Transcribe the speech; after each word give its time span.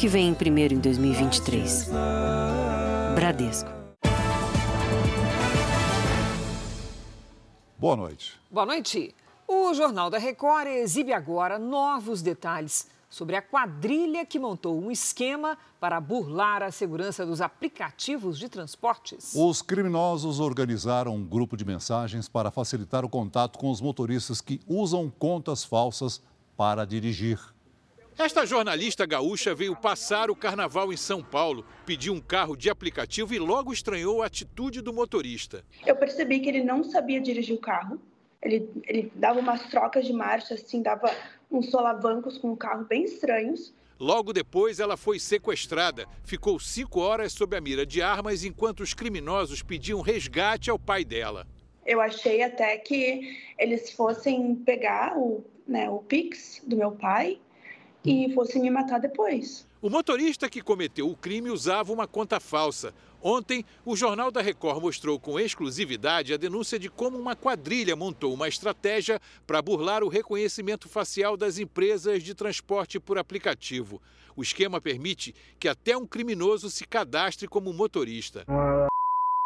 que 0.00 0.08
vem 0.08 0.32
primeiro 0.32 0.72
em 0.72 0.78
2023. 0.78 1.90
Bradesco. 3.14 3.68
Boa 7.78 7.96
noite. 7.96 8.40
Boa 8.50 8.64
noite. 8.64 9.14
O 9.46 9.74
Jornal 9.74 10.08
da 10.08 10.16
Record 10.16 10.68
exibe 10.68 11.12
agora 11.12 11.58
novos 11.58 12.22
detalhes 12.22 12.88
sobre 13.10 13.36
a 13.36 13.42
quadrilha 13.42 14.24
que 14.24 14.38
montou 14.38 14.82
um 14.82 14.90
esquema 14.90 15.58
para 15.78 16.00
burlar 16.00 16.62
a 16.62 16.70
segurança 16.70 17.26
dos 17.26 17.42
aplicativos 17.42 18.38
de 18.38 18.48
transportes. 18.48 19.34
Os 19.34 19.60
criminosos 19.60 20.40
organizaram 20.40 21.14
um 21.14 21.22
grupo 21.22 21.58
de 21.58 21.64
mensagens 21.66 22.26
para 22.26 22.50
facilitar 22.50 23.04
o 23.04 23.08
contato 23.10 23.58
com 23.58 23.70
os 23.70 23.82
motoristas 23.82 24.40
que 24.40 24.62
usam 24.66 25.12
contas 25.18 25.62
falsas 25.62 26.22
para 26.56 26.86
dirigir. 26.86 27.38
Esta 28.22 28.44
jornalista 28.44 29.06
gaúcha 29.06 29.54
veio 29.54 29.74
passar 29.74 30.30
o 30.30 30.36
carnaval 30.36 30.92
em 30.92 30.96
São 30.96 31.22
Paulo, 31.22 31.64
pediu 31.86 32.12
um 32.12 32.20
carro 32.20 32.54
de 32.54 32.68
aplicativo 32.68 33.32
e 33.32 33.38
logo 33.38 33.72
estranhou 33.72 34.20
a 34.20 34.26
atitude 34.26 34.82
do 34.82 34.92
motorista. 34.92 35.64
Eu 35.86 35.96
percebi 35.96 36.38
que 36.38 36.50
ele 36.50 36.62
não 36.62 36.84
sabia 36.84 37.18
dirigir 37.18 37.56
o 37.56 37.58
carro. 37.58 37.98
Ele, 38.42 38.68
ele 38.86 39.10
dava 39.14 39.40
umas 39.40 39.70
trocas 39.70 40.04
de 40.04 40.12
marcha, 40.12 40.52
assim, 40.52 40.82
dava 40.82 41.10
uns 41.50 41.70
solavancos 41.70 42.36
com 42.36 42.52
o 42.52 42.56
carro 42.58 42.84
bem 42.84 43.04
estranhos. 43.04 43.72
Logo 43.98 44.34
depois, 44.34 44.80
ela 44.80 44.98
foi 44.98 45.18
sequestrada. 45.18 46.06
Ficou 46.22 46.60
cinco 46.60 47.00
horas 47.00 47.32
sob 47.32 47.56
a 47.56 47.60
mira 47.60 47.86
de 47.86 48.02
armas 48.02 48.44
enquanto 48.44 48.80
os 48.80 48.92
criminosos 48.92 49.62
pediam 49.62 50.02
resgate 50.02 50.68
ao 50.68 50.78
pai 50.78 51.06
dela. 51.06 51.46
Eu 51.86 52.02
achei 52.02 52.42
até 52.42 52.76
que 52.76 53.34
eles 53.58 53.92
fossem 53.92 54.56
pegar 54.56 55.16
o, 55.16 55.42
né, 55.66 55.88
o 55.88 56.00
Pix 56.00 56.60
do 56.66 56.76
meu 56.76 56.92
pai 56.92 57.40
e 58.04 58.32
fossem 58.34 58.62
me 58.62 58.70
matar 58.70 58.98
depois. 58.98 59.66
O 59.82 59.88
motorista 59.88 60.48
que 60.48 60.60
cometeu 60.60 61.08
o 61.08 61.16
crime 61.16 61.50
usava 61.50 61.92
uma 61.92 62.06
conta 62.06 62.38
falsa. 62.38 62.92
Ontem, 63.22 63.64
o 63.84 63.94
Jornal 63.94 64.30
da 64.30 64.40
Record 64.40 64.80
mostrou 64.80 65.18
com 65.18 65.38
exclusividade 65.38 66.32
a 66.32 66.38
denúncia 66.38 66.78
de 66.78 66.88
como 66.88 67.18
uma 67.18 67.36
quadrilha 67.36 67.94
montou 67.94 68.32
uma 68.32 68.48
estratégia 68.48 69.20
para 69.46 69.60
burlar 69.60 70.02
o 70.02 70.08
reconhecimento 70.08 70.88
facial 70.88 71.36
das 71.36 71.58
empresas 71.58 72.22
de 72.22 72.34
transporte 72.34 72.98
por 72.98 73.18
aplicativo. 73.18 74.00
O 74.34 74.42
esquema 74.42 74.80
permite 74.80 75.34
que 75.58 75.68
até 75.68 75.96
um 75.96 76.06
criminoso 76.06 76.70
se 76.70 76.86
cadastre 76.86 77.46
como 77.46 77.72
motorista. 77.72 78.44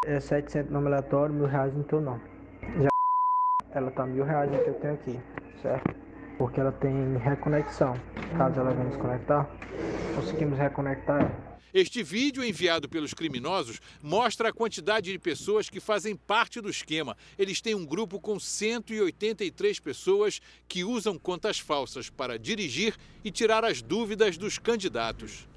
É 0.05 0.21
700 0.21 0.71
nome 0.71 0.87
aleatório, 0.89 1.34
mil 1.34 1.47
reais 1.47 1.75
no 1.75 1.83
teu 1.83 2.00
nome. 2.00 2.23
Já 2.81 2.89
ela 3.73 3.91
tá 3.91 4.06
mil 4.06 4.25
reais 4.25 4.50
no 4.53 4.59
que 4.62 4.71
eu 4.71 4.75
tenho 4.75 4.95
aqui, 4.95 5.21
certo? 5.61 5.95
Porque 6.39 6.61
ela 6.61 6.73
tem 6.73 7.17
reconexão. 7.19 7.95
Caso 8.36 8.61
ela 8.61 8.72
venha 8.72 8.89
desconectar, 8.89 9.48
conseguimos 10.14 10.58
reconectar. 10.58 11.55
Este 11.72 12.05
vídeo 12.05 12.44
enviado 12.44 12.89
pelos 12.89 13.12
criminosos 13.12 13.81
mostra 14.00 14.50
a 14.50 14.53
quantidade 14.53 15.11
de 15.11 15.19
pessoas 15.19 15.69
que 15.69 15.81
fazem 15.81 16.14
parte 16.14 16.61
do 16.61 16.70
esquema. 16.70 17.16
Eles 17.36 17.61
têm 17.61 17.75
um 17.75 17.84
grupo 17.84 18.20
com 18.20 18.39
183 18.39 19.81
pessoas 19.81 20.41
que 20.69 20.84
usam 20.84 21.19
contas 21.19 21.58
falsas 21.58 22.08
para 22.08 22.39
dirigir 22.39 22.97
e 23.25 23.31
tirar 23.31 23.64
as 23.64 23.83
dúvidas 23.83 24.38
dos 24.38 24.56
candidatos. 24.56 25.48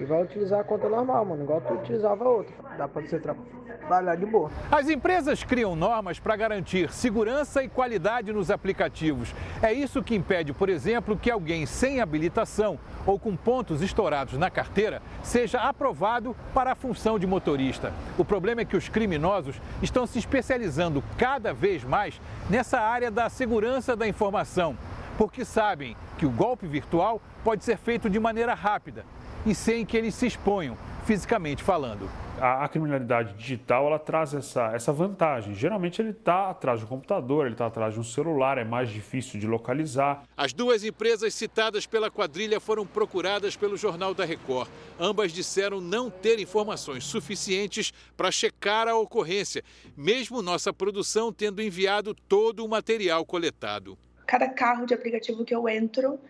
E 0.00 0.04
vai 0.04 0.22
utilizar 0.22 0.60
a 0.60 0.64
conta 0.64 0.88
normal, 0.88 1.24
mano, 1.24 1.42
igual 1.42 1.60
tu 1.60 1.74
utilizava 1.74 2.22
outra. 2.22 2.54
Dá 2.76 2.86
pra 2.86 3.02
você 3.02 3.18
trabalhar 3.18 4.14
de 4.14 4.26
boa. 4.26 4.48
As 4.70 4.88
empresas 4.88 5.42
criam 5.42 5.74
normas 5.74 6.20
para 6.20 6.36
garantir 6.36 6.92
segurança 6.92 7.64
e 7.64 7.68
qualidade 7.68 8.32
nos 8.32 8.48
aplicativos. 8.48 9.34
É 9.60 9.72
isso 9.72 10.00
que 10.00 10.14
impede, 10.14 10.52
por 10.52 10.68
exemplo, 10.68 11.16
que 11.16 11.28
alguém 11.28 11.66
sem 11.66 12.00
habilitação 12.00 12.78
ou 13.04 13.18
com 13.18 13.34
pontos 13.34 13.82
estourados 13.82 14.38
na 14.38 14.48
carteira 14.48 15.02
seja 15.20 15.62
aprovado 15.62 16.36
para 16.54 16.72
a 16.72 16.76
função 16.76 17.18
de 17.18 17.26
motorista. 17.26 17.92
O 18.16 18.24
problema 18.24 18.60
é 18.60 18.64
que 18.64 18.76
os 18.76 18.88
criminosos 18.88 19.60
estão 19.82 20.06
se 20.06 20.20
especializando 20.20 21.02
cada 21.16 21.52
vez 21.52 21.82
mais 21.82 22.20
nessa 22.48 22.78
área 22.78 23.10
da 23.10 23.28
segurança 23.28 23.96
da 23.96 24.06
informação, 24.06 24.78
porque 25.16 25.44
sabem 25.44 25.96
que 26.16 26.26
o 26.26 26.30
golpe 26.30 26.68
virtual 26.68 27.20
pode 27.42 27.64
ser 27.64 27.76
feito 27.76 28.08
de 28.08 28.20
maneira 28.20 28.54
rápida 28.54 29.04
e 29.46 29.54
sem 29.54 29.84
que 29.84 29.96
eles 29.96 30.14
se 30.14 30.26
exponham, 30.26 30.76
fisicamente 31.04 31.62
falando. 31.62 32.08
A, 32.40 32.64
a 32.64 32.68
criminalidade 32.68 33.34
digital 33.34 33.86
ela 33.86 33.98
traz 33.98 34.32
essa, 34.32 34.72
essa 34.72 34.92
vantagem. 34.92 35.54
Geralmente 35.54 36.00
ele 36.00 36.10
está 36.10 36.50
atrás 36.50 36.78
de 36.78 36.84
um 36.84 36.88
computador, 36.88 37.46
ele 37.46 37.54
está 37.54 37.66
atrás 37.66 37.94
de 37.94 38.00
um 38.00 38.04
celular, 38.04 38.58
é 38.58 38.64
mais 38.64 38.90
difícil 38.90 39.40
de 39.40 39.46
localizar. 39.46 40.22
As 40.36 40.52
duas 40.52 40.84
empresas 40.84 41.34
citadas 41.34 41.86
pela 41.86 42.10
quadrilha 42.10 42.60
foram 42.60 42.86
procuradas 42.86 43.56
pelo 43.56 43.76
Jornal 43.76 44.14
da 44.14 44.24
Record. 44.24 44.68
Ambas 45.00 45.32
disseram 45.32 45.80
não 45.80 46.10
ter 46.10 46.38
informações 46.38 47.04
suficientes 47.04 47.92
para 48.16 48.30
checar 48.30 48.86
a 48.86 48.96
ocorrência, 48.96 49.64
mesmo 49.96 50.42
nossa 50.42 50.72
produção 50.72 51.32
tendo 51.32 51.60
enviado 51.60 52.14
todo 52.14 52.64
o 52.64 52.68
material 52.68 53.24
coletado. 53.24 53.98
Cada 54.26 54.48
carro 54.48 54.84
de 54.84 54.94
aplicativo 54.94 55.44
que 55.44 55.54
eu 55.54 55.68
entro 55.68 56.20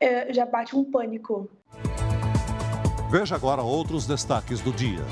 é, 0.00 0.32
já 0.32 0.44
bate 0.44 0.76
um 0.76 0.84
pânico. 0.84 1.48
Veja 3.10 3.36
agora 3.36 3.62
outros 3.62 4.06
destaques 4.06 4.60
do 4.60 4.70
dia. 4.70 5.02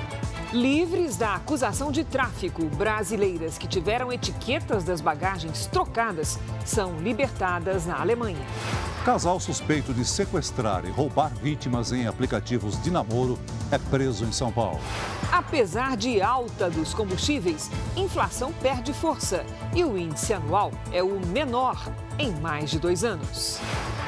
Livres 0.53 1.17
da 1.17 1.35
acusação 1.35 1.91
de 1.91 2.05
tráfico, 2.05 2.67
brasileiras 2.77 3.57
que 3.57 3.67
tiveram 3.67 4.13
etiquetas 4.13 4.85
das 4.85 5.01
bagagens 5.01 5.67
trocadas 5.67 6.39
são 6.65 6.99
libertadas 6.99 7.87
na 7.87 7.99
Alemanha. 7.99 8.45
Casal 9.03 9.41
suspeito 9.41 9.95
de 9.95 10.05
sequestrar 10.05 10.85
e 10.85 10.91
roubar 10.91 11.33
vítimas 11.35 11.91
em 11.91 12.07
aplicativos 12.07 12.81
de 12.83 12.91
namoro 12.91 13.39
é 13.71 13.79
preso 13.79 14.25
em 14.25 14.33
São 14.33 14.53
Paulo. 14.53 14.81
Apesar 15.33 15.97
de 15.97 16.21
alta 16.21 16.69
dos 16.69 16.93
combustíveis, 16.93 17.71
inflação 17.97 18.53
perde 18.53 18.93
força 18.93 19.45
e 19.75 19.83
o 19.85 19.97
índice 19.97 20.35
anual 20.35 20.71
é 20.93 21.03
o 21.03 21.19
menor 21.29 21.83
em 22.19 22.31
mais 22.41 22.71
de 22.71 22.79
dois 22.79 23.05
anos. 23.05 23.59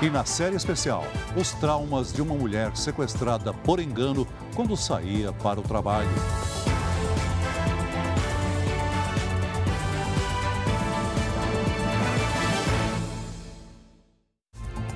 E 0.00 0.08
na 0.08 0.24
série 0.24 0.54
especial, 0.54 1.02
os 1.36 1.50
traumas 1.54 2.12
de 2.12 2.22
uma 2.22 2.32
mulher 2.32 2.76
sequestrada 2.76 3.52
por 3.52 3.80
engano 3.80 4.24
quando 4.54 4.76
saía 4.76 5.32
para 5.32 5.58
o 5.58 5.62
trabalho. 5.62 6.08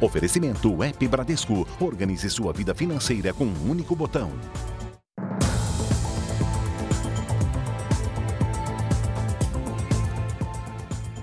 Oferecimento 0.01 0.83
App 0.85 1.09
Bradesco. 1.09 1.67
Organize 1.81 2.31
sua 2.31 2.53
vida 2.53 2.73
financeira 2.73 3.33
com 3.33 3.45
um 3.45 3.71
único 3.71 3.97
botão. 3.97 4.31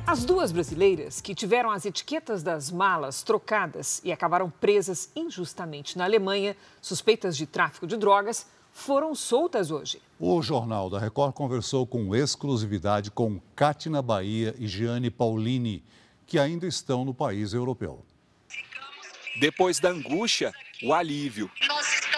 As 0.09 0.25
duas 0.25 0.51
brasileiras 0.51 1.21
que 1.21 1.35
tiveram 1.35 1.69
as 1.69 1.85
etiquetas 1.85 2.41
das 2.41 2.71
malas 2.71 3.21
trocadas 3.21 4.01
e 4.03 4.11
acabaram 4.11 4.49
presas 4.49 5.11
injustamente 5.15 5.99
na 5.99 6.03
Alemanha, 6.03 6.57
suspeitas 6.81 7.37
de 7.37 7.45
tráfico 7.45 7.85
de 7.85 7.95
drogas, 7.95 8.47
foram 8.73 9.13
soltas 9.13 9.69
hoje. 9.69 10.01
O 10.19 10.41
Jornal 10.41 10.89
da 10.89 10.97
Record 10.97 11.35
conversou 11.35 11.85
com 11.85 12.15
exclusividade 12.15 13.11
com 13.11 13.39
Cátina 13.55 14.01
Bahia 14.01 14.55
e 14.57 14.67
Gianni 14.67 15.11
Paulini, 15.11 15.83
que 16.25 16.39
ainda 16.39 16.65
estão 16.65 17.05
no 17.05 17.13
país 17.13 17.53
europeu. 17.53 18.03
Depois 19.39 19.79
da 19.79 19.89
angústia, 19.89 20.51
o 20.81 20.91
alívio. 20.91 21.51
Nós 21.67 22.08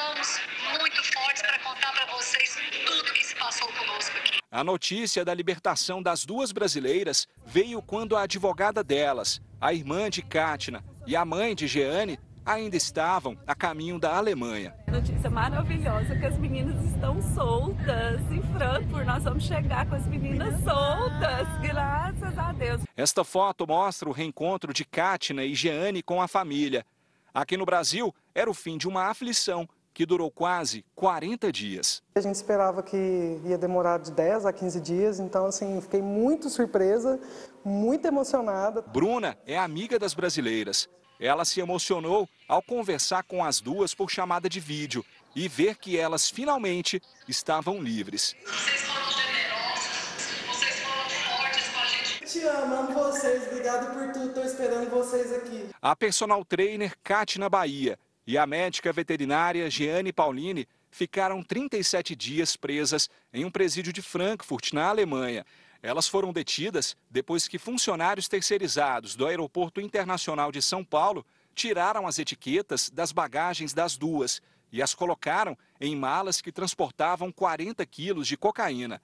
A 4.53 4.65
notícia 4.65 5.23
da 5.23 5.33
libertação 5.33 6.03
das 6.03 6.25
duas 6.25 6.51
brasileiras 6.51 7.25
veio 7.45 7.81
quando 7.81 8.17
a 8.17 8.23
advogada 8.23 8.83
delas, 8.83 9.41
a 9.61 9.73
irmã 9.73 10.09
de 10.09 10.21
Kátina 10.21 10.83
e 11.07 11.15
a 11.15 11.23
mãe 11.23 11.55
de 11.55 11.67
Jeane, 11.67 12.19
ainda 12.45 12.75
estavam 12.75 13.37
a 13.47 13.55
caminho 13.55 13.97
da 13.97 14.17
Alemanha. 14.17 14.75
Notícia 14.89 15.29
maravilhosa 15.29 16.17
que 16.17 16.25
as 16.25 16.37
meninas 16.37 16.83
estão 16.83 17.21
soltas 17.33 18.19
em 18.29 18.41
Frankfurt. 18.57 19.05
Nós 19.05 19.23
vamos 19.23 19.45
chegar 19.45 19.85
com 19.85 19.95
as 19.95 20.05
meninas 20.05 20.61
soltas, 20.65 21.47
graças 21.61 22.37
a 22.37 22.51
Deus. 22.51 22.81
Esta 22.97 23.23
foto 23.23 23.65
mostra 23.65 24.09
o 24.09 24.11
reencontro 24.11 24.73
de 24.73 24.83
Kátina 24.83 25.45
e 25.45 25.55
Jeane 25.55 26.03
com 26.03 26.21
a 26.21 26.27
família. 26.27 26.85
Aqui 27.33 27.55
no 27.55 27.65
Brasil, 27.65 28.13
era 28.35 28.51
o 28.51 28.53
fim 28.53 28.77
de 28.77 28.89
uma 28.89 29.05
aflição 29.05 29.65
que 29.93 30.05
durou 30.05 30.31
quase 30.31 30.85
40 30.95 31.51
dias. 31.51 32.01
A 32.15 32.21
gente 32.21 32.35
esperava 32.35 32.81
que 32.81 33.39
ia 33.45 33.57
demorar 33.57 33.99
de 33.99 34.11
10 34.11 34.45
a 34.45 34.53
15 34.53 34.79
dias, 34.81 35.19
então 35.19 35.45
assim, 35.45 35.79
fiquei 35.81 36.01
muito 36.01 36.49
surpresa, 36.49 37.19
muito 37.63 38.05
emocionada. 38.05 38.81
Bruna 38.81 39.37
é 39.45 39.57
amiga 39.57 39.99
das 39.99 40.13
brasileiras. 40.13 40.89
Ela 41.19 41.45
se 41.45 41.59
emocionou 41.59 42.27
ao 42.47 42.63
conversar 42.63 43.23
com 43.23 43.43
as 43.43 43.61
duas 43.61 43.93
por 43.93 44.09
chamada 44.09 44.49
de 44.49 44.59
vídeo 44.59 45.05
e 45.35 45.47
ver 45.47 45.77
que 45.77 45.97
elas 45.97 46.29
finalmente 46.29 47.01
estavam 47.27 47.79
livres. 47.79 48.35
Vocês 48.43 48.81
foram 48.81 49.11
generosos, 49.11 50.47
vocês 50.47 50.79
foram 50.79 51.09
fortes 51.09 51.69
com 51.69 51.79
a 51.79 51.85
gente. 51.85 52.25
Te 52.25 52.39
amo, 52.43 52.75
amo 52.75 52.93
vocês, 52.93 53.47
obrigado 53.47 53.93
por 53.93 54.11
tudo, 54.13 54.27
estou 54.29 54.43
esperando 54.45 54.89
vocês 54.89 55.31
aqui. 55.31 55.69
A 55.79 55.95
personal 55.95 56.43
trainer 56.43 56.95
Kátina 57.03 57.47
Bahia 57.47 57.99
e 58.25 58.37
a 58.37 58.45
médica 58.45 58.93
veterinária 58.93 59.69
Jeanne 59.69 60.13
Pauline 60.13 60.67
ficaram 60.89 61.41
37 61.41 62.15
dias 62.15 62.55
presas 62.55 63.09
em 63.33 63.45
um 63.45 63.51
presídio 63.51 63.93
de 63.93 64.01
Frankfurt, 64.01 64.73
na 64.73 64.89
Alemanha. 64.89 65.45
Elas 65.81 66.07
foram 66.07 66.31
detidas 66.31 66.95
depois 67.09 67.47
que 67.47 67.57
funcionários 67.57 68.27
terceirizados 68.27 69.15
do 69.15 69.25
Aeroporto 69.25 69.81
Internacional 69.81 70.51
de 70.51 70.61
São 70.61 70.83
Paulo 70.83 71.25
tiraram 71.55 72.05
as 72.05 72.19
etiquetas 72.19 72.89
das 72.89 73.11
bagagens 73.11 73.73
das 73.73 73.97
duas 73.97 74.41
e 74.71 74.81
as 74.81 74.93
colocaram 74.93 75.57
em 75.79 75.95
malas 75.95 76.41
que 76.41 76.51
transportavam 76.51 77.31
40 77.31 77.85
quilos 77.85 78.27
de 78.27 78.37
cocaína. 78.37 79.01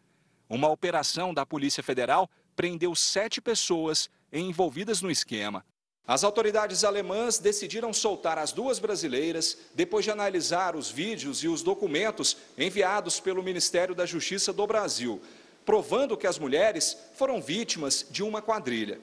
Uma 0.47 0.69
operação 0.69 1.33
da 1.33 1.45
Polícia 1.45 1.83
Federal 1.83 2.29
prendeu 2.55 2.95
sete 2.95 3.41
pessoas 3.41 4.09
envolvidas 4.31 5.01
no 5.01 5.11
esquema. 5.11 5.65
As 6.07 6.23
autoridades 6.23 6.85
alemãs 6.85 7.37
decidiram 7.37 7.91
soltar 7.91 8.37
as 8.37 8.53
duas 8.53 8.79
brasileiras 8.79 9.57
depois 9.75 10.05
de 10.05 10.11
analisar 10.11 10.73
os 10.73 10.89
vídeos 10.89 11.43
e 11.43 11.49
os 11.49 11.61
documentos 11.61 12.37
enviados 12.57 13.19
pelo 13.19 13.43
Ministério 13.43 13.93
da 13.93 14.05
Justiça 14.05 14.53
do 14.53 14.65
Brasil, 14.65 15.21
provando 15.65 16.15
que 16.15 16.25
as 16.25 16.39
mulheres 16.39 16.97
foram 17.15 17.41
vítimas 17.41 18.07
de 18.09 18.23
uma 18.23 18.41
quadrilha. 18.41 19.01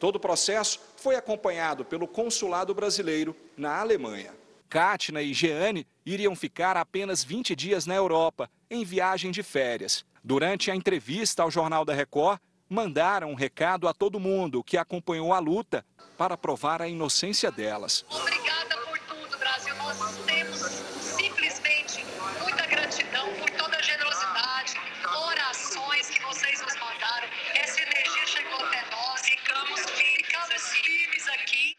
Todo 0.00 0.16
o 0.16 0.20
processo 0.20 0.80
foi 0.96 1.14
acompanhado 1.14 1.84
pelo 1.84 2.08
consulado 2.08 2.74
brasileiro 2.74 3.36
na 3.54 3.78
Alemanha. 3.78 4.32
Kátina 4.70 5.20
e 5.20 5.34
Jeane 5.34 5.86
iriam 6.06 6.34
ficar 6.34 6.74
apenas 6.74 7.22
20 7.22 7.54
dias 7.54 7.84
na 7.84 7.94
Europa, 7.94 8.50
em 8.70 8.82
viagem 8.82 9.30
de 9.30 9.42
férias. 9.42 10.06
Durante 10.24 10.70
a 10.70 10.74
entrevista 10.74 11.42
ao 11.42 11.50
Jornal 11.50 11.84
da 11.84 11.92
Record, 11.92 12.40
mandaram 12.68 13.30
um 13.30 13.34
recado 13.34 13.86
a 13.86 13.94
todo 13.94 14.18
mundo 14.18 14.64
que 14.64 14.76
acompanhou 14.76 15.32
a 15.32 15.38
luta 15.38 15.84
para 16.16 16.36
provar 16.36 16.80
a 16.80 16.88
inocência 16.88 17.50
delas. 17.50 18.04
Obrigada 18.10 18.76
por 18.78 18.98
tudo, 19.00 19.38
Brasil. 19.38 19.74
Nós 19.76 20.16
temos 20.24 20.60
simplesmente 21.00 22.04
muita 22.42 22.66
gratidão 22.66 23.28
por 23.34 23.50
toda 23.50 23.76
a 23.76 23.82
generosidade, 23.82 24.74
orações 25.04 26.08
que 26.08 26.22
vocês 26.22 26.60
nos 26.62 26.74
mandaram. 26.74 27.28
Essa 27.54 27.82
energia 27.82 28.26
chegou 28.26 28.64
até 28.64 28.84
nós 28.90 29.20
ficamos, 29.20 29.80
ficamos 29.80 30.62
firmes 30.62 31.28
aqui. 31.28 31.76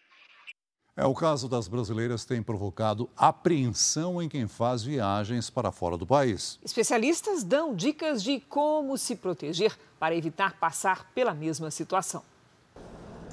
É, 0.96 1.06
o 1.06 1.14
caso 1.14 1.48
das 1.48 1.68
brasileiras 1.68 2.26
tem 2.26 2.42
provocado 2.42 3.10
apreensão 3.16 4.22
em 4.22 4.28
quem 4.28 4.48
faz 4.48 4.84
viagens 4.84 5.50
para 5.50 5.72
fora 5.72 5.98
do 5.98 6.08
país. 6.08 6.60
Especialistas 6.64 7.44
dão 7.44 7.76
dicas 7.76 8.24
de 8.24 8.40
como 8.40 8.98
se 8.98 9.16
proteger 9.16 9.78
para 10.00 10.16
evitar 10.16 10.60
passar 10.60 11.12
pela 11.14 11.34
mesma 11.34 11.70
situação. 11.70 12.24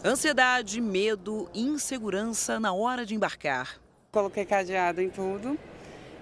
Ansiedade, 0.07 0.83
medo, 0.83 1.49
insegurança 1.55 2.61
na 2.61 2.75
hora 2.75 3.07
de 3.07 3.15
embarcar. 3.15 3.81
Coloquei 4.13 4.45
cadeado 4.45 5.01
em 5.01 5.09
tudo 5.09 5.59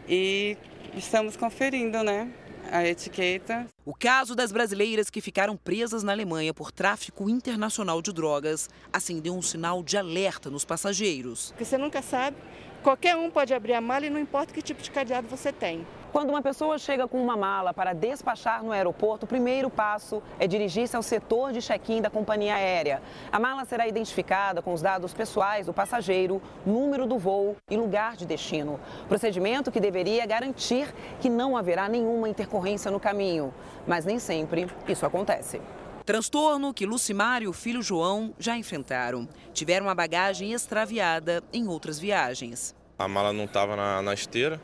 e 0.08 0.56
estamos 0.94 1.36
conferindo, 1.36 2.00
né? 2.04 2.32
A 2.70 2.86
etiqueta. 2.86 3.66
O 3.84 3.92
caso 3.92 4.36
das 4.36 4.52
brasileiras 4.52 5.10
que 5.10 5.20
ficaram 5.20 5.56
presas 5.56 6.04
na 6.04 6.12
Alemanha 6.12 6.54
por 6.54 6.70
tráfico 6.70 7.28
internacional 7.28 8.00
de 8.00 8.12
drogas 8.12 8.70
acendeu 8.92 9.34
um 9.34 9.42
sinal 9.42 9.82
de 9.82 9.96
alerta 9.96 10.48
nos 10.48 10.64
passageiros. 10.64 11.48
Porque 11.48 11.64
você 11.64 11.76
nunca 11.76 12.00
sabe, 12.02 12.36
qualquer 12.84 13.16
um 13.16 13.32
pode 13.32 13.52
abrir 13.52 13.72
a 13.72 13.80
mala 13.80 14.06
e 14.06 14.10
não 14.10 14.20
importa 14.20 14.54
que 14.54 14.62
tipo 14.62 14.80
de 14.80 14.92
cadeado 14.92 15.26
você 15.26 15.52
tem. 15.52 15.84
Quando 16.12 16.28
uma 16.28 16.42
pessoa 16.42 16.78
chega 16.78 17.08
com 17.08 17.22
uma 17.22 17.38
mala 17.38 17.72
para 17.72 17.94
despachar 17.94 18.62
no 18.62 18.70
aeroporto, 18.70 19.24
o 19.24 19.28
primeiro 19.28 19.70
passo 19.70 20.22
é 20.38 20.46
dirigir-se 20.46 20.94
ao 20.94 21.02
setor 21.02 21.54
de 21.54 21.62
check-in 21.62 22.02
da 22.02 22.10
companhia 22.10 22.54
aérea. 22.54 23.00
A 23.32 23.40
mala 23.40 23.64
será 23.64 23.88
identificada 23.88 24.60
com 24.60 24.74
os 24.74 24.82
dados 24.82 25.14
pessoais 25.14 25.64
do 25.64 25.72
passageiro, 25.72 26.42
número 26.66 27.06
do 27.06 27.18
voo 27.18 27.56
e 27.70 27.78
lugar 27.78 28.14
de 28.14 28.26
destino. 28.26 28.78
Procedimento 29.08 29.72
que 29.72 29.80
deveria 29.80 30.26
garantir 30.26 30.94
que 31.18 31.30
não 31.30 31.56
haverá 31.56 31.88
nenhuma 31.88 32.28
intercorrência 32.28 32.90
no 32.90 33.00
caminho. 33.00 33.54
Mas 33.86 34.04
nem 34.04 34.18
sempre 34.18 34.66
isso 34.86 35.06
acontece. 35.06 35.62
Transtorno 36.04 36.74
que 36.74 36.84
Lucimar 36.84 37.42
e 37.42 37.48
o 37.48 37.54
filho 37.54 37.80
João 37.80 38.34
já 38.38 38.54
enfrentaram. 38.54 39.26
Tiveram 39.54 39.88
a 39.88 39.94
bagagem 39.94 40.52
extraviada 40.52 41.42
em 41.54 41.66
outras 41.66 41.98
viagens. 41.98 42.74
A 42.98 43.08
mala 43.08 43.32
não 43.32 43.44
estava 43.44 43.74
na, 43.74 44.02
na 44.02 44.12
esteira, 44.12 44.60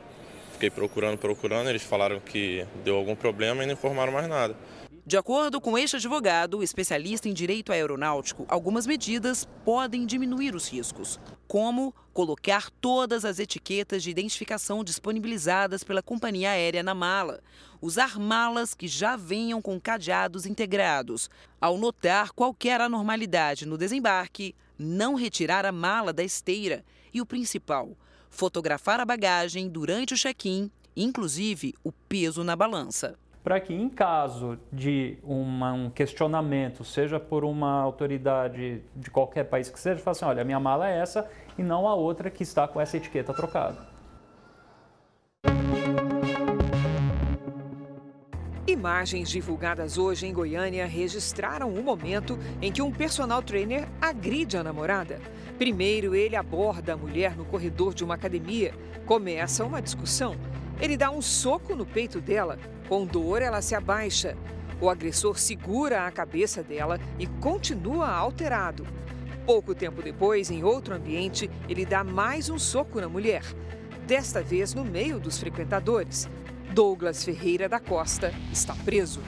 Fiquei 0.59 0.69
procurando, 0.69 1.17
procurando, 1.17 1.69
eles 1.69 1.83
falaram 1.83 2.19
que 2.19 2.67
deu 2.83 2.97
algum 2.97 3.15
problema 3.15 3.63
e 3.63 3.65
não 3.65 3.71
informaram 3.71 4.11
mais 4.11 4.27
nada. 4.27 4.57
De 5.05 5.15
acordo 5.15 5.61
com 5.61 5.77
este 5.77 5.95
advogado, 5.95 6.61
especialista 6.61 7.29
em 7.29 7.33
direito 7.33 7.71
aeronáutico, 7.71 8.45
algumas 8.49 8.85
medidas 8.85 9.47
podem 9.63 10.05
diminuir 10.05 10.53
os 10.53 10.69
riscos, 10.69 11.17
como 11.47 11.95
colocar 12.13 12.69
todas 12.81 13.23
as 13.23 13.39
etiquetas 13.39 14.03
de 14.03 14.09
identificação 14.09 14.83
disponibilizadas 14.83 15.81
pela 15.81 16.03
companhia 16.03 16.51
aérea 16.51 16.83
na 16.83 16.93
mala, 16.93 17.39
usar 17.81 18.19
malas 18.19 18.73
que 18.73 18.85
já 18.85 19.15
venham 19.15 19.61
com 19.61 19.79
cadeados 19.79 20.45
integrados. 20.45 21.29
Ao 21.61 21.77
notar 21.77 22.33
qualquer 22.33 22.81
anormalidade 22.81 23.65
no 23.65 23.77
desembarque, 23.77 24.53
não 24.77 25.15
retirar 25.15 25.65
a 25.65 25.71
mala 25.71 26.11
da 26.11 26.21
esteira 26.21 26.83
e 27.13 27.21
o 27.21 27.25
principal, 27.25 27.95
fotografar 28.29 28.99
a 28.99 29.05
bagagem 29.05 29.67
durante 29.67 30.13
o 30.13 30.17
check-in, 30.17 30.71
inclusive 30.95 31.73
o 31.83 31.91
peso 31.91 32.43
na 32.43 32.55
balança. 32.55 33.17
Para 33.43 33.59
que, 33.59 33.73
em 33.73 33.89
caso 33.89 34.59
de 34.71 35.17
uma, 35.23 35.71
um 35.71 35.89
questionamento, 35.89 36.83
seja 36.83 37.19
por 37.19 37.43
uma 37.43 37.81
autoridade 37.81 38.81
de 38.95 39.09
qualquer 39.09 39.45
país 39.45 39.69
que 39.69 39.79
seja, 39.79 40.01
fale 40.01 40.15
assim: 40.15 40.25
olha, 40.25 40.41
a 40.41 40.45
minha 40.45 40.59
mala 40.59 40.89
é 40.89 40.99
essa 40.99 41.29
e 41.57 41.63
não 41.63 41.87
a 41.87 41.95
outra 41.95 42.29
que 42.29 42.43
está 42.43 42.67
com 42.67 42.79
essa 42.79 42.97
etiqueta 42.97 43.33
trocada. 43.33 43.87
Imagens 48.67 49.29
divulgadas 49.29 49.97
hoje 49.97 50.27
em 50.27 50.33
Goiânia 50.33 50.85
registraram 50.85 51.73
o 51.73 51.83
momento 51.83 52.37
em 52.61 52.71
que 52.71 52.81
um 52.81 52.91
personal 52.91 53.41
trainer 53.41 53.87
agride 53.99 54.57
a 54.57 54.63
namorada. 54.63 55.19
Primeiro, 55.59 56.15
ele 56.15 56.37
aborda 56.37 56.93
a 56.93 56.97
mulher 56.97 57.35
no 57.35 57.43
corredor 57.43 57.93
de 57.93 58.01
uma 58.01 58.15
academia. 58.15 58.73
Começa 59.05 59.65
uma 59.65 59.81
discussão. 59.81 60.37
Ele 60.79 60.95
dá 60.95 61.11
um 61.11 61.21
soco 61.21 61.75
no 61.75 61.85
peito 61.85 62.21
dela. 62.21 62.57
Com 62.87 63.05
dor, 63.05 63.41
ela 63.41 63.61
se 63.61 63.75
abaixa. 63.75 64.37
O 64.79 64.89
agressor 64.89 65.37
segura 65.37 66.07
a 66.07 66.11
cabeça 66.11 66.63
dela 66.63 66.97
e 67.19 67.27
continua 67.27 68.09
alterado. 68.09 68.87
Pouco 69.45 69.75
tempo 69.75 70.01
depois, 70.01 70.49
em 70.49 70.63
outro 70.63 70.95
ambiente, 70.95 71.51
ele 71.67 71.85
dá 71.85 72.05
mais 72.05 72.49
um 72.49 72.57
soco 72.57 73.01
na 73.01 73.09
mulher. 73.09 73.43
Desta 74.07 74.41
vez 74.41 74.73
no 74.73 74.85
meio 74.85 75.19
dos 75.19 75.37
frequentadores. 75.37 76.29
Douglas 76.73 77.25
Ferreira 77.25 77.67
da 77.67 77.81
Costa 77.81 78.33
está 78.49 78.73
preso. 78.85 79.19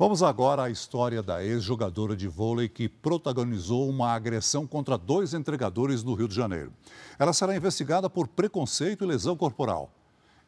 Vamos 0.00 0.22
agora 0.22 0.62
à 0.62 0.70
história 0.70 1.20
da 1.20 1.44
ex-jogadora 1.44 2.14
de 2.14 2.28
vôlei 2.28 2.68
que 2.68 2.88
protagonizou 2.88 3.88
uma 3.90 4.12
agressão 4.12 4.64
contra 4.64 4.96
dois 4.96 5.34
entregadores 5.34 6.04
do 6.04 6.14
Rio 6.14 6.28
de 6.28 6.36
Janeiro. 6.36 6.72
Ela 7.18 7.32
será 7.32 7.56
investigada 7.56 8.08
por 8.08 8.28
preconceito 8.28 9.02
e 9.02 9.08
lesão 9.08 9.36
corporal. 9.36 9.90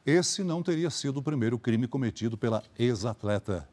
Esse 0.06 0.44
não 0.44 0.62
teria 0.62 0.88
sido 0.88 1.16
o 1.16 1.22
primeiro 1.22 1.58
crime 1.58 1.88
cometido 1.88 2.38
pela 2.38 2.62
ex-atleta. 2.78 3.68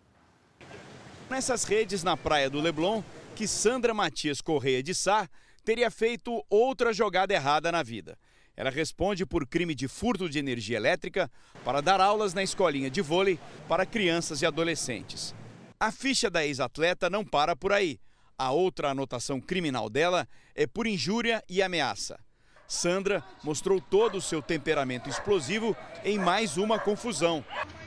Nessas 1.29 1.63
redes 1.63 2.01
na 2.01 2.17
praia 2.17 2.49
do 2.49 2.59
Leblon, 2.59 3.03
que 3.35 3.47
Sandra 3.47 3.93
Matias 3.93 4.41
Correia 4.41 4.81
de 4.81 4.95
Sá 4.95 5.29
teria 5.63 5.91
feito 5.91 6.43
outra 6.49 6.91
jogada 6.91 7.35
errada 7.35 7.71
na 7.71 7.83
vida. 7.83 8.17
Ela 8.55 8.71
responde 8.71 9.27
por 9.27 9.45
crime 9.45 9.75
de 9.75 9.87
furto 9.87 10.27
de 10.27 10.39
energia 10.39 10.77
elétrica 10.77 11.29
para 11.63 11.81
dar 11.81 12.01
aulas 12.01 12.33
na 12.33 12.41
escolinha 12.41 12.89
de 12.89 12.99
vôlei 12.99 13.39
para 13.67 13.85
crianças 13.85 14.41
e 14.41 14.45
adolescentes. 14.47 15.35
A 15.79 15.91
ficha 15.91 16.27
da 16.27 16.43
ex-atleta 16.43 17.07
não 17.07 17.23
para 17.23 17.55
por 17.55 17.71
aí. 17.71 17.99
A 18.35 18.51
outra 18.51 18.89
anotação 18.89 19.39
criminal 19.39 19.91
dela 19.91 20.27
é 20.55 20.65
por 20.65 20.87
injúria 20.87 21.43
e 21.47 21.61
ameaça. 21.61 22.19
Sandra 22.67 23.23
mostrou 23.43 23.79
todo 23.79 24.17
o 24.17 24.21
seu 24.21 24.41
temperamento 24.41 25.07
explosivo 25.07 25.77
em 26.03 26.17
mais 26.17 26.57
uma 26.57 26.79
confusão. 26.79 27.45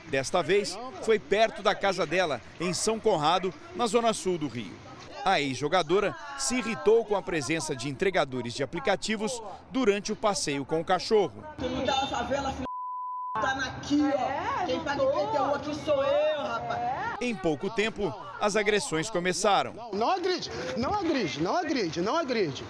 Desta 0.09 0.41
vez, 0.41 0.77
foi 1.03 1.19
perto 1.19 1.61
da 1.61 1.75
casa 1.75 2.05
dela, 2.05 2.41
em 2.61 2.73
São 2.73 2.97
Conrado, 2.97 3.53
na 3.75 3.85
zona 3.87 4.13
sul 4.13 4.37
do 4.37 4.47
Rio. 4.47 4.73
A 5.25 5.41
ex-jogadora 5.41 6.15
se 6.37 6.55
irritou 6.55 7.03
com 7.03 7.17
a 7.17 7.21
presença 7.21 7.75
de 7.75 7.89
entregadores 7.89 8.53
de 8.53 8.63
aplicativos 8.63 9.41
durante 9.69 10.13
o 10.13 10.15
passeio 10.15 10.65
com 10.65 10.79
o 10.79 10.85
cachorro. 10.85 11.43
Quem 13.41 13.49
tá 13.49 13.55
tá 13.55 13.65
aqui, 13.65 14.01
ó. 14.15 14.65
Quem 14.65 14.79
paga 14.81 15.03
IPTU 15.03 15.55
aqui 15.55 15.75
sou 15.83 16.03
eu, 16.03 16.43
rapaz. 16.43 16.81
Em 17.19 17.35
pouco 17.35 17.69
tempo, 17.69 18.13
as 18.39 18.55
agressões 18.55 19.09
começaram. 19.09 19.73
Não 19.93 20.11
agride, 20.11 20.51
não 20.77 20.93
agride, 20.93 21.41
não 21.41 21.55
agride, 21.55 22.01
não 22.01 22.15
agride. 22.15 22.63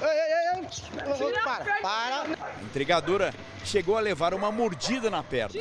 Ei, 0.00 0.08
ei, 0.08 1.26
ei, 1.26 1.32
para, 1.44 1.64
para. 1.80 2.22
A 2.22 2.62
entregadora 2.62 3.34
chegou 3.64 3.96
a 3.96 4.00
levar 4.00 4.34
uma 4.34 4.50
mordida 4.50 5.10
na 5.10 5.22
perna. 5.22 5.60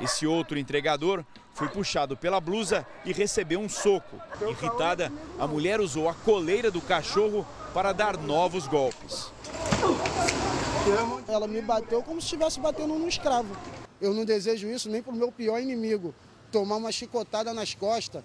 Esse 0.00 0.26
outro 0.26 0.58
entregador 0.58 1.24
foi 1.54 1.68
puxado 1.68 2.16
pela 2.16 2.40
blusa 2.40 2.86
e 3.04 3.12
recebeu 3.12 3.60
um 3.60 3.68
soco. 3.68 4.20
Irritada, 4.48 5.12
a 5.38 5.46
mulher 5.46 5.80
usou 5.80 6.08
a 6.08 6.14
coleira 6.14 6.70
do 6.70 6.80
cachorro 6.80 7.46
para 7.74 7.92
dar 7.92 8.16
novos 8.16 8.66
golpes. 8.66 9.32
Ela 11.28 11.46
me 11.46 11.60
bateu 11.60 12.02
como 12.02 12.20
se 12.20 12.26
estivesse 12.26 12.58
batendo 12.58 12.94
num 12.94 13.08
escravo. 13.08 13.54
Eu 14.00 14.14
não 14.14 14.24
desejo 14.24 14.68
isso 14.68 14.88
nem 14.88 15.02
pro 15.02 15.12
meu 15.12 15.32
pior 15.32 15.60
inimigo. 15.60 16.14
Tomar 16.52 16.76
uma 16.76 16.92
chicotada 16.92 17.52
nas 17.52 17.74
costas. 17.74 18.22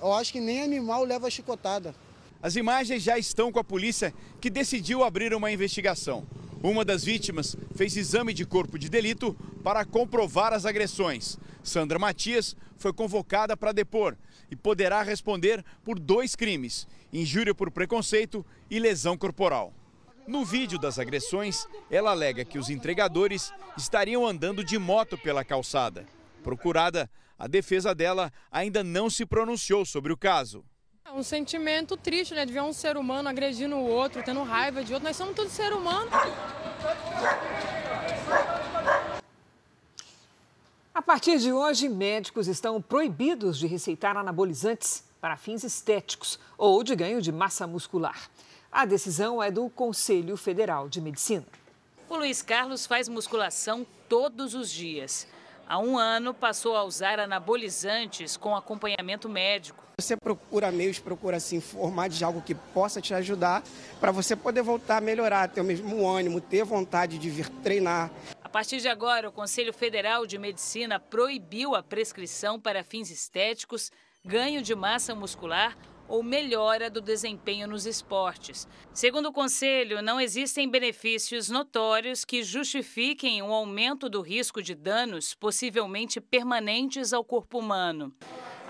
Eu 0.00 0.12
acho 0.12 0.32
que 0.32 0.40
nem 0.40 0.62
animal 0.62 1.04
leva 1.04 1.30
chicotada. 1.30 1.94
As 2.40 2.54
imagens 2.54 3.02
já 3.02 3.18
estão 3.18 3.50
com 3.50 3.58
a 3.58 3.64
polícia, 3.64 4.14
que 4.40 4.48
decidiu 4.48 5.02
abrir 5.02 5.34
uma 5.34 5.50
investigação. 5.50 6.24
Uma 6.62 6.84
das 6.84 7.04
vítimas 7.04 7.56
fez 7.74 7.96
exame 7.96 8.32
de 8.32 8.44
corpo 8.44 8.78
de 8.78 8.88
delito 8.88 9.36
para 9.62 9.84
comprovar 9.84 10.52
as 10.52 10.64
agressões. 10.64 11.38
Sandra 11.62 11.98
Matias 11.98 12.56
foi 12.76 12.92
convocada 12.92 13.56
para 13.56 13.72
depor 13.72 14.16
e 14.50 14.56
poderá 14.56 15.02
responder 15.02 15.64
por 15.84 15.98
dois 15.98 16.36
crimes: 16.36 16.86
injúria 17.12 17.54
por 17.54 17.70
preconceito 17.70 18.44
e 18.70 18.78
lesão 18.78 19.16
corporal. 19.16 19.72
No 20.28 20.44
vídeo 20.44 20.78
das 20.78 20.98
agressões, 20.98 21.66
ela 21.90 22.10
alega 22.10 22.44
que 22.44 22.58
os 22.58 22.68
entregadores 22.68 23.50
estariam 23.78 24.26
andando 24.26 24.62
de 24.62 24.78
moto 24.78 25.16
pela 25.16 25.42
calçada. 25.42 26.06
Procurada, 26.44 27.10
a 27.38 27.46
defesa 27.46 27.94
dela 27.94 28.30
ainda 28.52 28.84
não 28.84 29.08
se 29.08 29.24
pronunciou 29.24 29.86
sobre 29.86 30.12
o 30.12 30.18
caso. 30.18 30.62
É 31.06 31.10
um 31.12 31.22
sentimento 31.22 31.96
triste, 31.96 32.34
né? 32.34 32.44
De 32.44 32.52
ver 32.52 32.60
um 32.60 32.74
ser 32.74 32.98
humano 32.98 33.26
agredindo 33.26 33.74
o 33.76 33.88
outro, 33.88 34.22
tendo 34.22 34.42
raiva 34.42 34.84
de 34.84 34.92
outro. 34.92 35.08
Nós 35.08 35.16
somos 35.16 35.34
todos 35.34 35.50
ser 35.50 35.72
humanos. 35.72 36.12
A 40.94 41.00
partir 41.00 41.38
de 41.38 41.50
hoje, 41.54 41.88
médicos 41.88 42.48
estão 42.48 42.82
proibidos 42.82 43.58
de 43.58 43.66
receitar 43.66 44.14
anabolizantes 44.14 45.04
para 45.22 45.38
fins 45.38 45.64
estéticos 45.64 46.38
ou 46.58 46.84
de 46.84 46.94
ganho 46.94 47.22
de 47.22 47.32
massa 47.32 47.66
muscular. 47.66 48.28
A 48.70 48.84
decisão 48.84 49.42
é 49.42 49.50
do 49.50 49.68
Conselho 49.70 50.36
Federal 50.36 50.90
de 50.90 51.00
Medicina. 51.00 51.44
O 52.08 52.16
Luiz 52.16 52.42
Carlos 52.42 52.86
faz 52.86 53.08
musculação 53.08 53.86
todos 54.08 54.54
os 54.54 54.70
dias. 54.70 55.26
Há 55.66 55.78
um 55.78 55.98
ano, 55.98 56.34
passou 56.34 56.76
a 56.76 56.84
usar 56.84 57.18
anabolizantes 57.18 58.36
com 58.36 58.54
acompanhamento 58.54 59.28
médico. 59.28 59.82
Você 59.98 60.16
procura 60.16 60.70
meios, 60.70 60.98
procura 60.98 61.40
se 61.40 61.56
informar 61.56 62.08
de 62.08 62.22
algo 62.22 62.42
que 62.42 62.54
possa 62.54 63.00
te 63.00 63.12
ajudar 63.14 63.62
para 63.98 64.12
você 64.12 64.36
poder 64.36 64.62
voltar 64.62 64.98
a 64.98 65.00
melhorar, 65.00 65.48
ter 65.48 65.60
o 65.62 65.64
mesmo 65.64 66.06
ânimo, 66.06 66.40
ter 66.40 66.62
vontade 66.62 67.18
de 67.18 67.28
vir 67.28 67.48
treinar. 67.48 68.10
A 68.44 68.48
partir 68.48 68.80
de 68.80 68.88
agora, 68.88 69.30
o 69.30 69.32
Conselho 69.32 69.72
Federal 69.72 70.26
de 70.26 70.38
Medicina 70.38 71.00
proibiu 71.00 71.74
a 71.74 71.82
prescrição 71.82 72.60
para 72.60 72.84
fins 72.84 73.10
estéticos, 73.10 73.90
ganho 74.24 74.62
de 74.62 74.74
massa 74.74 75.14
muscular 75.14 75.76
ou 76.08 76.22
melhora 76.22 76.88
do 76.88 77.00
desempenho 77.00 77.68
nos 77.68 77.86
esportes. 77.86 78.66
Segundo 78.92 79.26
o 79.26 79.32
Conselho, 79.32 80.02
não 80.02 80.20
existem 80.20 80.68
benefícios 80.68 81.48
notórios 81.48 82.24
que 82.24 82.42
justifiquem 82.42 83.42
o 83.42 83.52
aumento 83.52 84.08
do 84.08 84.22
risco 84.22 84.62
de 84.62 84.74
danos 84.74 85.34
possivelmente 85.34 86.20
permanentes 86.20 87.12
ao 87.12 87.22
corpo 87.22 87.58
humano. 87.58 88.12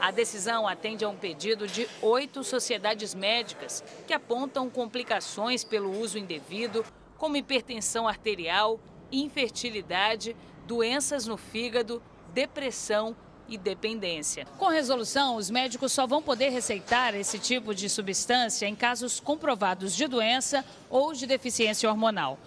A 0.00 0.10
decisão 0.10 0.66
atende 0.66 1.04
a 1.04 1.08
um 1.08 1.16
pedido 1.16 1.66
de 1.66 1.88
oito 2.00 2.44
sociedades 2.44 3.14
médicas 3.14 3.82
que 4.06 4.12
apontam 4.12 4.70
complicações 4.70 5.64
pelo 5.64 5.90
uso 5.98 6.18
indevido, 6.18 6.84
como 7.16 7.36
hipertensão 7.36 8.06
arterial, 8.06 8.78
infertilidade, 9.10 10.36
doenças 10.66 11.26
no 11.26 11.36
fígado, 11.36 12.00
depressão 12.32 13.16
e 13.48 13.56
dependência. 13.56 14.46
Com 14.58 14.68
resolução, 14.68 15.36
os 15.36 15.50
médicos 15.50 15.92
só 15.92 16.06
vão 16.06 16.22
poder 16.22 16.50
receitar 16.50 17.14
esse 17.14 17.38
tipo 17.38 17.74
de 17.74 17.88
substância 17.88 18.66
em 18.66 18.74
casos 18.74 19.20
comprovados 19.20 19.94
de 19.94 20.06
doença 20.06 20.64
ou 20.90 21.12
de 21.12 21.26
deficiência 21.26 21.88
hormonal. 21.88 22.38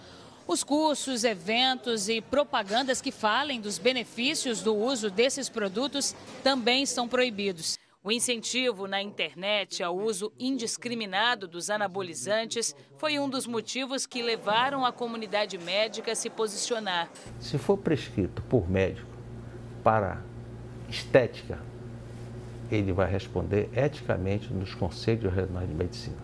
Os 0.46 0.64
cursos, 0.64 1.24
eventos 1.24 2.08
e 2.08 2.20
propagandas 2.20 3.00
que 3.00 3.12
falem 3.12 3.60
dos 3.60 3.78
benefícios 3.78 4.60
do 4.60 4.74
uso 4.74 5.10
desses 5.10 5.48
produtos 5.48 6.14
também 6.42 6.82
estão 6.82 7.06
proibidos. 7.06 7.78
O 8.04 8.10
incentivo 8.10 8.88
na 8.88 9.00
internet 9.00 9.80
ao 9.80 9.96
uso 9.96 10.32
indiscriminado 10.36 11.46
dos 11.46 11.70
anabolizantes 11.70 12.74
foi 12.98 13.20
um 13.20 13.28
dos 13.28 13.46
motivos 13.46 14.06
que 14.06 14.20
levaram 14.20 14.84
a 14.84 14.92
comunidade 14.92 15.56
médica 15.56 16.10
a 16.10 16.16
se 16.16 16.28
posicionar. 16.28 17.08
Se 17.38 17.56
for 17.58 17.78
prescrito 17.78 18.42
por 18.42 18.68
médico 18.68 19.08
para 19.84 20.20
estética, 20.92 21.58
ele 22.70 22.92
vai 22.92 23.10
responder 23.10 23.68
eticamente 23.74 24.52
nos 24.52 24.74
conselhos 24.74 25.32
regionais 25.32 25.68
de 25.68 25.74
medicina. 25.74 26.16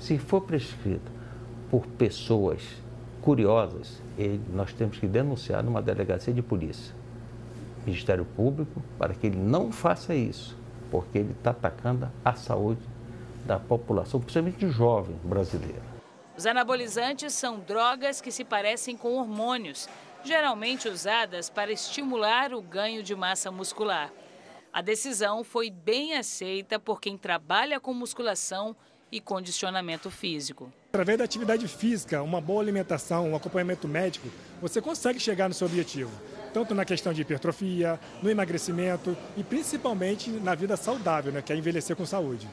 Se 0.00 0.18
for 0.18 0.40
prescrito 0.40 1.10
por 1.70 1.86
pessoas 1.86 2.62
curiosas, 3.22 4.00
ele, 4.18 4.40
nós 4.52 4.72
temos 4.72 4.98
que 4.98 5.06
denunciar 5.06 5.62
numa 5.62 5.80
delegacia 5.80 6.32
de 6.32 6.42
polícia, 6.42 6.94
Ministério 7.84 8.24
Público, 8.24 8.82
para 8.98 9.14
que 9.14 9.26
ele 9.26 9.38
não 9.38 9.72
faça 9.72 10.14
isso, 10.14 10.56
porque 10.90 11.18
ele 11.18 11.32
está 11.32 11.50
atacando 11.50 12.08
a 12.24 12.34
saúde 12.34 12.80
da 13.44 13.58
população, 13.58 14.20
principalmente 14.20 14.58
de 14.58 14.70
jovem 14.70 15.16
brasileiro. 15.24 15.82
Os 16.36 16.46
anabolizantes 16.46 17.32
são 17.32 17.60
drogas 17.60 18.20
que 18.20 18.30
se 18.30 18.44
parecem 18.44 18.96
com 18.96 19.14
hormônios 19.14 19.88
geralmente 20.26 20.88
usadas 20.88 21.48
para 21.48 21.72
estimular 21.72 22.52
o 22.52 22.60
ganho 22.60 23.02
de 23.02 23.14
massa 23.14 23.50
muscular. 23.50 24.12
A 24.72 24.82
decisão 24.82 25.44
foi 25.44 25.70
bem 25.70 26.14
aceita 26.14 26.78
por 26.78 27.00
quem 27.00 27.16
trabalha 27.16 27.80
com 27.80 27.94
musculação 27.94 28.76
e 29.10 29.20
condicionamento 29.20 30.10
físico. 30.10 30.70
Através 30.88 31.18
da 31.18 31.24
atividade 31.24 31.68
física, 31.68 32.22
uma 32.22 32.40
boa 32.40 32.60
alimentação, 32.60 33.30
um 33.30 33.36
acompanhamento 33.36 33.86
médico, 33.86 34.28
você 34.60 34.82
consegue 34.82 35.20
chegar 35.20 35.48
no 35.48 35.54
seu 35.54 35.68
objetivo, 35.68 36.10
tanto 36.52 36.74
na 36.74 36.84
questão 36.84 37.12
de 37.12 37.22
hipertrofia, 37.22 38.00
no 38.20 38.28
emagrecimento 38.28 39.16
e 39.36 39.44
principalmente 39.44 40.30
na 40.30 40.54
vida 40.54 40.76
saudável, 40.76 41.32
né, 41.32 41.40
que 41.40 41.52
é 41.52 41.56
envelhecer 41.56 41.94
com 41.94 42.04
saúde. 42.04 42.48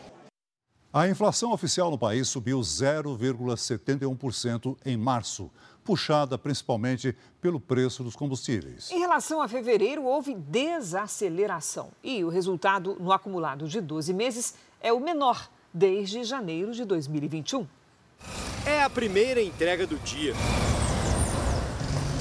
A 0.96 1.08
inflação 1.08 1.52
oficial 1.52 1.90
no 1.90 1.98
país 1.98 2.30
subiu 2.30 2.60
0,71% 2.60 4.78
em 4.86 4.96
março, 4.96 5.50
puxada 5.84 6.38
principalmente 6.38 7.16
pelo 7.42 7.60
preço 7.60 8.04
dos 8.04 8.16
combustíveis. 8.16 8.90
Em 8.92 9.00
relação 9.00 9.42
a 9.42 9.48
fevereiro, 9.48 10.04
houve 10.04 10.34
desaceleração 10.34 11.90
e 12.04 12.24
o 12.24 12.30
resultado 12.30 12.98
no 13.00 13.12
acumulado 13.12 13.68
de 13.68 13.82
12 13.82 14.14
meses 14.14 14.56
é 14.82 14.92
o 14.94 15.00
menor 15.00 15.50
desde 15.74 16.24
janeiro 16.24 16.72
de 16.72 16.86
2021. 16.86 17.68
É 18.66 18.82
a 18.82 18.90
primeira 18.90 19.42
entrega 19.42 19.86
do 19.86 19.98
dia. 20.00 20.34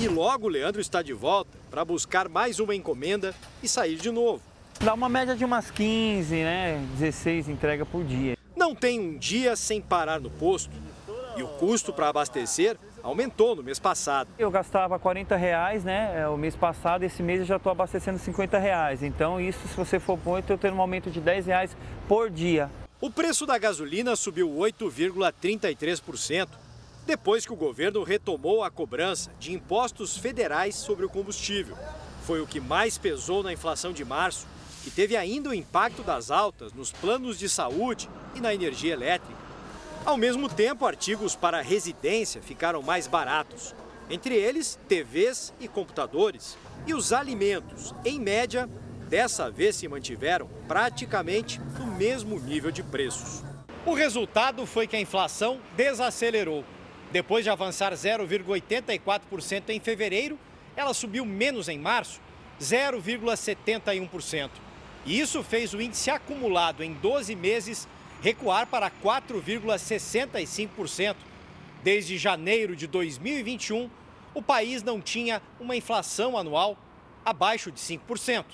E 0.00 0.08
logo 0.08 0.46
o 0.46 0.50
Leandro 0.50 0.80
está 0.80 1.00
de 1.00 1.12
volta 1.12 1.56
para 1.70 1.84
buscar 1.84 2.28
mais 2.28 2.58
uma 2.58 2.74
encomenda 2.74 3.32
e 3.62 3.68
sair 3.68 3.96
de 3.96 4.10
novo. 4.10 4.42
Dá 4.80 4.94
uma 4.94 5.08
média 5.08 5.36
de 5.36 5.44
umas 5.44 5.70
15, 5.70 6.34
né? 6.34 6.84
16 6.98 7.48
entregas 7.48 7.86
por 7.86 8.02
dia. 8.02 8.36
Não 8.56 8.74
tem 8.74 8.98
um 8.98 9.16
dia 9.16 9.54
sem 9.54 9.80
parar 9.80 10.20
no 10.20 10.28
posto. 10.28 10.72
E 11.36 11.42
o 11.42 11.46
custo 11.46 11.92
para 11.92 12.08
abastecer 12.08 12.76
aumentou 13.02 13.56
no 13.56 13.62
mês 13.62 13.78
passado. 13.78 14.28
Eu 14.38 14.50
gastava 14.50 14.98
40 14.98 15.36
reais, 15.36 15.84
né? 15.84 16.26
O 16.28 16.36
mês 16.36 16.54
passado, 16.54 17.02
esse 17.02 17.22
mês 17.22 17.40
eu 17.40 17.46
já 17.46 17.56
estou 17.56 17.72
abastecendo 17.72 18.18
50 18.18 18.58
reais. 18.58 19.02
Então, 19.02 19.40
isso, 19.40 19.66
se 19.66 19.76
você 19.76 19.98
for 19.98 20.18
pôr, 20.18 20.36
eu 20.36 20.40
estou 20.40 20.58
tendo 20.58 20.76
um 20.76 20.80
aumento 20.80 21.10
de 21.10 21.20
10 21.20 21.46
reais 21.46 21.76
por 22.08 22.30
dia. 22.30 22.70
O 23.00 23.10
preço 23.10 23.44
da 23.44 23.58
gasolina 23.58 24.14
subiu 24.14 24.48
8,33%, 24.50 26.48
depois 27.04 27.44
que 27.44 27.52
o 27.52 27.56
governo 27.56 28.04
retomou 28.04 28.62
a 28.62 28.70
cobrança 28.70 29.32
de 29.40 29.52
impostos 29.52 30.16
federais 30.16 30.76
sobre 30.76 31.04
o 31.04 31.08
combustível. 31.08 31.76
Foi 32.24 32.40
o 32.40 32.46
que 32.46 32.60
mais 32.60 32.96
pesou 32.96 33.42
na 33.42 33.52
inflação 33.52 33.92
de 33.92 34.04
março 34.04 34.46
e 34.86 34.90
teve 34.90 35.16
ainda 35.16 35.50
o 35.50 35.54
impacto 35.54 36.04
das 36.04 36.30
altas 36.30 36.72
nos 36.72 36.92
planos 36.92 37.36
de 37.36 37.48
saúde 37.48 38.08
e 38.36 38.40
na 38.40 38.54
energia 38.54 38.92
elétrica. 38.92 39.41
Ao 40.04 40.16
mesmo 40.16 40.48
tempo, 40.48 40.84
artigos 40.84 41.36
para 41.36 41.62
residência 41.62 42.42
ficaram 42.42 42.82
mais 42.82 43.06
baratos, 43.06 43.72
entre 44.10 44.34
eles 44.34 44.76
TVs 44.88 45.54
e 45.60 45.68
computadores. 45.68 46.58
E 46.88 46.92
os 46.92 47.12
alimentos, 47.12 47.94
em 48.04 48.18
média, 48.18 48.68
dessa 49.08 49.48
vez 49.48 49.76
se 49.76 49.86
mantiveram 49.86 50.50
praticamente 50.66 51.60
no 51.78 51.86
mesmo 51.86 52.36
nível 52.40 52.72
de 52.72 52.82
preços. 52.82 53.44
O 53.86 53.94
resultado 53.94 54.66
foi 54.66 54.88
que 54.88 54.96
a 54.96 55.00
inflação 55.00 55.60
desacelerou. 55.76 56.64
Depois 57.12 57.44
de 57.44 57.50
avançar 57.50 57.92
0,84% 57.92 59.68
em 59.68 59.78
fevereiro, 59.78 60.36
ela 60.74 60.92
subiu 60.92 61.24
menos 61.24 61.68
em 61.68 61.78
março, 61.78 62.20
0,71%. 62.60 64.50
E 65.06 65.20
isso 65.20 65.44
fez 65.44 65.72
o 65.72 65.80
índice 65.80 66.10
acumulado 66.10 66.82
em 66.82 66.92
12 66.92 67.36
meses 67.36 67.86
recuar 68.22 68.66
para 68.68 68.90
4,65%. 68.90 71.16
Desde 71.82 72.16
janeiro 72.16 72.74
de 72.76 72.86
2021, 72.86 73.90
o 74.32 74.40
país 74.40 74.84
não 74.84 75.00
tinha 75.00 75.42
uma 75.58 75.74
inflação 75.74 76.38
anual 76.38 76.78
abaixo 77.24 77.72
de 77.72 77.80
5%. 77.80 78.44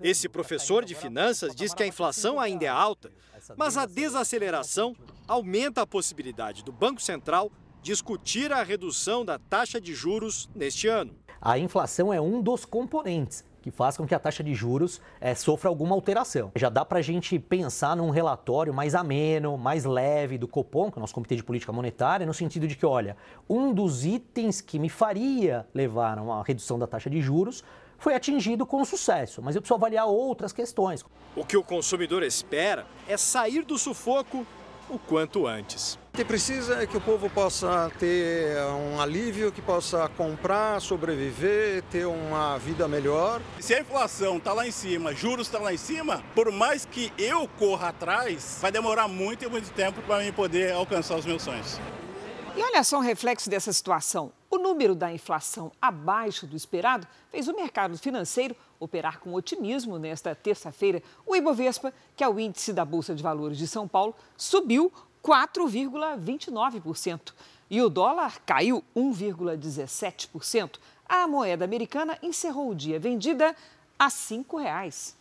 Esse 0.00 0.28
professor 0.28 0.84
de 0.84 0.94
finanças 0.94 1.52
diz 1.54 1.74
que 1.74 1.82
a 1.82 1.86
inflação 1.86 2.40
ainda 2.40 2.64
é 2.64 2.68
alta, 2.68 3.12
mas 3.56 3.76
a 3.76 3.84
desaceleração 3.84 4.96
aumenta 5.26 5.82
a 5.82 5.86
possibilidade 5.86 6.64
do 6.64 6.72
Banco 6.72 7.02
Central 7.02 7.52
discutir 7.82 8.50
a 8.52 8.62
redução 8.62 9.24
da 9.24 9.38
taxa 9.38 9.80
de 9.80 9.94
juros 9.94 10.48
neste 10.54 10.86
ano. 10.88 11.16
A 11.40 11.58
inflação 11.58 12.12
é 12.12 12.20
um 12.20 12.42
dos 12.42 12.64
componentes 12.64 13.44
que 13.62 13.70
faz 13.70 13.96
com 13.96 14.06
que 14.06 14.14
a 14.14 14.18
taxa 14.18 14.42
de 14.42 14.54
juros 14.54 15.00
é, 15.20 15.34
sofra 15.34 15.68
alguma 15.68 15.94
alteração. 15.94 16.50
Já 16.54 16.68
dá 16.68 16.84
para 16.84 16.98
a 16.98 17.02
gente 17.02 17.38
pensar 17.38 17.96
num 17.96 18.10
relatório 18.10 18.72
mais 18.72 18.94
ameno, 18.94 19.56
mais 19.56 19.84
leve 19.84 20.38
do 20.38 20.48
Copom, 20.48 20.90
que 20.90 20.98
é 20.98 21.00
o 21.00 21.00
nosso 21.00 21.14
Comitê 21.14 21.36
de 21.36 21.42
Política 21.42 21.72
Monetária, 21.72 22.26
no 22.26 22.34
sentido 22.34 22.66
de 22.66 22.76
que, 22.76 22.86
olha, 22.86 23.16
um 23.48 23.72
dos 23.72 24.04
itens 24.04 24.60
que 24.60 24.78
me 24.78 24.88
faria 24.88 25.66
levar 25.74 26.18
a 26.18 26.22
uma 26.22 26.42
redução 26.42 26.78
da 26.78 26.86
taxa 26.86 27.10
de 27.10 27.20
juros 27.20 27.62
foi 27.98 28.14
atingido 28.14 28.64
com 28.64 28.84
sucesso, 28.84 29.42
mas 29.42 29.56
eu 29.56 29.60
preciso 29.60 29.74
avaliar 29.74 30.06
outras 30.06 30.52
questões. 30.52 31.04
O 31.34 31.44
que 31.44 31.56
o 31.56 31.64
consumidor 31.64 32.22
espera 32.22 32.86
é 33.08 33.16
sair 33.16 33.64
do 33.64 33.76
sufoco 33.76 34.46
o 34.88 34.98
quanto 34.98 35.46
antes. 35.46 35.98
O 36.18 36.20
que 36.20 36.24
precisa 36.24 36.82
é 36.82 36.84
que 36.84 36.96
o 36.96 37.00
povo 37.00 37.30
possa 37.30 37.92
ter 37.96 38.58
um 38.72 39.00
alívio, 39.00 39.52
que 39.52 39.62
possa 39.62 40.08
comprar, 40.16 40.80
sobreviver, 40.80 41.84
ter 41.92 42.08
uma 42.08 42.58
vida 42.58 42.88
melhor. 42.88 43.40
Se 43.60 43.72
a 43.72 43.78
inflação 43.78 44.38
está 44.38 44.52
lá 44.52 44.66
em 44.66 44.72
cima, 44.72 45.14
juros 45.14 45.46
estão 45.46 45.60
tá 45.60 45.66
lá 45.66 45.72
em 45.72 45.76
cima, 45.76 46.20
por 46.34 46.50
mais 46.50 46.84
que 46.84 47.12
eu 47.16 47.46
corra 47.56 47.90
atrás, 47.90 48.58
vai 48.60 48.72
demorar 48.72 49.06
muito 49.06 49.44
e 49.44 49.48
muito 49.48 49.70
tempo 49.70 50.02
para 50.02 50.24
mim 50.24 50.32
poder 50.32 50.72
alcançar 50.72 51.14
os 51.14 51.24
meus 51.24 51.40
sonhos. 51.40 51.78
E 52.56 52.60
olha 52.60 52.82
só 52.82 52.98
um 52.98 53.02
reflexo 53.02 53.48
dessa 53.48 53.72
situação. 53.72 54.32
O 54.50 54.58
número 54.58 54.96
da 54.96 55.12
inflação 55.12 55.70
abaixo 55.80 56.48
do 56.48 56.56
esperado 56.56 57.06
fez 57.30 57.46
o 57.46 57.54
mercado 57.54 57.96
financeiro 57.96 58.56
operar 58.80 59.20
com 59.20 59.34
otimismo 59.34 59.98
nesta 59.98 60.34
terça-feira. 60.34 61.00
O 61.24 61.36
Ibovespa, 61.36 61.92
que 62.16 62.24
é 62.24 62.28
o 62.28 62.40
índice 62.40 62.72
da 62.72 62.84
Bolsa 62.84 63.14
de 63.14 63.22
Valores 63.22 63.58
de 63.58 63.68
São 63.68 63.86
Paulo, 63.86 64.16
subiu 64.36 64.92
4,29%. 65.28 67.34
E 67.68 67.82
o 67.82 67.90
dólar 67.90 68.40
caiu 68.46 68.82
1,17%. 68.96 70.78
A 71.06 71.28
moeda 71.28 71.66
americana 71.66 72.16
encerrou 72.22 72.70
o 72.70 72.74
dia 72.74 72.98
vendida 72.98 73.54
a 73.98 74.06
R$ 74.06 74.10
5,00. 74.10 75.12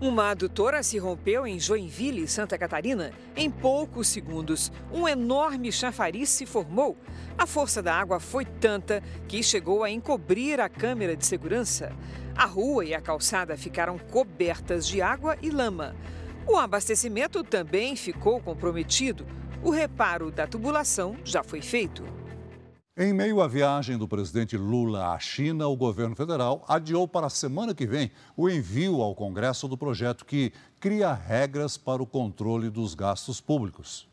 Uma 0.00 0.30
adutora 0.30 0.82
se 0.82 0.96
rompeu 0.96 1.46
em 1.46 1.60
Joinville, 1.60 2.26
Santa 2.26 2.56
Catarina. 2.56 3.12
Em 3.36 3.50
poucos 3.50 4.08
segundos, 4.08 4.72
um 4.90 5.06
enorme 5.06 5.70
chafariz 5.70 6.30
se 6.30 6.46
formou. 6.46 6.96
A 7.36 7.46
força 7.46 7.82
da 7.82 7.94
água 7.94 8.18
foi 8.18 8.46
tanta 8.46 9.02
que 9.28 9.42
chegou 9.42 9.84
a 9.84 9.90
encobrir 9.90 10.58
a 10.58 10.70
câmera 10.70 11.14
de 11.14 11.26
segurança. 11.26 11.92
A 12.34 12.46
rua 12.46 12.86
e 12.86 12.94
a 12.94 13.00
calçada 13.02 13.58
ficaram 13.58 13.98
cobertas 13.98 14.88
de 14.88 15.02
água 15.02 15.36
e 15.42 15.50
lama. 15.50 15.94
O 16.46 16.56
abastecimento 16.56 17.44
também 17.44 17.94
ficou 17.94 18.40
comprometido. 18.40 19.26
O 19.62 19.70
reparo 19.70 20.30
da 20.30 20.46
tubulação 20.46 21.16
já 21.24 21.42
foi 21.42 21.60
feito. 21.60 22.02
Em 22.96 23.14
meio 23.14 23.40
à 23.40 23.48
viagem 23.48 23.96
do 23.96 24.08
presidente 24.08 24.56
Lula 24.56 25.12
à 25.12 25.18
China, 25.18 25.68
o 25.68 25.76
governo 25.76 26.16
federal 26.16 26.64
adiou 26.68 27.06
para 27.06 27.28
a 27.28 27.30
semana 27.30 27.74
que 27.74 27.86
vem 27.86 28.10
o 28.36 28.48
envio 28.48 29.00
ao 29.00 29.14
Congresso 29.14 29.68
do 29.68 29.78
projeto 29.78 30.24
que 30.24 30.52
cria 30.78 31.12
regras 31.12 31.78
para 31.78 32.02
o 32.02 32.06
controle 32.06 32.68
dos 32.68 32.94
gastos 32.94 33.40
públicos. 33.40 34.08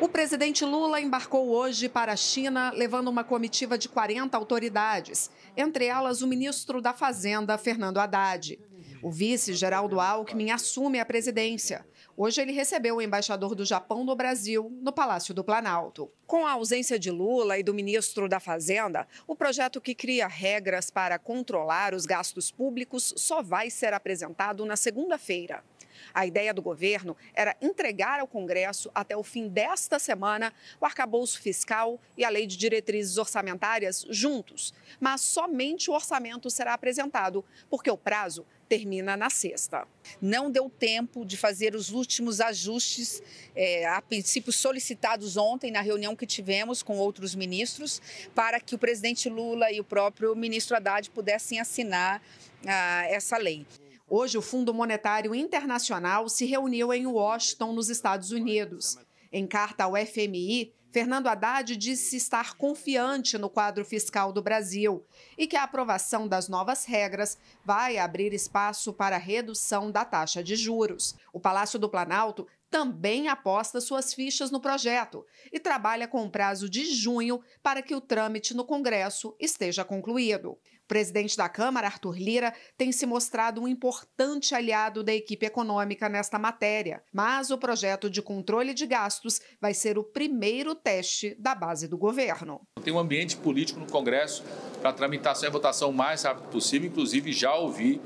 O 0.00 0.08
presidente 0.08 0.64
Lula 0.64 1.00
embarcou 1.00 1.50
hoje 1.50 1.88
para 1.88 2.12
a 2.12 2.16
China, 2.16 2.72
levando 2.74 3.08
uma 3.08 3.22
comitiva 3.22 3.76
de 3.76 3.88
40 3.88 4.36
autoridades, 4.36 5.30
entre 5.56 5.84
elas 5.86 6.22
o 6.22 6.26
ministro 6.26 6.80
da 6.80 6.92
Fazenda, 6.92 7.56
Fernando 7.56 7.98
Haddad. 7.98 8.58
O 9.02 9.10
vice, 9.10 9.54
Geraldo 9.54 9.98
Alckmin, 9.98 10.50
assume 10.50 11.00
a 11.00 11.06
presidência. 11.06 11.86
Hoje 12.14 12.42
ele 12.42 12.52
recebeu 12.52 12.96
o 12.96 13.02
embaixador 13.02 13.54
do 13.54 13.64
Japão 13.64 14.04
no 14.04 14.14
Brasil, 14.14 14.70
no 14.82 14.92
Palácio 14.92 15.32
do 15.32 15.42
Planalto. 15.42 16.12
Com 16.26 16.46
a 16.46 16.52
ausência 16.52 16.98
de 16.98 17.10
Lula 17.10 17.58
e 17.58 17.62
do 17.62 17.72
ministro 17.72 18.28
da 18.28 18.38
Fazenda, 18.38 19.08
o 19.26 19.34
projeto 19.34 19.80
que 19.80 19.94
cria 19.94 20.28
regras 20.28 20.90
para 20.90 21.18
controlar 21.18 21.94
os 21.94 22.04
gastos 22.04 22.50
públicos 22.50 23.14
só 23.16 23.42
vai 23.42 23.70
ser 23.70 23.94
apresentado 23.94 24.66
na 24.66 24.76
segunda-feira. 24.76 25.64
A 26.12 26.26
ideia 26.26 26.52
do 26.52 26.62
governo 26.62 27.16
era 27.34 27.56
entregar 27.60 28.20
ao 28.20 28.26
Congresso, 28.26 28.90
até 28.94 29.16
o 29.16 29.22
fim 29.22 29.48
desta 29.48 29.98
semana, 29.98 30.52
o 30.80 30.84
arcabouço 30.84 31.40
fiscal 31.40 32.00
e 32.16 32.24
a 32.24 32.28
lei 32.28 32.46
de 32.46 32.56
diretrizes 32.56 33.16
orçamentárias 33.16 34.06
juntos. 34.08 34.74
Mas 34.98 35.20
somente 35.20 35.90
o 35.90 35.94
orçamento 35.94 36.50
será 36.50 36.74
apresentado, 36.74 37.44
porque 37.68 37.90
o 37.90 37.96
prazo 37.96 38.46
termina 38.70 39.16
na 39.16 39.28
sexta. 39.28 39.84
Não 40.22 40.48
deu 40.48 40.70
tempo 40.70 41.24
de 41.24 41.36
fazer 41.36 41.74
os 41.74 41.90
últimos 41.90 42.40
ajustes, 42.40 43.20
é, 43.52 43.84
a 43.88 44.00
princípio 44.00 44.52
solicitados 44.52 45.36
ontem 45.36 45.72
na 45.72 45.80
reunião 45.80 46.14
que 46.14 46.24
tivemos 46.24 46.80
com 46.80 46.96
outros 46.96 47.34
ministros, 47.34 48.00
para 48.32 48.60
que 48.60 48.76
o 48.76 48.78
presidente 48.78 49.28
Lula 49.28 49.72
e 49.72 49.80
o 49.80 49.84
próprio 49.84 50.36
ministro 50.36 50.76
Haddad 50.76 51.10
pudessem 51.10 51.58
assinar 51.58 52.22
ah, 52.64 53.04
essa 53.08 53.36
lei. 53.36 53.66
Hoje, 54.08 54.38
o 54.38 54.42
Fundo 54.42 54.72
Monetário 54.72 55.34
Internacional 55.34 56.28
se 56.28 56.46
reuniu 56.46 56.92
em 56.92 57.06
Washington, 57.06 57.72
nos 57.72 57.88
Estados 57.88 58.30
Unidos. 58.30 58.96
Em 59.32 59.48
carta 59.48 59.84
ao 59.84 59.94
FMI, 59.96 60.72
Fernando 60.92 61.28
Haddad 61.28 61.76
disse 61.76 62.16
estar 62.16 62.54
confiante 62.54 63.38
no 63.38 63.48
quadro 63.48 63.84
fiscal 63.84 64.32
do 64.32 64.42
Brasil 64.42 65.06
e 65.38 65.46
que 65.46 65.54
a 65.54 65.62
aprovação 65.62 66.26
das 66.26 66.48
novas 66.48 66.84
regras 66.84 67.38
vai 67.64 67.96
abrir 67.96 68.32
espaço 68.32 68.92
para 68.92 69.16
redução 69.16 69.88
da 69.90 70.04
taxa 70.04 70.42
de 70.42 70.56
juros. 70.56 71.14
O 71.32 71.38
Palácio 71.38 71.78
do 71.78 71.88
Planalto 71.88 72.44
também 72.68 73.28
aposta 73.28 73.80
suas 73.80 74.12
fichas 74.12 74.50
no 74.50 74.60
projeto 74.60 75.24
e 75.52 75.60
trabalha 75.60 76.08
com 76.08 76.28
prazo 76.28 76.68
de 76.68 76.84
junho 76.84 77.40
para 77.62 77.82
que 77.82 77.94
o 77.94 78.00
trâmite 78.00 78.52
no 78.52 78.64
Congresso 78.64 79.36
esteja 79.38 79.84
concluído 79.84 80.58
presidente 80.90 81.36
da 81.36 81.48
Câmara, 81.48 81.86
Arthur 81.86 82.18
Lira, 82.18 82.52
tem 82.76 82.90
se 82.90 83.06
mostrado 83.06 83.62
um 83.62 83.68
importante 83.68 84.56
aliado 84.56 85.04
da 85.04 85.14
equipe 85.14 85.46
econômica 85.46 86.08
nesta 86.08 86.36
matéria, 86.36 87.00
mas 87.12 87.52
o 87.52 87.56
projeto 87.56 88.10
de 88.10 88.20
controle 88.20 88.74
de 88.74 88.88
gastos 88.88 89.40
vai 89.60 89.72
ser 89.72 89.96
o 89.96 90.02
primeiro 90.02 90.74
teste 90.74 91.36
da 91.38 91.54
base 91.54 91.86
do 91.86 91.96
governo. 91.96 92.62
Tem 92.82 92.92
um 92.92 92.98
ambiente 92.98 93.36
político 93.36 93.78
no 93.78 93.86
Congresso 93.86 94.42
para 94.80 94.92
tramitação 94.92 95.48
e 95.48 95.52
votação 95.52 95.90
o 95.90 95.94
mais 95.94 96.24
rápido 96.24 96.48
possível, 96.48 96.88
inclusive 96.88 97.32
já 97.32 97.54
ouvi 97.54 98.00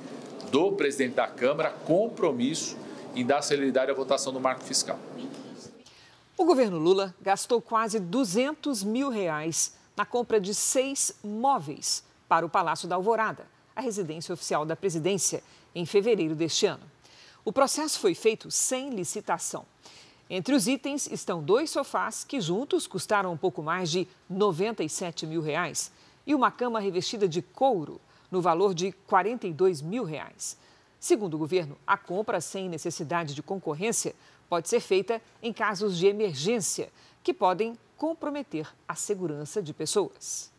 do 0.50 0.72
presidente 0.72 1.14
da 1.14 1.26
Câmara 1.26 1.70
compromisso 1.70 2.76
em 3.16 3.24
dar 3.24 3.40
celeridade 3.40 3.90
à 3.90 3.94
votação 3.94 4.30
do 4.30 4.38
marco 4.38 4.62
fiscal. 4.62 4.98
O 6.36 6.44
governo 6.44 6.78
Lula 6.78 7.14
gastou 7.18 7.62
quase 7.62 7.98
200 7.98 8.84
mil 8.84 9.08
reais 9.08 9.74
na 9.96 10.04
compra 10.04 10.38
de 10.38 10.54
seis 10.54 11.18
móveis 11.24 12.04
para 12.34 12.44
o 12.44 12.48
Palácio 12.48 12.88
da 12.88 12.96
Alvorada, 12.96 13.46
a 13.76 13.80
residência 13.80 14.32
oficial 14.32 14.66
da 14.66 14.74
presidência, 14.74 15.40
em 15.72 15.86
fevereiro 15.86 16.34
deste 16.34 16.66
ano. 16.66 16.82
O 17.44 17.52
processo 17.52 18.00
foi 18.00 18.12
feito 18.12 18.50
sem 18.50 18.90
licitação. 18.90 19.64
Entre 20.28 20.52
os 20.52 20.66
itens 20.66 21.06
estão 21.06 21.40
dois 21.40 21.70
sofás 21.70 22.24
que 22.24 22.40
juntos 22.40 22.88
custaram 22.88 23.32
um 23.32 23.36
pouco 23.36 23.62
mais 23.62 23.88
de 23.88 24.08
97 24.28 25.28
mil 25.28 25.40
reais 25.40 25.92
e 26.26 26.34
uma 26.34 26.50
cama 26.50 26.80
revestida 26.80 27.28
de 27.28 27.40
couro 27.40 28.00
no 28.32 28.42
valor 28.42 28.74
de 28.74 28.90
42 29.06 29.80
mil 29.80 30.02
reais. 30.02 30.58
Segundo 30.98 31.34
o 31.34 31.38
governo, 31.38 31.78
a 31.86 31.96
compra 31.96 32.40
sem 32.40 32.68
necessidade 32.68 33.32
de 33.32 33.44
concorrência 33.44 34.12
pode 34.48 34.68
ser 34.68 34.80
feita 34.80 35.22
em 35.40 35.52
casos 35.52 35.96
de 35.96 36.08
emergência 36.08 36.90
que 37.22 37.32
podem 37.32 37.78
comprometer 37.96 38.66
a 38.88 38.96
segurança 38.96 39.62
de 39.62 39.72
pessoas. 39.72 40.52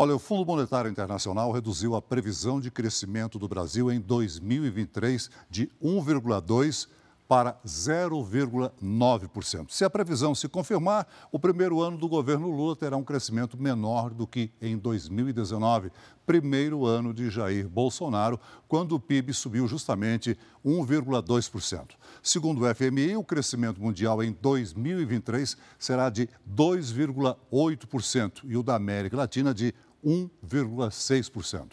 Olha, 0.00 0.14
o 0.14 0.18
Fundo 0.20 0.46
Monetário 0.46 0.88
Internacional 0.88 1.50
reduziu 1.50 1.96
a 1.96 2.00
previsão 2.00 2.60
de 2.60 2.70
crescimento 2.70 3.36
do 3.36 3.48
Brasil 3.48 3.90
em 3.90 4.00
2023 4.00 5.28
de 5.50 5.68
1,2% 5.82 6.86
para 7.28 7.60
0,9%. 7.66 9.66
Se 9.68 9.84
a 9.84 9.90
previsão 9.90 10.34
se 10.34 10.48
confirmar, 10.48 11.06
o 11.30 11.38
primeiro 11.38 11.82
ano 11.82 11.98
do 11.98 12.08
governo 12.08 12.50
Lula 12.50 12.74
terá 12.74 12.96
um 12.96 13.04
crescimento 13.04 13.60
menor 13.60 14.14
do 14.14 14.26
que 14.26 14.50
em 14.62 14.78
2019, 14.78 15.92
primeiro 16.24 16.86
ano 16.86 17.12
de 17.12 17.28
Jair 17.28 17.68
Bolsonaro, 17.68 18.40
quando 18.66 18.94
o 18.94 19.00
PIB 19.00 19.34
subiu 19.34 19.68
justamente 19.68 20.38
1,2%. 20.64 21.90
Segundo 22.22 22.64
o 22.64 22.74
FMI, 22.74 23.14
o 23.16 23.24
crescimento 23.24 23.78
mundial 23.78 24.22
em 24.22 24.32
2023 24.32 25.54
será 25.78 26.08
de 26.08 26.30
2,8% 26.50 28.40
e 28.44 28.56
o 28.56 28.62
da 28.62 28.74
América 28.74 29.18
Latina 29.18 29.52
de 29.52 29.74
1,6%. 30.04 31.72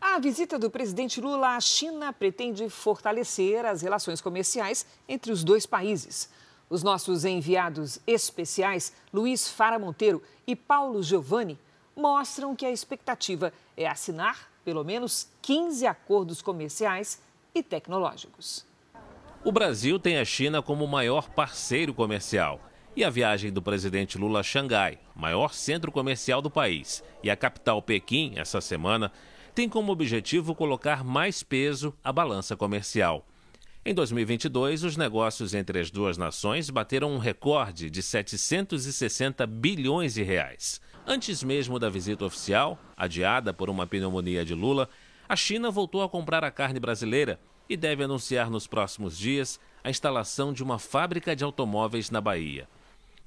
A 0.00 0.18
visita 0.20 0.58
do 0.58 0.70
presidente 0.70 1.20
Lula 1.20 1.56
à 1.56 1.60
China 1.60 2.12
pretende 2.12 2.68
fortalecer 2.70 3.66
as 3.66 3.82
relações 3.82 4.20
comerciais 4.20 4.86
entre 5.08 5.32
os 5.32 5.42
dois 5.42 5.66
países. 5.66 6.30
Os 6.70 6.82
nossos 6.82 7.24
enviados 7.24 7.98
especiais, 8.06 8.92
Luiz 9.12 9.48
Fara 9.48 9.78
Monteiro 9.78 10.22
e 10.46 10.54
Paulo 10.54 11.02
Giovanni, 11.02 11.58
mostram 11.96 12.54
que 12.54 12.64
a 12.64 12.70
expectativa 12.70 13.52
é 13.76 13.88
assinar 13.88 14.50
pelo 14.64 14.84
menos 14.84 15.28
15 15.42 15.86
acordos 15.86 16.42
comerciais 16.42 17.20
e 17.54 17.62
tecnológicos. 17.62 18.66
O 19.44 19.50
Brasil 19.50 19.98
tem 19.98 20.18
a 20.18 20.24
China 20.24 20.60
como 20.60 20.86
maior 20.86 21.30
parceiro 21.30 21.94
comercial. 21.94 22.60
E 22.98 23.04
a 23.04 23.10
viagem 23.10 23.52
do 23.52 23.62
presidente 23.62 24.18
Lula 24.18 24.40
a 24.40 24.42
Xangai, 24.42 24.98
maior 25.14 25.54
centro 25.54 25.92
comercial 25.92 26.42
do 26.42 26.50
país, 26.50 27.00
e 27.22 27.30
a 27.30 27.36
capital 27.36 27.80
Pequim, 27.80 28.32
essa 28.34 28.60
semana, 28.60 29.12
tem 29.54 29.68
como 29.68 29.92
objetivo 29.92 30.52
colocar 30.52 31.04
mais 31.04 31.44
peso 31.44 31.94
à 32.02 32.12
balança 32.12 32.56
comercial. 32.56 33.24
Em 33.84 33.94
2022, 33.94 34.82
os 34.82 34.96
negócios 34.96 35.54
entre 35.54 35.78
as 35.78 35.92
duas 35.92 36.18
nações 36.18 36.70
bateram 36.70 37.12
um 37.12 37.18
recorde 37.18 37.88
de 37.88 38.02
760 38.02 39.46
bilhões 39.46 40.14
de 40.14 40.24
reais. 40.24 40.80
Antes 41.06 41.44
mesmo 41.44 41.78
da 41.78 41.88
visita 41.88 42.24
oficial, 42.24 42.76
adiada 42.96 43.54
por 43.54 43.70
uma 43.70 43.86
pneumonia 43.86 44.44
de 44.44 44.54
Lula, 44.54 44.88
a 45.28 45.36
China 45.36 45.70
voltou 45.70 46.02
a 46.02 46.08
comprar 46.08 46.42
a 46.42 46.50
carne 46.50 46.80
brasileira 46.80 47.38
e 47.68 47.76
deve 47.76 48.02
anunciar 48.02 48.50
nos 48.50 48.66
próximos 48.66 49.16
dias 49.16 49.60
a 49.84 49.88
instalação 49.88 50.52
de 50.52 50.64
uma 50.64 50.80
fábrica 50.80 51.36
de 51.36 51.44
automóveis 51.44 52.10
na 52.10 52.20
Bahia. 52.20 52.66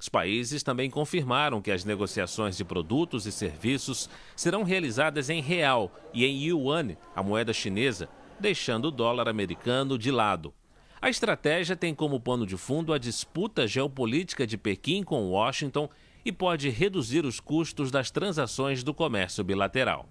Os 0.02 0.08
países 0.08 0.64
também 0.64 0.90
confirmaram 0.90 1.62
que 1.62 1.70
as 1.70 1.84
negociações 1.84 2.56
de 2.56 2.64
produtos 2.64 3.24
e 3.24 3.30
serviços 3.30 4.10
serão 4.34 4.64
realizadas 4.64 5.30
em 5.30 5.40
real 5.40 5.92
e 6.12 6.26
em 6.26 6.42
yuan, 6.42 6.96
a 7.14 7.22
moeda 7.22 7.52
chinesa, 7.52 8.08
deixando 8.40 8.86
o 8.86 8.90
dólar 8.90 9.28
americano 9.28 9.96
de 9.96 10.10
lado. 10.10 10.52
A 11.00 11.08
estratégia 11.08 11.76
tem 11.76 11.94
como 11.94 12.18
pano 12.18 12.44
de 12.44 12.56
fundo 12.56 12.92
a 12.92 12.98
disputa 12.98 13.64
geopolítica 13.64 14.44
de 14.44 14.58
Pequim 14.58 15.04
com 15.04 15.30
Washington 15.30 15.88
e 16.24 16.32
pode 16.32 16.68
reduzir 16.68 17.24
os 17.24 17.38
custos 17.38 17.92
das 17.92 18.10
transações 18.10 18.82
do 18.82 18.92
comércio 18.92 19.44
bilateral. 19.44 20.08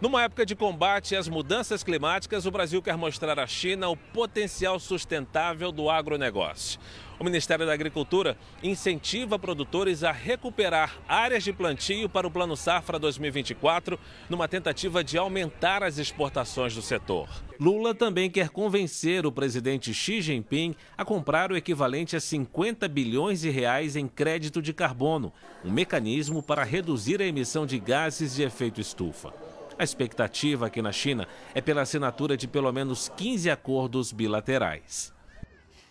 Numa 0.00 0.22
época 0.22 0.46
de 0.46 0.54
combate 0.54 1.16
às 1.16 1.26
mudanças 1.26 1.82
climáticas, 1.82 2.46
o 2.46 2.52
Brasil 2.52 2.80
quer 2.80 2.96
mostrar 2.96 3.36
à 3.36 3.48
China 3.48 3.88
o 3.88 3.96
potencial 3.96 4.78
sustentável 4.78 5.72
do 5.72 5.90
agronegócio. 5.90 6.78
O 7.18 7.24
Ministério 7.24 7.66
da 7.66 7.72
Agricultura 7.72 8.38
incentiva 8.62 9.40
produtores 9.40 10.04
a 10.04 10.12
recuperar 10.12 10.96
áreas 11.08 11.42
de 11.42 11.52
plantio 11.52 12.08
para 12.08 12.28
o 12.28 12.30
Plano 12.30 12.56
Safra 12.56 12.96
2024, 12.96 13.98
numa 14.30 14.46
tentativa 14.46 15.02
de 15.02 15.18
aumentar 15.18 15.82
as 15.82 15.98
exportações 15.98 16.76
do 16.76 16.80
setor. 16.80 17.28
Lula 17.58 17.92
também 17.92 18.30
quer 18.30 18.50
convencer 18.50 19.26
o 19.26 19.32
presidente 19.32 19.92
Xi 19.92 20.22
Jinping 20.22 20.76
a 20.96 21.04
comprar 21.04 21.50
o 21.50 21.56
equivalente 21.56 22.14
a 22.14 22.20
50 22.20 22.86
bilhões 22.86 23.40
de 23.40 23.50
reais 23.50 23.96
em 23.96 24.06
crédito 24.06 24.62
de 24.62 24.72
carbono, 24.72 25.32
um 25.64 25.72
mecanismo 25.72 26.40
para 26.40 26.62
reduzir 26.62 27.20
a 27.20 27.26
emissão 27.26 27.66
de 27.66 27.80
gases 27.80 28.36
de 28.36 28.44
efeito 28.44 28.80
estufa. 28.80 29.47
A 29.78 29.84
expectativa 29.84 30.66
aqui 30.66 30.82
na 30.82 30.90
China 30.90 31.28
é 31.54 31.60
pela 31.60 31.82
assinatura 31.82 32.36
de 32.36 32.48
pelo 32.48 32.72
menos 32.72 33.08
15 33.16 33.48
acordos 33.48 34.10
bilaterais. 34.10 35.12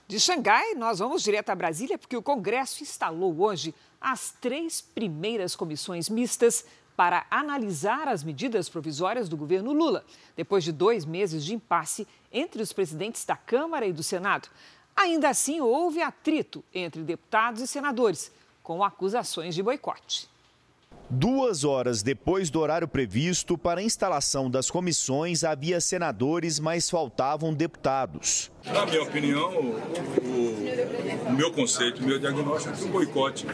De 0.06 0.20
Xangai, 0.20 0.74
nós 0.76 1.00
vamos 1.00 1.24
direto 1.24 1.52
a 1.52 1.56
Brasília, 1.56 1.98
porque 1.98 2.18
o 2.18 2.22
Congresso 2.22 2.84
instalou 2.84 3.42
hoje 3.42 3.74
as 4.02 4.32
três 4.42 4.82
primeiras 4.82 5.56
comissões 5.56 6.10
mistas 6.10 6.66
para 6.98 7.26
analisar 7.32 8.10
as 8.10 8.26
medidas 8.26 8.68
provisórias 8.68 9.30
do 9.30 9.38
governo 9.38 9.72
Lula, 9.72 10.04
depois 10.36 10.66
de 10.66 10.74
dois 10.74 11.06
meses 11.06 11.46
de 11.46 11.54
impasse 11.54 12.06
entre 12.30 12.62
os 12.62 12.74
presidentes 12.74 13.24
da 13.24 13.38
Câmara 13.38 13.88
e 13.88 13.94
do 13.94 14.04
Senado. 14.04 14.50
Ainda 14.96 15.30
assim, 15.30 15.62
houve 15.62 16.02
atrito 16.02 16.62
entre 16.74 17.04
deputados 17.04 17.62
e 17.62 17.68
senadores, 17.68 18.34
com 18.62 18.84
acusações 18.84 19.56
de 19.56 19.64
boicote. 19.64 20.28
Duas 21.10 21.64
horas 21.64 22.04
depois 22.04 22.50
do 22.50 22.60
horário 22.60 22.86
previsto 22.86 23.58
para 23.58 23.80
a 23.80 23.84
instalação 23.84 24.52
das 24.52 24.70
comissões, 24.70 25.46
havia 25.46 25.80
senadores, 25.80 26.60
mas 26.60 26.90
faltavam 26.90 27.54
deputados. 27.54 28.52
Na 28.66 28.86
minha 28.86 29.04
opinião, 29.04 29.54
o, 29.58 31.30
o, 31.30 31.34
meu 31.34 31.50
conceito, 31.54 32.04
o 32.04 32.06
meu 32.06 32.20
diagnóstico 32.20 32.74
é 32.74 32.78
que 32.78 32.84
o 32.84 32.90
boicote 32.90 33.48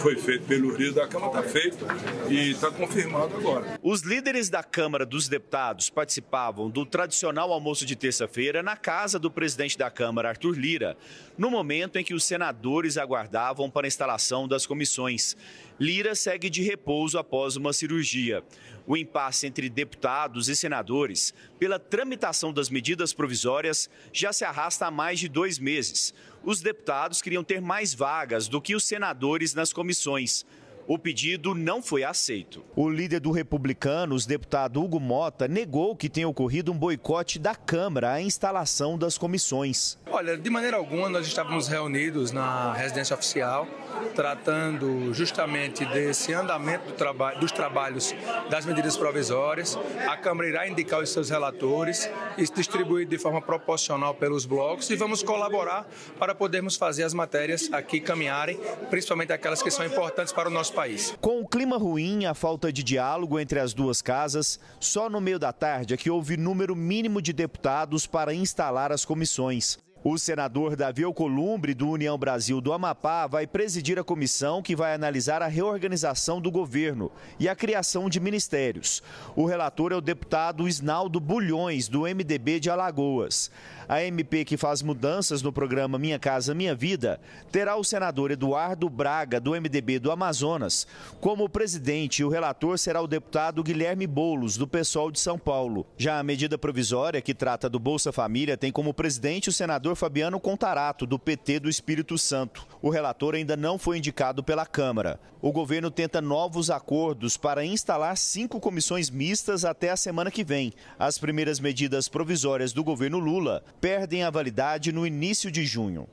foi 0.00 0.16
feito 0.16 0.46
pelo 0.46 0.74
líder 0.74 0.94
da 0.94 1.06
Câmara 1.06 1.40
está 1.40 1.42
feito 1.42 1.86
e 2.30 2.50
está 2.50 2.70
confirmado 2.70 3.36
agora. 3.36 3.78
Os 3.82 4.00
líderes 4.00 4.48
da 4.48 4.62
Câmara 4.62 5.04
dos 5.04 5.28
Deputados 5.28 5.90
participavam 5.90 6.70
do 6.70 6.86
tradicional 6.86 7.52
almoço 7.52 7.84
de 7.84 7.94
terça-feira 7.94 8.62
na 8.62 8.76
casa 8.76 9.18
do 9.18 9.30
presidente 9.30 9.76
da 9.76 9.90
Câmara, 9.90 10.30
Arthur 10.30 10.58
Lira, 10.58 10.96
no 11.36 11.50
momento 11.50 11.96
em 11.96 12.04
que 12.04 12.14
os 12.14 12.24
senadores 12.24 12.96
aguardavam 12.96 13.70
para 13.70 13.86
a 13.86 13.88
instalação 13.88 14.48
das 14.48 14.64
comissões. 14.64 15.36
Lira 15.78 16.14
segue 16.14 16.48
de 16.48 16.62
repouso 16.62 17.18
após 17.18 17.56
uma 17.56 17.72
cirurgia. 17.72 18.42
O 18.86 18.96
impasse 18.96 19.46
entre 19.46 19.68
deputados 19.68 20.48
e 20.48 20.56
senadores 20.56 21.34
pela 21.58 21.78
tramitação 21.78 22.52
das 22.52 22.70
medidas 22.70 23.12
provisórias 23.12 23.88
já 24.12 24.32
se 24.32 24.44
arrasta 24.44 24.86
há 24.86 24.90
mais 24.90 25.20
de 25.20 25.28
dois 25.28 25.58
meses. 25.58 26.14
Os 26.42 26.60
deputados 26.60 27.20
queriam 27.20 27.44
ter 27.44 27.60
mais 27.60 27.92
vagas 27.92 28.48
do 28.48 28.60
que 28.60 28.74
os 28.74 28.84
senadores 28.84 29.54
nas 29.54 29.72
comissões. 29.72 30.46
O 30.92 30.98
pedido 30.98 31.54
não 31.54 31.80
foi 31.80 32.02
aceito. 32.02 32.64
O 32.74 32.90
líder 32.90 33.20
do 33.20 33.30
Republicanos, 33.30 34.26
deputado 34.26 34.82
Hugo 34.82 34.98
Mota, 34.98 35.46
negou 35.46 35.94
que 35.94 36.08
tenha 36.08 36.28
ocorrido 36.28 36.72
um 36.72 36.76
boicote 36.76 37.38
da 37.38 37.54
Câmara 37.54 38.14
à 38.14 38.20
instalação 38.20 38.98
das 38.98 39.16
comissões. 39.16 39.96
Olha, 40.10 40.36
de 40.36 40.50
maneira 40.50 40.76
alguma, 40.76 41.08
nós 41.08 41.28
estávamos 41.28 41.68
reunidos 41.68 42.32
na 42.32 42.72
residência 42.72 43.14
oficial, 43.14 43.68
tratando 44.16 45.14
justamente 45.14 45.84
desse 45.84 46.32
andamento 46.32 46.86
do 46.86 46.92
traba 46.94 47.36
dos 47.36 47.52
trabalhos 47.52 48.12
das 48.50 48.66
medidas 48.66 48.96
provisórias. 48.96 49.78
A 50.08 50.16
Câmara 50.16 50.48
irá 50.48 50.66
indicar 50.66 51.00
os 51.00 51.10
seus 51.10 51.30
relatores 51.30 52.10
e 52.36 52.42
distribuir 52.52 53.06
de 53.06 53.16
forma 53.16 53.40
proporcional 53.40 54.12
pelos 54.12 54.44
blocos 54.44 54.90
e 54.90 54.96
vamos 54.96 55.22
colaborar 55.22 55.88
para 56.18 56.34
podermos 56.34 56.74
fazer 56.74 57.04
as 57.04 57.14
matérias 57.14 57.72
aqui 57.72 58.00
caminharem, 58.00 58.58
principalmente 58.90 59.32
aquelas 59.32 59.62
que 59.62 59.70
são 59.70 59.86
importantes 59.86 60.32
para 60.32 60.48
o 60.48 60.50
nosso 60.50 60.72
país. 60.72 60.79
Com 61.20 61.42
o 61.42 61.46
clima 61.46 61.76
ruim, 61.76 62.24
a 62.24 62.32
falta 62.32 62.72
de 62.72 62.82
diálogo 62.82 63.38
entre 63.38 63.60
as 63.60 63.74
duas 63.74 64.00
casas, 64.00 64.58
só 64.78 65.10
no 65.10 65.20
meio 65.20 65.38
da 65.38 65.52
tarde 65.52 65.92
é 65.92 65.96
que 65.96 66.08
houve 66.08 66.38
número 66.38 66.74
mínimo 66.74 67.20
de 67.20 67.34
deputados 67.34 68.06
para 68.06 68.32
instalar 68.32 68.90
as 68.90 69.04
comissões. 69.04 69.78
O 70.02 70.16
senador 70.16 70.76
Davi 70.76 71.04
Alcolumbre, 71.04 71.74
do 71.74 71.86
União 71.90 72.16
Brasil 72.16 72.58
do 72.62 72.72
Amapá, 72.72 73.26
vai 73.26 73.46
presidir 73.46 73.98
a 73.98 74.04
comissão 74.04 74.62
que 74.62 74.74
vai 74.74 74.94
analisar 74.94 75.42
a 75.42 75.46
reorganização 75.46 76.40
do 76.40 76.50
governo 76.50 77.12
e 77.38 77.46
a 77.46 77.54
criação 77.54 78.08
de 78.08 78.18
ministérios. 78.18 79.02
O 79.36 79.44
relator 79.44 79.92
é 79.92 79.96
o 79.96 80.00
deputado 80.00 80.66
Isnaldo 80.66 81.20
Bulhões, 81.20 81.86
do 81.86 82.04
MDB 82.04 82.58
de 82.58 82.70
Alagoas. 82.70 83.50
A 83.90 84.04
MP 84.04 84.44
que 84.44 84.56
faz 84.56 84.82
mudanças 84.82 85.42
no 85.42 85.52
programa 85.52 85.98
Minha 85.98 86.16
Casa 86.16 86.54
Minha 86.54 86.76
Vida 86.76 87.20
terá 87.50 87.74
o 87.74 87.82
senador 87.82 88.30
Eduardo 88.30 88.88
Braga, 88.88 89.40
do 89.40 89.50
MDB 89.50 89.98
do 89.98 90.12
Amazonas, 90.12 90.86
como 91.20 91.48
presidente 91.48 92.20
e 92.20 92.24
o 92.24 92.28
relator 92.28 92.78
será 92.78 93.02
o 93.02 93.08
deputado 93.08 93.64
Guilherme 93.64 94.06
Boulos, 94.06 94.56
do 94.56 94.68
PSOL 94.68 95.10
de 95.10 95.18
São 95.18 95.36
Paulo. 95.36 95.84
Já 95.98 96.20
a 96.20 96.22
medida 96.22 96.56
provisória 96.56 97.20
que 97.20 97.34
trata 97.34 97.68
do 97.68 97.80
Bolsa 97.80 98.12
Família 98.12 98.56
tem 98.56 98.70
como 98.70 98.94
presidente 98.94 99.48
o 99.48 99.52
senador 99.52 99.96
Fabiano 99.96 100.38
Contarato, 100.38 101.04
do 101.04 101.18
PT 101.18 101.58
do 101.58 101.68
Espírito 101.68 102.16
Santo. 102.16 102.68
O 102.80 102.90
relator 102.90 103.34
ainda 103.34 103.56
não 103.56 103.76
foi 103.76 103.98
indicado 103.98 104.40
pela 104.40 104.64
Câmara. 104.64 105.18
O 105.42 105.50
governo 105.50 105.90
tenta 105.90 106.20
novos 106.20 106.70
acordos 106.70 107.38
para 107.38 107.64
instalar 107.64 108.16
cinco 108.16 108.60
comissões 108.60 109.08
mistas 109.08 109.64
até 109.64 109.90
a 109.90 109.96
semana 109.96 110.30
que 110.30 110.44
vem. 110.44 110.72
As 110.98 111.18
primeiras 111.18 111.58
medidas 111.58 112.08
provisórias 112.08 112.72
do 112.72 112.84
governo 112.84 113.18
Lula 113.18 113.64
perdem 113.80 114.22
a 114.22 114.30
validade 114.30 114.92
no 114.92 115.06
início 115.06 115.50
de 115.50 115.64
junho. 115.64 116.06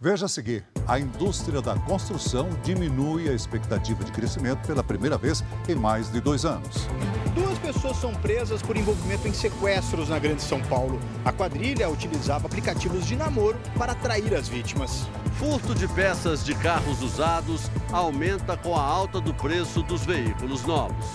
Veja 0.00 0.26
a 0.26 0.28
seguir: 0.28 0.64
a 0.86 0.98
indústria 0.98 1.60
da 1.60 1.74
construção 1.74 2.48
diminui 2.62 3.28
a 3.28 3.32
expectativa 3.32 4.02
de 4.02 4.12
crescimento 4.12 4.66
pela 4.66 4.82
primeira 4.82 5.16
vez 5.16 5.44
em 5.68 5.74
mais 5.74 6.10
de 6.10 6.20
dois 6.20 6.44
anos. 6.44 6.88
Duas 7.34 7.58
pessoas 7.58 7.96
são 7.96 8.12
presas 8.14 8.60
por 8.62 8.76
envolvimento 8.76 9.26
em 9.26 9.32
sequestros 9.32 10.08
na 10.08 10.18
Grande 10.18 10.42
São 10.42 10.60
Paulo. 10.62 11.00
A 11.24 11.32
quadrilha 11.32 11.88
utilizava 11.88 12.46
aplicativos 12.46 13.06
de 13.06 13.16
namoro 13.16 13.58
para 13.78 13.92
atrair 13.92 14.34
as 14.34 14.48
vítimas. 14.48 15.06
Furto 15.38 15.74
de 15.74 15.88
peças 15.88 16.44
de 16.44 16.54
carros 16.56 17.00
usados 17.00 17.70
aumenta 17.92 18.56
com 18.56 18.76
a 18.76 18.82
alta 18.82 19.20
do 19.20 19.32
preço 19.32 19.82
dos 19.82 20.04
veículos 20.04 20.64
novos. 20.64 21.06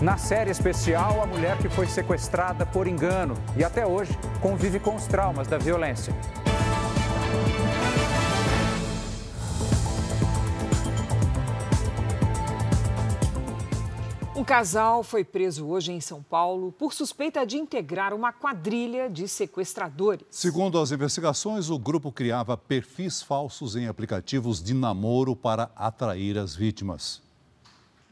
Na 0.00 0.18
série 0.18 0.50
especial, 0.50 1.22
a 1.22 1.26
mulher 1.26 1.56
que 1.56 1.70
foi 1.70 1.86
sequestrada 1.86 2.66
por 2.66 2.86
engano 2.86 3.34
e 3.56 3.64
até 3.64 3.86
hoje 3.86 4.12
convive 4.42 4.78
com 4.78 4.94
os 4.94 5.06
traumas 5.06 5.48
da 5.48 5.56
violência. 5.56 6.14
Um 14.36 14.44
casal 14.44 15.02
foi 15.02 15.24
preso 15.24 15.66
hoje 15.66 15.92
em 15.92 16.00
São 16.00 16.22
Paulo 16.22 16.70
por 16.72 16.92
suspeita 16.92 17.46
de 17.46 17.56
integrar 17.56 18.12
uma 18.12 18.34
quadrilha 18.34 19.08
de 19.08 19.26
sequestradores. 19.26 20.26
Segundo 20.30 20.78
as 20.78 20.92
investigações, 20.92 21.70
o 21.70 21.78
grupo 21.78 22.12
criava 22.12 22.54
perfis 22.54 23.22
falsos 23.22 23.74
em 23.74 23.88
aplicativos 23.88 24.62
de 24.62 24.74
namoro 24.74 25.34
para 25.34 25.70
atrair 25.74 26.36
as 26.36 26.54
vítimas. 26.54 27.25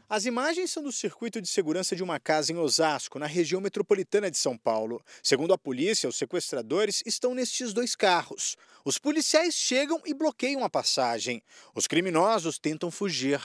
As 0.07 0.25
imagens 0.25 0.69
são 0.69 0.83
do 0.83 0.91
circuito 0.91 1.41
de 1.41 1.47
segurança 1.47 1.95
de 1.95 2.03
uma 2.03 2.19
casa 2.19 2.51
em 2.51 2.57
Osasco, 2.57 3.17
na 3.17 3.25
região 3.25 3.59
metropolitana 3.59 4.29
de 4.29 4.37
São 4.37 4.55
Paulo. 4.55 5.03
Segundo 5.23 5.51
a 5.51 5.57
polícia, 5.57 6.07
os 6.07 6.15
sequestradores 6.15 7.01
estão 7.07 7.33
nestes 7.33 7.73
dois 7.73 7.95
carros. 7.95 8.55
Os 8.85 8.99
policiais 8.99 9.55
chegam 9.55 9.99
e 10.05 10.13
bloqueiam 10.13 10.63
a 10.63 10.69
passagem. 10.69 11.41
Os 11.73 11.87
criminosos 11.87 12.59
tentam 12.59 12.91
fugir. 12.91 13.41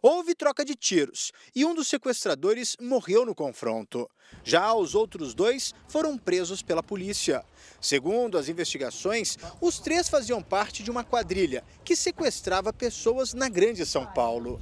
Houve 0.00 0.34
troca 0.34 0.64
de 0.64 0.74
tiros 0.74 1.30
e 1.54 1.62
um 1.62 1.74
dos 1.74 1.88
sequestradores 1.88 2.74
morreu 2.80 3.26
no 3.26 3.34
confronto. 3.34 4.08
Já 4.42 4.72
os 4.72 4.94
outros 4.94 5.34
dois 5.34 5.74
foram 5.88 6.16
presos 6.16 6.62
pela 6.62 6.82
polícia. 6.82 7.44
Segundo 7.82 8.38
as 8.38 8.48
investigações, 8.48 9.36
os 9.60 9.78
três 9.78 10.08
faziam 10.08 10.42
parte 10.42 10.82
de 10.82 10.90
uma 10.90 11.04
quadrilha 11.04 11.62
que 11.84 11.94
sequestrava 11.94 12.72
pessoas 12.72 13.34
na 13.34 13.50
Grande 13.50 13.84
São 13.84 14.06
Paulo. 14.06 14.58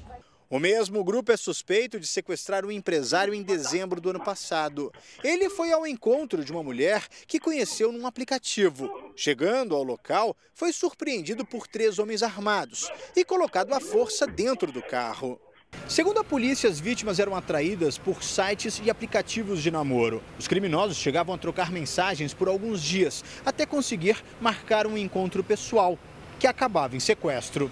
O 0.49 0.61
mesmo 0.61 1.03
grupo 1.03 1.33
é 1.33 1.37
suspeito 1.37 1.99
de 1.99 2.07
sequestrar 2.07 2.65
um 2.65 2.71
empresário 2.71 3.35
em 3.35 3.43
dezembro 3.43 4.01
do 4.01 4.11
ano 4.11 4.23
passado. 4.23 4.93
Ele 5.25 5.51
foi 5.51 5.73
ao 5.73 5.85
encontro 5.85 6.45
de 6.45 6.53
uma 6.53 6.63
mulher 6.63 7.05
que 7.27 7.41
conheceu 7.41 7.91
num 7.91 8.07
aplicativo. 8.07 8.89
Chegando 9.17 9.75
ao 9.75 9.83
local, 9.83 10.37
foi 10.55 10.73
surpreendido 10.73 11.45
por 11.45 11.67
três 11.67 11.99
homens 11.99 12.23
armados 12.23 12.89
e 13.17 13.25
colocado 13.25 13.73
à 13.73 13.81
força 13.81 14.25
dentro 14.25 14.71
do 14.71 14.81
carro. 14.81 15.41
Segundo 15.89 16.21
a 16.21 16.25
polícia, 16.25 16.71
as 16.71 16.79
vítimas 16.79 17.19
eram 17.19 17.35
atraídas 17.35 17.99
por 17.99 18.23
sites 18.23 18.81
e 18.85 18.89
aplicativos 18.89 19.61
de 19.61 19.73
namoro. 19.73 20.23
Os 20.39 20.47
criminosos 20.47 20.97
chegavam 20.97 21.35
a 21.35 21.39
trocar 21.39 21.73
mensagens 21.73 22.33
por 22.33 22.47
alguns 22.47 22.81
dias 22.81 23.25
até 23.45 23.67
conseguir 23.67 24.23
marcar 24.41 24.87
um 24.87 24.97
encontro 24.97 25.43
pessoal, 25.43 25.99
que 26.39 26.47
acabava 26.47 26.95
em 26.95 27.01
sequestro. 27.01 27.69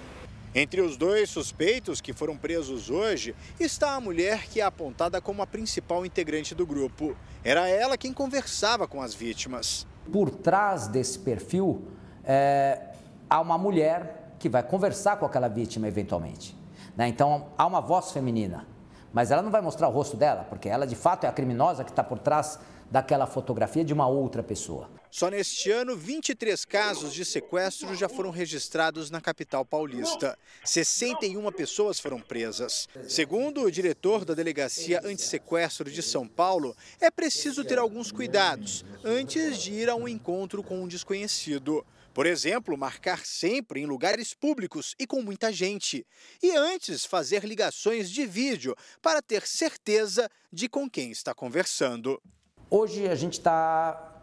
Entre 0.57 0.81
os 0.81 0.97
dois 0.97 1.31
suspeitos 1.31 2.01
que 2.01 2.13
foram 2.13 2.37
presos 2.37 2.89
hoje 2.89 3.35
está 3.59 3.97
a 3.97 4.01
mulher 4.01 4.47
que 4.47 4.61
é 4.61 4.65
apontada 4.65 5.21
como 5.21 5.43
a 5.43 5.47
principal 5.49 6.07
integrante 6.07 6.55
do 6.55 6.65
grupo. 6.65 7.17
Era 7.43 7.69
ela 7.69 7.99
quem 7.99 8.13
conversava 8.13 8.87
com 8.87 9.03
as 9.03 9.13
vítimas. 9.13 9.85
Por 10.13 10.31
trás 10.31 10.87
desse 10.87 11.19
perfil, 11.19 11.89
é, 12.23 12.81
há 13.29 13.41
uma 13.41 13.59
mulher 13.59 14.37
que 14.39 14.49
vai 14.49 14.63
conversar 14.63 15.17
com 15.17 15.27
aquela 15.27 15.49
vítima 15.49 15.89
eventualmente. 15.89 16.57
Né? 16.97 17.09
Então, 17.09 17.49
há 17.59 17.67
uma 17.67 17.81
voz 17.81 18.13
feminina, 18.13 18.65
mas 19.13 19.33
ela 19.33 19.43
não 19.43 19.51
vai 19.51 19.61
mostrar 19.61 19.89
o 19.89 19.91
rosto 19.91 20.17
dela, 20.17 20.47
porque 20.49 20.69
ela 20.69 20.87
de 20.87 20.95
fato 20.95 21.25
é 21.25 21.29
a 21.29 21.33
criminosa 21.33 21.83
que 21.83 21.91
está 21.91 22.05
por 22.05 22.21
trás 22.21 22.61
daquela 22.89 23.27
fotografia 23.27 23.85
de 23.85 23.93
uma 23.93 24.07
outra 24.07 24.41
pessoa. 24.41 24.89
Só 25.15 25.29
neste 25.29 25.71
ano, 25.71 25.97
23 25.97 26.65
casos 26.65 27.15
de 27.15 27.25
sequestro 27.25 27.95
já 27.95 28.09
foram 28.09 28.31
registrados 28.31 29.11
na 29.13 29.21
capital 29.21 29.65
paulista. 29.65 30.37
61 30.65 31.53
pessoas 31.53 32.01
foram 32.01 32.21
presas. 32.21 32.89
Segundo 33.07 33.63
o 33.63 33.71
diretor 33.71 34.25
da 34.25 34.35
Delegacia 34.35 35.01
Antissequestro 35.05 35.89
de 35.89 36.03
São 36.03 36.27
Paulo, 36.27 36.77
é 37.01 37.13
preciso 37.13 37.65
ter 37.65 37.79
alguns 37.79 38.11
cuidados 38.11 38.85
antes 39.05 39.63
de 39.63 39.73
ir 39.75 39.89
a 39.89 39.95
um 39.95 40.09
encontro 40.09 40.65
com 40.65 40.83
um 40.83 40.89
desconhecido. 40.89 41.87
Por 42.13 42.27
exemplo, 42.27 42.77
marcar 42.77 43.25
sempre 43.25 43.81
em 43.81 43.87
lugares 43.87 44.35
públicos 44.35 44.97
e 44.99 45.07
com 45.07 45.23
muita 45.23 45.53
gente. 45.53 46.05
E 46.43 46.51
antes, 46.57 47.05
fazer 47.05 47.45
ligações 47.45 48.11
de 48.11 48.27
vídeo 48.27 48.75
para 49.01 49.23
ter 49.23 49.47
certeza 49.47 50.29
de 50.53 50.69
com 50.69 50.91
quem 50.91 51.13
está 51.13 51.33
conversando. 51.33 52.21
Hoje 52.69 53.07
a 53.07 53.15
gente 53.15 53.35
está 53.35 54.14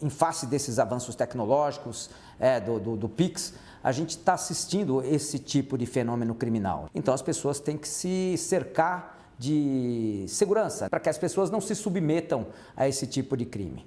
em 0.00 0.10
face 0.10 0.46
desses 0.46 0.78
avanços 0.78 1.14
tecnológicos, 1.14 2.10
é, 2.38 2.60
do, 2.60 2.78
do, 2.78 2.96
do 2.96 3.08
PIX, 3.08 3.54
a 3.82 3.92
gente 3.92 4.10
está 4.10 4.34
assistindo 4.34 5.02
esse 5.02 5.38
tipo 5.38 5.76
de 5.76 5.86
fenômeno 5.86 6.34
criminal. 6.34 6.88
Então 6.94 7.12
as 7.14 7.22
pessoas 7.22 7.60
têm 7.60 7.76
que 7.76 7.88
se 7.88 8.36
cercar 8.36 9.18
de 9.38 10.26
segurança 10.28 10.88
para 10.90 11.00
que 11.00 11.08
as 11.08 11.16
pessoas 11.16 11.50
não 11.50 11.60
se 11.60 11.74
submetam 11.74 12.46
a 12.76 12.86
esse 12.86 13.06
tipo 13.06 13.36
de 13.36 13.46
crime. 13.46 13.86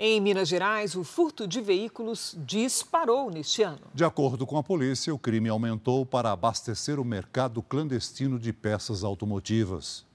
Em 0.00 0.20
Minas 0.20 0.46
Gerais, 0.46 0.94
o 0.94 1.02
furto 1.02 1.48
de 1.48 1.60
veículos 1.60 2.36
disparou 2.38 3.30
neste 3.30 3.64
ano. 3.64 3.80
De 3.92 4.04
acordo 4.04 4.46
com 4.46 4.56
a 4.56 4.62
polícia, 4.62 5.12
o 5.12 5.18
crime 5.18 5.48
aumentou 5.48 6.06
para 6.06 6.30
abastecer 6.30 7.00
o 7.00 7.04
mercado 7.04 7.60
clandestino 7.62 8.38
de 8.38 8.52
peças 8.52 9.02
automotivas. 9.02 10.06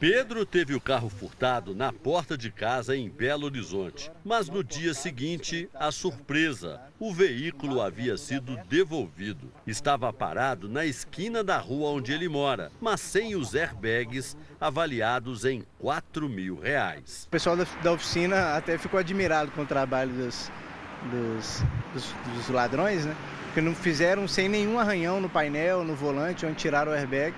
Pedro 0.00 0.46
teve 0.46 0.74
o 0.74 0.80
carro 0.80 1.10
furtado 1.10 1.74
na 1.74 1.92
porta 1.92 2.34
de 2.34 2.50
casa 2.50 2.96
em 2.96 3.10
Belo 3.10 3.44
Horizonte. 3.44 4.10
Mas 4.24 4.48
no 4.48 4.64
dia 4.64 4.94
seguinte, 4.94 5.68
a 5.74 5.92
surpresa: 5.92 6.80
o 6.98 7.12
veículo 7.12 7.82
havia 7.82 8.16
sido 8.16 8.56
devolvido. 8.66 9.52
Estava 9.66 10.10
parado 10.10 10.70
na 10.70 10.86
esquina 10.86 11.44
da 11.44 11.58
rua 11.58 11.90
onde 11.90 12.14
ele 12.14 12.30
mora, 12.30 12.72
mas 12.80 13.02
sem 13.02 13.36
os 13.36 13.54
airbags 13.54 14.38
avaliados 14.58 15.44
em 15.44 15.66
4 15.78 16.30
mil 16.30 16.58
reais. 16.58 17.24
O 17.26 17.30
pessoal 17.30 17.58
da 17.82 17.92
oficina 17.92 18.56
até 18.56 18.78
ficou 18.78 18.98
admirado 18.98 19.50
com 19.50 19.60
o 19.60 19.66
trabalho 19.66 20.12
dos, 20.12 20.50
dos, 21.10 21.62
dos, 21.92 22.14
dos 22.34 22.48
ladrões, 22.48 23.04
né? 23.04 23.14
Porque 23.44 23.60
não 23.60 23.74
fizeram 23.74 24.26
sem 24.26 24.48
nenhum 24.48 24.78
arranhão 24.78 25.20
no 25.20 25.28
painel, 25.28 25.84
no 25.84 25.94
volante, 25.94 26.46
onde 26.46 26.54
tiraram 26.54 26.90
o 26.90 26.94
airbag. 26.94 27.34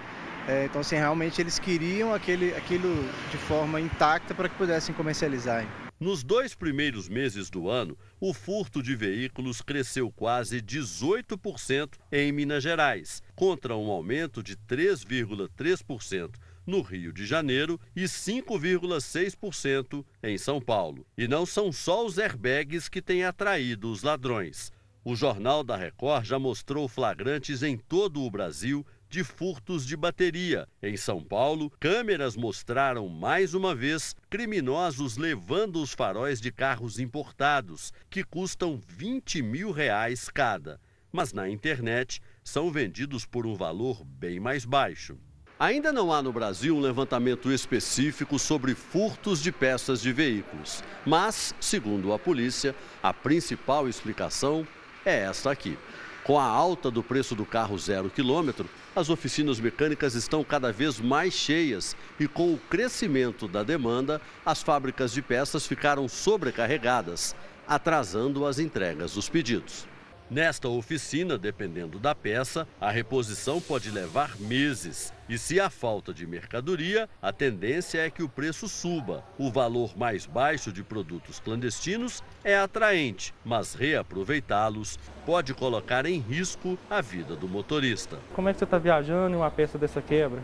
É, 0.48 0.64
então, 0.64 0.80
assim, 0.80 0.96
realmente 0.96 1.40
eles 1.40 1.58
queriam 1.58 2.12
aquele, 2.12 2.52
aquilo 2.54 2.88
de 3.30 3.36
forma 3.36 3.80
intacta 3.80 4.34
para 4.34 4.48
que 4.48 4.56
pudessem 4.56 4.94
comercializar. 4.94 5.66
Nos 6.00 6.24
dois 6.24 6.52
primeiros 6.52 7.08
meses 7.08 7.48
do 7.48 7.70
ano, 7.70 7.96
o 8.18 8.34
furto 8.34 8.82
de 8.82 8.96
veículos 8.96 9.62
cresceu 9.62 10.10
quase 10.10 10.60
18% 10.60 11.90
em 12.10 12.32
Minas 12.32 12.64
Gerais, 12.64 13.22
contra 13.36 13.76
um 13.76 13.88
aumento 13.88 14.42
de 14.42 14.56
3,3% 14.56 16.30
no 16.66 16.80
Rio 16.80 17.12
de 17.12 17.24
Janeiro 17.24 17.78
e 17.94 18.02
5,6% 18.02 20.04
em 20.24 20.36
São 20.36 20.60
Paulo. 20.60 21.06
E 21.16 21.28
não 21.28 21.46
são 21.46 21.70
só 21.70 22.04
os 22.04 22.18
airbags 22.18 22.88
que 22.88 23.00
têm 23.00 23.22
atraído 23.22 23.88
os 23.88 24.02
ladrões. 24.02 24.72
O 25.04 25.14
Jornal 25.14 25.62
da 25.62 25.76
Record 25.76 26.24
já 26.24 26.38
mostrou 26.38 26.88
flagrantes 26.88 27.62
em 27.62 27.76
todo 27.76 28.22
o 28.22 28.30
Brasil 28.30 28.84
de 29.12 29.22
furtos 29.22 29.86
de 29.86 29.94
bateria. 29.94 30.66
Em 30.82 30.96
São 30.96 31.22
Paulo, 31.22 31.70
câmeras 31.78 32.34
mostraram 32.34 33.10
mais 33.10 33.52
uma 33.52 33.74
vez 33.74 34.16
criminosos 34.30 35.18
levando 35.18 35.82
os 35.82 35.92
faróis 35.92 36.40
de 36.40 36.50
carros 36.50 36.98
importados, 36.98 37.92
que 38.08 38.24
custam 38.24 38.80
20 38.88 39.42
mil 39.42 39.70
reais 39.70 40.30
cada. 40.30 40.80
Mas 41.12 41.30
na 41.34 41.46
internet 41.46 42.22
são 42.42 42.70
vendidos 42.70 43.26
por 43.26 43.44
um 43.44 43.54
valor 43.54 44.02
bem 44.02 44.40
mais 44.40 44.64
baixo. 44.64 45.18
Ainda 45.60 45.92
não 45.92 46.10
há 46.10 46.22
no 46.22 46.32
Brasil 46.32 46.74
um 46.74 46.80
levantamento 46.80 47.52
específico 47.52 48.38
sobre 48.38 48.74
furtos 48.74 49.42
de 49.42 49.52
peças 49.52 50.00
de 50.00 50.10
veículos. 50.10 50.82
Mas, 51.04 51.54
segundo 51.60 52.14
a 52.14 52.18
polícia, 52.18 52.74
a 53.02 53.12
principal 53.12 53.86
explicação 53.86 54.66
é 55.04 55.24
esta 55.24 55.50
aqui. 55.50 55.76
Com 56.24 56.38
a 56.38 56.44
alta 56.44 56.90
do 56.90 57.02
preço 57.02 57.34
do 57.34 57.44
carro 57.44 57.76
zero 57.76 58.08
quilômetro, 58.08 58.70
as 58.94 59.08
oficinas 59.08 59.58
mecânicas 59.58 60.14
estão 60.14 60.44
cada 60.44 60.72
vez 60.72 61.00
mais 61.00 61.32
cheias 61.32 61.96
e, 62.20 62.28
com 62.28 62.52
o 62.52 62.58
crescimento 62.58 63.48
da 63.48 63.62
demanda, 63.62 64.20
as 64.44 64.62
fábricas 64.62 65.12
de 65.12 65.22
peças 65.22 65.66
ficaram 65.66 66.08
sobrecarregadas, 66.08 67.34
atrasando 67.66 68.46
as 68.46 68.58
entregas 68.58 69.14
dos 69.14 69.28
pedidos. 69.28 69.91
Nesta 70.32 70.66
oficina, 70.66 71.36
dependendo 71.36 71.98
da 71.98 72.14
peça, 72.14 72.66
a 72.80 72.90
reposição 72.90 73.60
pode 73.60 73.90
levar 73.90 74.34
meses. 74.40 75.12
E 75.28 75.36
se 75.36 75.60
há 75.60 75.68
falta 75.68 76.14
de 76.14 76.26
mercadoria, 76.26 77.06
a 77.20 77.30
tendência 77.30 77.98
é 77.98 78.08
que 78.08 78.22
o 78.22 78.28
preço 78.30 78.66
suba. 78.66 79.22
O 79.36 79.52
valor 79.52 79.94
mais 79.94 80.24
baixo 80.24 80.72
de 80.72 80.82
produtos 80.82 81.38
clandestinos 81.38 82.24
é 82.42 82.56
atraente, 82.56 83.34
mas 83.44 83.74
reaproveitá-los 83.74 84.98
pode 85.26 85.52
colocar 85.52 86.06
em 86.06 86.18
risco 86.18 86.78
a 86.88 87.02
vida 87.02 87.36
do 87.36 87.46
motorista. 87.46 88.16
Como 88.34 88.48
é 88.48 88.54
que 88.54 88.58
você 88.58 88.64
está 88.64 88.78
viajando 88.78 89.34
e 89.34 89.36
uma 89.36 89.50
peça 89.50 89.76
dessa 89.76 90.00
quebra? 90.00 90.40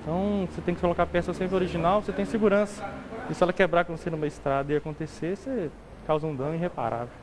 Então 0.00 0.48
você 0.48 0.60
tem 0.60 0.72
que 0.72 0.80
colocar 0.80 1.02
a 1.02 1.06
peça 1.06 1.34
sempre 1.34 1.56
original, 1.56 2.00
você 2.00 2.12
tem 2.12 2.24
segurança. 2.24 2.88
E 3.28 3.34
se 3.34 3.42
ela 3.42 3.52
quebrar 3.52 3.84
com 3.86 3.96
você 3.96 4.08
numa 4.08 4.28
estrada 4.28 4.72
e 4.72 4.76
acontecer, 4.76 5.36
você 5.36 5.68
causa 6.06 6.28
um 6.28 6.36
dano 6.36 6.54
irreparável. 6.54 7.21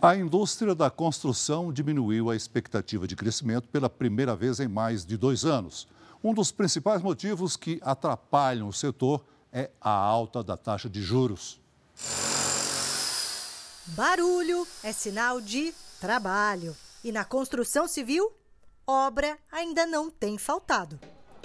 A 0.00 0.14
indústria 0.14 0.74
da 0.74 0.90
construção 0.90 1.72
diminuiu 1.72 2.28
a 2.28 2.36
expectativa 2.36 3.08
de 3.08 3.16
crescimento 3.16 3.66
pela 3.68 3.88
primeira 3.88 4.36
vez 4.36 4.60
em 4.60 4.68
mais 4.68 5.06
de 5.06 5.16
dois 5.16 5.46
anos. 5.46 5.88
Um 6.22 6.34
dos 6.34 6.52
principais 6.52 7.00
motivos 7.00 7.56
que 7.56 7.80
atrapalham 7.82 8.68
o 8.68 8.72
setor 8.74 9.24
é 9.50 9.70
a 9.80 9.90
alta 9.90 10.42
da 10.42 10.54
taxa 10.54 10.88
de 10.90 11.00
juros. 11.00 11.58
Barulho 13.86 14.66
é 14.82 14.92
sinal 14.92 15.40
de 15.40 15.72
trabalho. 15.98 16.76
E 17.02 17.10
na 17.10 17.24
construção 17.24 17.88
civil, 17.88 18.30
obra 18.86 19.38
ainda 19.50 19.86
não 19.86 20.10
tem 20.10 20.36
faltado. 20.36 21.00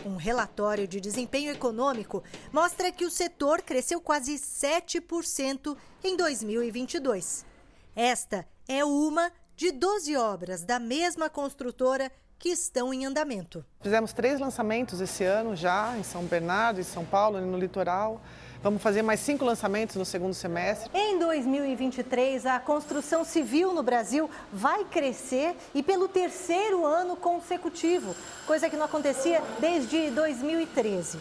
Um 0.06 0.18
relatório 0.18 0.88
de 0.88 1.00
desempenho 1.00 1.52
econômico 1.52 2.22
mostra 2.52 2.92
que 2.92 3.06
o 3.06 3.12
setor 3.12 3.62
cresceu 3.62 4.02
quase 4.02 4.34
7% 4.34 5.78
em 6.04 6.18
2022. 6.18 7.51
Esta 7.95 8.45
é 8.67 8.86
uma 8.86 9.32
de 9.56 9.71
12 9.71 10.15
obras 10.15 10.63
da 10.63 10.80
mesma 10.80 11.30
construtora 11.30 12.10
que 12.39 12.49
estão 12.49 12.93
em 12.93 13.06
andamento. 13.06 13.63
Fizemos 13.82 14.13
três 14.13 14.39
lançamentos 14.39 14.99
esse 15.01 15.23
ano 15.23 15.56
já, 15.56 15.95
em 15.97 16.04
São 16.04 16.23
Bernardo, 16.23 16.80
em 16.80 16.84
São 16.84 17.06
Paulo 17.06 17.38
e 17.38 17.41
no 17.41 17.58
litoral. 17.58 18.21
Vamos 18.63 18.82
fazer 18.82 19.01
mais 19.01 19.19
cinco 19.19 19.43
lançamentos 19.43 19.95
no 19.95 20.06
segundo 20.06 20.34
semestre. 20.34 20.89
Em 20.93 21.19
2023, 21.19 22.45
a 22.45 22.60
construção 22.60 23.25
civil 23.25 23.73
no 23.73 23.84
Brasil 23.84 24.30
vai 24.54 24.86
crescer 24.86 25.56
e 25.73 25.84
pelo 25.84 26.08
terceiro 26.08 26.86
ano 26.86 27.15
consecutivo, 27.15 28.15
coisa 28.47 28.69
que 28.69 28.77
não 28.77 28.86
acontecia 28.86 29.41
desde 29.60 30.12
2013. 30.12 31.19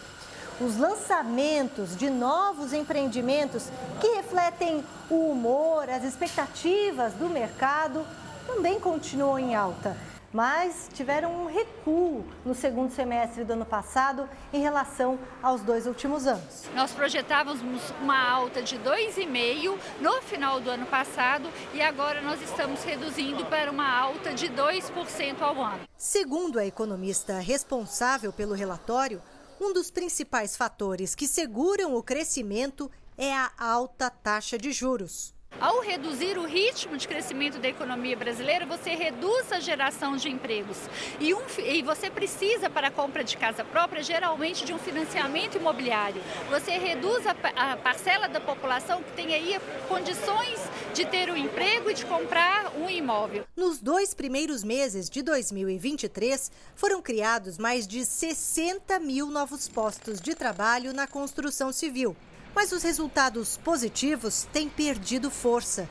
Os 0.60 0.76
lançamentos 0.76 1.96
de 1.96 2.10
novos 2.10 2.74
empreendimentos 2.74 3.68
que 3.98 4.08
refletem 4.08 4.84
o 5.08 5.30
humor, 5.30 5.88
as 5.88 6.04
expectativas 6.04 7.14
do 7.14 7.30
mercado, 7.30 8.06
também 8.46 8.78
continuam 8.78 9.38
em 9.38 9.54
alta 9.54 9.96
mas 10.32 10.88
tiveram 10.94 11.32
um 11.42 11.46
recuo 11.46 12.24
no 12.44 12.54
segundo 12.54 12.92
semestre 12.92 13.44
do 13.44 13.52
ano 13.52 13.64
passado 13.64 14.28
em 14.52 14.60
relação 14.60 15.18
aos 15.42 15.60
dois 15.62 15.86
últimos 15.86 16.26
anos. 16.26 16.64
Nós 16.74 16.92
projetávamos 16.92 17.60
uma 18.00 18.30
alta 18.30 18.62
de 18.62 18.78
2,5% 18.78 19.78
no 20.00 20.22
final 20.22 20.60
do 20.60 20.70
ano 20.70 20.86
passado 20.86 21.48
e 21.74 21.82
agora 21.82 22.20
nós 22.20 22.40
estamos 22.40 22.82
reduzindo 22.84 23.44
para 23.46 23.70
uma 23.70 23.88
alta 23.88 24.32
de 24.32 24.48
2% 24.48 25.40
ao 25.40 25.60
ano. 25.60 25.80
Segundo 25.96 26.58
a 26.58 26.66
economista 26.66 27.38
responsável 27.40 28.32
pelo 28.32 28.54
relatório, 28.54 29.20
um 29.60 29.72
dos 29.74 29.90
principais 29.90 30.56
fatores 30.56 31.14
que 31.14 31.28
seguram 31.28 31.94
o 31.94 32.02
crescimento 32.02 32.90
é 33.16 33.32
a 33.34 33.52
alta 33.58 34.08
taxa 34.08 34.56
de 34.56 34.72
juros. 34.72 35.34
Ao 35.60 35.82
reduzir 35.82 36.38
o 36.38 36.46
ritmo 36.46 36.96
de 36.96 37.06
crescimento 37.06 37.58
da 37.58 37.68
economia 37.68 38.16
brasileira, 38.16 38.64
você 38.64 38.94
reduz 38.94 39.52
a 39.52 39.60
geração 39.60 40.16
de 40.16 40.30
empregos. 40.30 40.78
E, 41.20 41.34
um, 41.34 41.42
e, 41.58 41.82
você 41.82 42.08
precisa, 42.08 42.70
para 42.70 42.88
a 42.88 42.90
compra 42.90 43.22
de 43.22 43.36
casa 43.36 43.62
própria, 43.62 44.02
geralmente 44.02 44.64
de 44.64 44.72
um 44.72 44.78
financiamento 44.78 45.58
imobiliário. 45.58 46.22
Você 46.48 46.78
reduz 46.78 47.26
a, 47.26 47.36
a 47.72 47.76
parcela 47.76 48.26
da 48.26 48.40
população 48.40 49.02
que 49.02 49.12
tem 49.12 49.34
aí 49.34 49.60
condições 49.86 50.58
de 50.94 51.04
ter 51.04 51.30
um 51.30 51.36
emprego 51.36 51.90
e 51.90 51.94
de 51.94 52.06
comprar 52.06 52.74
um 52.74 52.88
imóvel. 52.88 53.44
Nos 53.54 53.80
dois 53.80 54.14
primeiros 54.14 54.64
meses 54.64 55.10
de 55.10 55.20
2023, 55.20 56.50
foram 56.74 57.02
criados 57.02 57.58
mais 57.58 57.86
de 57.86 58.06
60 58.06 58.98
mil 58.98 59.26
novos 59.26 59.68
postos 59.68 60.22
de 60.22 60.34
trabalho 60.34 60.94
na 60.94 61.06
construção 61.06 61.70
civil. 61.70 62.16
Mas 62.54 62.72
os 62.72 62.82
resultados 62.82 63.56
positivos 63.56 64.46
têm 64.52 64.68
perdido 64.68 65.30
força. 65.30 65.88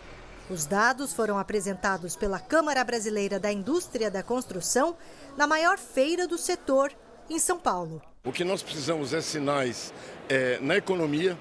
Os 0.50 0.66
dados 0.66 1.14
foram 1.14 1.38
apresentados 1.38 2.16
pela 2.16 2.40
Câmara 2.40 2.84
Brasileira 2.84 3.40
da 3.40 3.52
Indústria 3.52 4.10
da 4.10 4.24
Construção 4.24 4.98
na 5.38 5.46
maior 5.46 5.78
feira 5.78 6.28
do 6.28 6.38
setor, 6.38 6.92
em 7.30 7.38
São 7.38 7.60
Paulo. 7.60 8.02
O 8.24 8.32
que 8.32 8.44
nós 8.44 8.64
precisamos 8.64 9.14
é 9.14 9.22
sinais 9.22 9.94
é, 10.28 10.60
na 10.60 10.76
economia, 10.76 11.38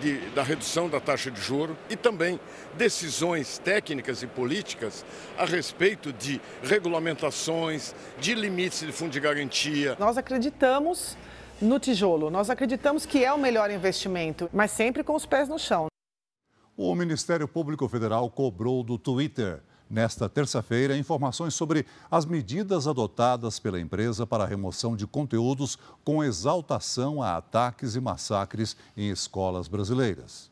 de, 0.00 0.18
da 0.30 0.42
redução 0.42 0.88
da 0.88 1.00
taxa 1.00 1.30
de 1.30 1.40
juro 1.40 1.76
e 1.90 1.96
também 1.96 2.40
decisões 2.74 3.58
técnicas 3.58 4.22
e 4.22 4.26
políticas 4.26 5.04
a 5.36 5.44
respeito 5.44 6.12
de 6.12 6.40
regulamentações, 6.62 7.94
de 8.18 8.34
limites 8.34 8.80
de 8.80 8.92
fundo 8.92 9.10
de 9.10 9.20
garantia. 9.20 9.96
Nós 9.98 10.16
acreditamos 10.16 11.16
no 11.62 11.78
tijolo. 11.78 12.28
Nós 12.28 12.50
acreditamos 12.50 13.06
que 13.06 13.24
é 13.24 13.32
o 13.32 13.38
melhor 13.38 13.70
investimento, 13.70 14.50
mas 14.52 14.72
sempre 14.72 15.04
com 15.04 15.14
os 15.14 15.24
pés 15.24 15.48
no 15.48 15.58
chão. 15.58 15.86
O 16.76 16.94
Ministério 16.94 17.46
Público 17.46 17.88
Federal 17.88 18.28
cobrou 18.28 18.82
do 18.82 18.98
Twitter, 18.98 19.62
nesta 19.88 20.28
terça-feira, 20.28 20.96
informações 20.96 21.54
sobre 21.54 21.86
as 22.10 22.24
medidas 22.24 22.88
adotadas 22.88 23.58
pela 23.58 23.78
empresa 23.78 24.26
para 24.26 24.44
a 24.44 24.46
remoção 24.46 24.96
de 24.96 25.06
conteúdos 25.06 25.78
com 26.02 26.24
exaltação 26.24 27.22
a 27.22 27.36
ataques 27.36 27.94
e 27.94 28.00
massacres 28.00 28.76
em 28.96 29.10
escolas 29.10 29.68
brasileiras. 29.68 30.50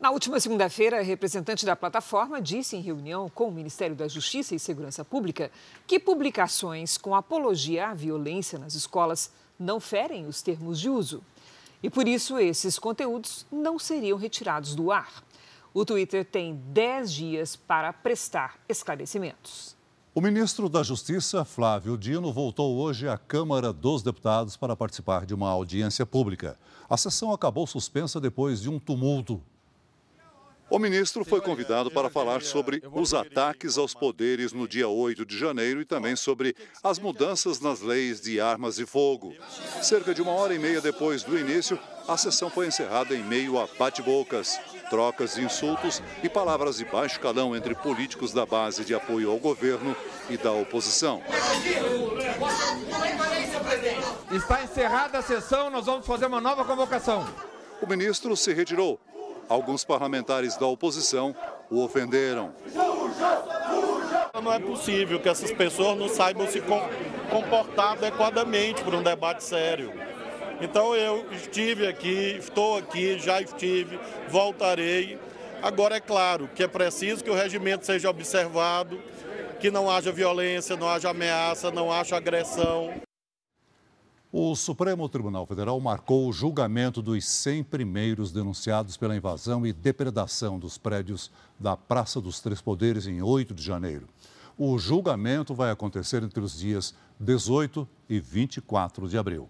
Na 0.00 0.10
última 0.10 0.38
segunda-feira, 0.38 1.00
a 1.00 1.02
representante 1.02 1.66
da 1.66 1.74
plataforma 1.74 2.40
disse 2.40 2.76
em 2.76 2.80
reunião 2.80 3.28
com 3.28 3.48
o 3.48 3.52
Ministério 3.52 3.96
da 3.96 4.06
Justiça 4.06 4.54
e 4.54 4.58
Segurança 4.58 5.04
Pública 5.04 5.50
que 5.88 5.98
publicações 5.98 6.96
com 6.96 7.16
apologia 7.16 7.88
à 7.88 7.94
violência 7.94 8.60
nas 8.60 8.74
escolas 8.74 9.32
não 9.58 9.80
ferem 9.80 10.26
os 10.26 10.42
termos 10.42 10.78
de 10.78 10.88
uso. 10.88 11.22
E 11.82 11.88
por 11.88 12.08
isso 12.08 12.38
esses 12.38 12.78
conteúdos 12.78 13.46
não 13.50 13.78
seriam 13.78 14.18
retirados 14.18 14.74
do 14.74 14.90
ar. 14.90 15.22
O 15.72 15.84
Twitter 15.84 16.24
tem 16.24 16.54
10 16.54 17.12
dias 17.12 17.56
para 17.56 17.92
prestar 17.92 18.58
esclarecimentos. 18.68 19.76
O 20.14 20.20
ministro 20.20 20.68
da 20.68 20.82
Justiça, 20.82 21.44
Flávio 21.44 21.96
Dino, 21.96 22.32
voltou 22.32 22.76
hoje 22.78 23.08
à 23.08 23.16
Câmara 23.16 23.72
dos 23.72 24.02
Deputados 24.02 24.56
para 24.56 24.74
participar 24.74 25.24
de 25.24 25.34
uma 25.34 25.48
audiência 25.48 26.04
pública. 26.04 26.58
A 26.90 26.96
sessão 26.96 27.32
acabou 27.32 27.66
suspensa 27.66 28.20
depois 28.20 28.60
de 28.60 28.68
um 28.68 28.80
tumulto 28.80 29.40
o 30.70 30.78
ministro 30.78 31.24
foi 31.24 31.40
convidado 31.40 31.90
para 31.90 32.10
falar 32.10 32.42
sobre 32.42 32.82
os 32.92 33.14
ataques 33.14 33.78
aos 33.78 33.94
poderes 33.94 34.52
no 34.52 34.68
dia 34.68 34.88
8 34.88 35.24
de 35.24 35.38
janeiro 35.38 35.80
e 35.80 35.84
também 35.84 36.14
sobre 36.14 36.54
as 36.82 36.98
mudanças 36.98 37.60
nas 37.60 37.80
leis 37.80 38.20
de 38.20 38.40
armas 38.40 38.76
de 38.76 38.84
fogo. 38.84 39.34
Cerca 39.82 40.12
de 40.12 40.20
uma 40.20 40.32
hora 40.32 40.54
e 40.54 40.58
meia 40.58 40.80
depois 40.80 41.22
do 41.22 41.38
início, 41.38 41.78
a 42.06 42.16
sessão 42.16 42.50
foi 42.50 42.66
encerrada 42.66 43.14
em 43.14 43.22
meio 43.22 43.58
a 43.58 43.66
bate-bocas, 43.78 44.58
trocas 44.90 45.34
de 45.34 45.42
insultos 45.42 46.02
e 46.22 46.28
palavras 46.28 46.76
de 46.76 46.84
baixo 46.84 47.20
calão 47.20 47.56
entre 47.56 47.74
políticos 47.74 48.32
da 48.32 48.44
base 48.44 48.84
de 48.84 48.94
apoio 48.94 49.30
ao 49.30 49.38
governo 49.38 49.96
e 50.28 50.36
da 50.36 50.52
oposição. 50.52 51.22
Está 54.30 54.62
encerrada 54.62 55.18
a 55.18 55.22
sessão, 55.22 55.70
nós 55.70 55.86
vamos 55.86 56.06
fazer 56.06 56.26
uma 56.26 56.40
nova 56.40 56.64
convocação. 56.64 57.26
O 57.80 57.86
ministro 57.86 58.36
se 58.36 58.52
retirou 58.52 59.00
Alguns 59.48 59.84
parlamentares 59.84 60.56
da 60.56 60.66
oposição 60.66 61.34
o 61.70 61.82
ofenderam. 61.82 62.52
Não 64.42 64.52
é 64.52 64.58
possível 64.58 65.18
que 65.18 65.28
essas 65.28 65.50
pessoas 65.50 65.98
não 65.98 66.08
saibam 66.08 66.46
se 66.46 66.62
comportar 67.30 67.92
adequadamente 67.92 68.82
para 68.82 68.96
um 68.96 69.02
debate 69.02 69.42
sério. 69.42 69.92
Então 70.60 70.94
eu 70.94 71.24
estive 71.32 71.86
aqui, 71.86 72.36
estou 72.38 72.78
aqui, 72.78 73.18
já 73.18 73.40
estive, 73.40 73.98
voltarei. 74.28 75.18
Agora 75.62 75.96
é 75.96 76.00
claro 76.00 76.48
que 76.54 76.62
é 76.62 76.68
preciso 76.68 77.24
que 77.24 77.30
o 77.30 77.34
regimento 77.34 77.86
seja 77.86 78.10
observado, 78.10 79.00
que 79.60 79.70
não 79.70 79.90
haja 79.90 80.12
violência, 80.12 80.76
não 80.76 80.88
haja 80.88 81.10
ameaça, 81.10 81.70
não 81.70 81.92
haja 81.92 82.16
agressão. 82.16 83.07
O 84.30 84.54
Supremo 84.54 85.08
Tribunal 85.08 85.46
Federal 85.46 85.80
marcou 85.80 86.28
o 86.28 86.32
julgamento 86.34 87.00
dos 87.00 87.26
100 87.26 87.64
primeiros 87.64 88.30
denunciados 88.30 88.94
pela 88.94 89.16
invasão 89.16 89.66
e 89.66 89.72
depredação 89.72 90.58
dos 90.58 90.76
prédios 90.76 91.30
da 91.58 91.78
Praça 91.78 92.20
dos 92.20 92.38
Três 92.38 92.60
Poderes 92.60 93.06
em 93.06 93.22
8 93.22 93.54
de 93.54 93.62
janeiro. 93.62 94.06
O 94.58 94.78
julgamento 94.78 95.54
vai 95.54 95.70
acontecer 95.70 96.22
entre 96.22 96.40
os 96.40 96.58
dias 96.58 96.94
18 97.18 97.88
e 98.06 98.20
24 98.20 99.08
de 99.08 99.16
abril. 99.16 99.48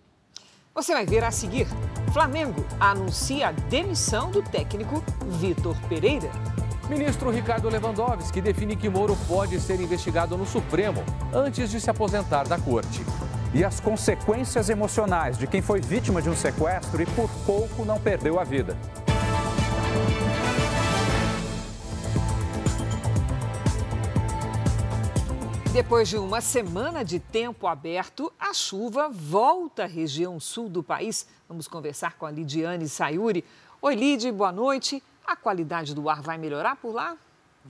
Você 0.72 0.92
vai 0.92 1.04
ver 1.04 1.24
a 1.24 1.32
seguir: 1.32 1.66
Flamengo 2.12 2.64
anuncia 2.78 3.48
a 3.48 3.52
demissão 3.52 4.30
do 4.30 4.44
técnico 4.44 5.02
Vitor 5.40 5.76
Pereira. 5.88 6.30
Ministro 6.88 7.30
Ricardo 7.30 7.68
Lewandowski 7.68 8.40
define 8.40 8.76
que 8.76 8.88
Moro 8.88 9.18
pode 9.26 9.58
ser 9.60 9.80
investigado 9.80 10.36
no 10.38 10.46
Supremo 10.46 11.02
antes 11.34 11.68
de 11.68 11.80
se 11.80 11.90
aposentar 11.90 12.46
da 12.46 12.60
corte 12.60 13.02
e 13.54 13.64
as 13.64 13.80
consequências 13.80 14.68
emocionais 14.68 15.38
de 15.38 15.46
quem 15.46 15.62
foi 15.62 15.80
vítima 15.80 16.20
de 16.20 16.28
um 16.28 16.36
sequestro 16.36 17.00
e 17.02 17.06
por 17.06 17.30
pouco 17.46 17.84
não 17.84 17.98
perdeu 18.00 18.38
a 18.38 18.44
vida. 18.44 18.76
Depois 25.72 26.08
de 26.08 26.16
uma 26.16 26.40
semana 26.40 27.04
de 27.04 27.20
tempo 27.20 27.66
aberto, 27.66 28.32
a 28.38 28.52
chuva 28.52 29.08
volta 29.08 29.84
à 29.84 29.86
região 29.86 30.40
sul 30.40 30.68
do 30.68 30.82
país. 30.82 31.26
Vamos 31.48 31.68
conversar 31.68 32.14
com 32.14 32.26
a 32.26 32.30
Lidiane 32.30 32.88
Sayuri. 32.88 33.44
Oi, 33.80 33.94
Lid, 33.94 34.32
boa 34.32 34.50
noite. 34.50 35.00
A 35.24 35.36
qualidade 35.36 35.94
do 35.94 36.08
ar 36.08 36.20
vai 36.20 36.36
melhorar 36.36 36.74
por 36.76 36.92
lá? 36.92 37.16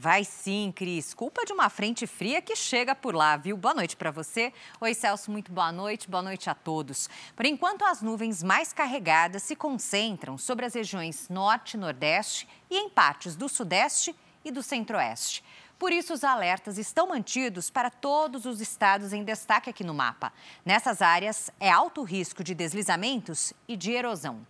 Vai 0.00 0.22
sim, 0.22 0.72
Cris. 0.72 1.12
Culpa 1.12 1.44
de 1.44 1.52
uma 1.52 1.68
frente 1.68 2.06
fria 2.06 2.40
que 2.40 2.54
chega 2.54 2.94
por 2.94 3.16
lá, 3.16 3.36
viu? 3.36 3.56
Boa 3.56 3.74
noite 3.74 3.96
para 3.96 4.12
você. 4.12 4.52
Oi, 4.80 4.94
Celso, 4.94 5.28
muito 5.28 5.50
boa 5.50 5.72
noite. 5.72 6.08
Boa 6.08 6.22
noite 6.22 6.48
a 6.48 6.54
todos. 6.54 7.10
Por 7.34 7.44
enquanto, 7.44 7.84
as 7.84 8.00
nuvens 8.00 8.40
mais 8.40 8.72
carregadas 8.72 9.42
se 9.42 9.56
concentram 9.56 10.38
sobre 10.38 10.64
as 10.64 10.74
regiões 10.74 11.28
norte 11.28 11.76
nordeste 11.76 12.48
e 12.70 12.78
em 12.78 12.88
partes 12.88 13.34
do 13.34 13.48
sudeste 13.48 14.14
e 14.44 14.52
do 14.52 14.62
centro-oeste. 14.62 15.42
Por 15.80 15.90
isso, 15.90 16.14
os 16.14 16.22
alertas 16.22 16.78
estão 16.78 17.08
mantidos 17.08 17.68
para 17.68 17.90
todos 17.90 18.46
os 18.46 18.60
estados 18.60 19.12
em 19.12 19.24
destaque 19.24 19.68
aqui 19.68 19.82
no 19.82 19.94
mapa. 19.94 20.32
Nessas 20.64 21.02
áreas, 21.02 21.50
é 21.58 21.68
alto 21.68 22.04
risco 22.04 22.44
de 22.44 22.54
deslizamentos 22.54 23.52
e 23.66 23.76
de 23.76 23.90
erosão. 23.90 24.46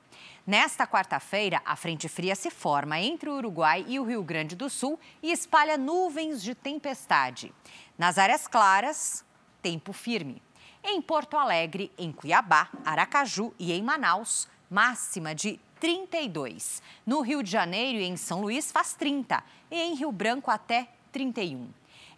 Nesta 0.48 0.86
quarta-feira, 0.86 1.60
a 1.62 1.76
frente 1.76 2.08
fria 2.08 2.34
se 2.34 2.48
forma 2.48 2.98
entre 2.98 3.28
o 3.28 3.34
Uruguai 3.34 3.84
e 3.86 4.00
o 4.00 4.02
Rio 4.02 4.22
Grande 4.22 4.56
do 4.56 4.70
Sul 4.70 4.98
e 5.22 5.30
espalha 5.30 5.76
nuvens 5.76 6.42
de 6.42 6.54
tempestade. 6.54 7.52
Nas 7.98 8.16
áreas 8.16 8.46
claras, 8.46 9.22
tempo 9.60 9.92
firme. 9.92 10.42
Em 10.82 11.02
Porto 11.02 11.36
Alegre, 11.36 11.92
em 11.98 12.10
Cuiabá, 12.10 12.70
Aracaju 12.82 13.52
e 13.58 13.74
em 13.74 13.82
Manaus, 13.82 14.48
máxima 14.70 15.34
de 15.34 15.60
32. 15.78 16.82
No 17.04 17.20
Rio 17.20 17.42
de 17.42 17.50
Janeiro 17.50 17.98
e 17.98 18.04
em 18.04 18.16
São 18.16 18.40
Luís 18.40 18.72
faz 18.72 18.94
30 18.94 19.44
e 19.70 19.78
em 19.78 19.96
Rio 19.96 20.10
Branco 20.10 20.50
até 20.50 20.88
31. 21.12 21.68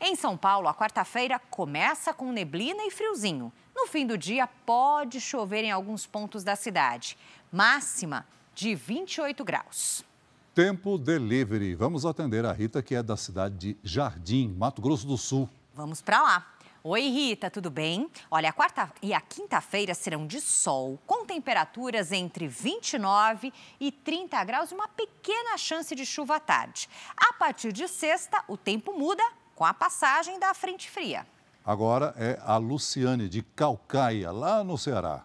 Em 0.01 0.14
São 0.14 0.37
Paulo, 0.37 0.68
a 0.68 0.74
quarta-feira 0.74 1.41
começa 1.51 2.14
com 2.14 2.31
neblina 2.31 2.85
e 2.85 2.93
friozinho. 2.93 3.53
No 3.81 3.87
fim 3.87 4.07
do 4.07 4.18
dia, 4.18 4.47
pode 4.66 5.18
chover 5.22 5.64
em 5.64 5.70
alguns 5.70 6.07
pontos 6.07 6.45
da 6.45 6.55
cidade. 6.55 7.16
Máxima 7.51 8.26
de 8.55 8.74
28 8.74 9.43
graus. 9.43 10.05
Tempo 10.55 10.99
delivery. 10.99 11.74
Vamos 11.74 12.05
atender 12.05 12.45
a 12.45 12.53
Rita, 12.53 12.83
que 12.83 12.95
é 12.95 13.03
da 13.03 13.16
cidade 13.16 13.57
de 13.57 13.76
Jardim, 13.83 14.49
Mato 14.49 14.83
Grosso 14.83 15.07
do 15.07 15.16
Sul. 15.16 15.49
Vamos 15.74 16.03
para 16.03 16.20
lá. 16.20 16.47
Oi, 16.85 17.09
Rita, 17.09 17.51
tudo 17.51 17.70
bem? 17.70 18.11
Olha, 18.31 18.51
a 18.51 18.53
quarta 18.53 18.93
e 19.01 19.14
a 19.14 19.20
quinta-feira 19.20 19.95
serão 19.95 20.26
de 20.26 20.43
sol, 20.43 20.99
com 21.07 21.24
temperaturas 21.24 22.12
entre 22.12 22.47
29 22.47 23.51
e 23.81 23.91
30 23.91 24.45
graus 24.45 24.70
e 24.70 24.74
uma 24.74 24.89
pequena 24.89 25.57
chance 25.57 25.95
de 25.95 26.05
chuva 26.05 26.37
à 26.37 26.41
tarde. 26.41 26.87
A 27.16 27.33
partir 27.33 27.72
de 27.72 27.89
sexta, 27.89 28.45
o 28.47 28.59
tempo 28.59 28.93
muda 28.93 29.24
com 29.55 29.64
a 29.64 29.72
passagem 29.72 30.39
da 30.39 30.53
frente 30.53 30.91
fria. 30.91 31.26
Agora 31.65 32.15
é 32.17 32.41
a 32.45 32.57
Luciane 32.57 33.29
de 33.29 33.43
Calcaia, 33.43 34.31
lá 34.31 34.65
no 34.65 34.79
Ceará. 34.79 35.25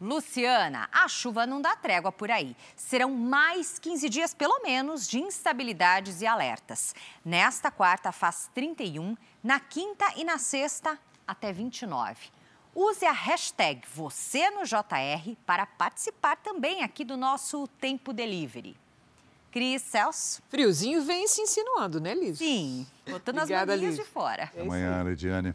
Luciana, 0.00 0.88
a 0.92 1.08
chuva 1.08 1.46
não 1.46 1.62
dá 1.62 1.74
trégua 1.76 2.12
por 2.12 2.30
aí. 2.30 2.56
Serão 2.76 3.10
mais 3.10 3.78
15 3.78 4.08
dias, 4.08 4.34
pelo 4.34 4.60
menos, 4.62 5.08
de 5.08 5.18
instabilidades 5.18 6.20
e 6.20 6.26
alertas. 6.26 6.94
Nesta 7.24 7.70
quarta 7.70 8.12
faz 8.12 8.50
31, 8.54 9.16
na 9.42 9.58
quinta 9.60 10.04
e 10.16 10.24
na 10.24 10.36
sexta 10.36 10.98
até 11.26 11.52
29. 11.52 12.16
Use 12.74 13.06
a 13.06 13.12
hashtag 13.12 13.82
você 13.94 14.50
no 14.50 14.64
JR 14.64 15.36
para 15.46 15.64
participar 15.64 16.36
também 16.36 16.82
aqui 16.82 17.04
do 17.04 17.16
nosso 17.16 17.68
Tempo 17.80 18.12
Delivery. 18.12 18.76
Cris, 19.52 19.82
Celso. 19.82 20.42
Friozinho 20.48 21.02
vem 21.04 21.28
se 21.28 21.40
insinuando, 21.40 22.00
né, 22.00 22.12
Liz? 22.12 22.38
Sim, 22.38 22.84
botando 23.08 23.38
Obrigada, 23.38 23.74
as 23.74 23.80
manguinhas 23.80 23.96
de 23.96 24.04
fora. 24.04 24.50
É 24.56 24.62
Amanhã, 24.62 25.04
Lidiane. 25.04 25.54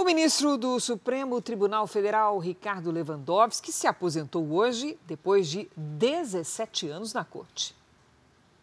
O 0.00 0.04
ministro 0.04 0.56
do 0.56 0.80
Supremo 0.80 1.42
Tribunal 1.42 1.86
Federal, 1.86 2.38
Ricardo 2.38 2.90
Lewandowski, 2.90 3.70
se 3.70 3.86
aposentou 3.86 4.50
hoje 4.50 4.98
depois 5.06 5.46
de 5.46 5.68
17 5.76 6.88
anos 6.88 7.12
na 7.12 7.22
corte. 7.22 7.76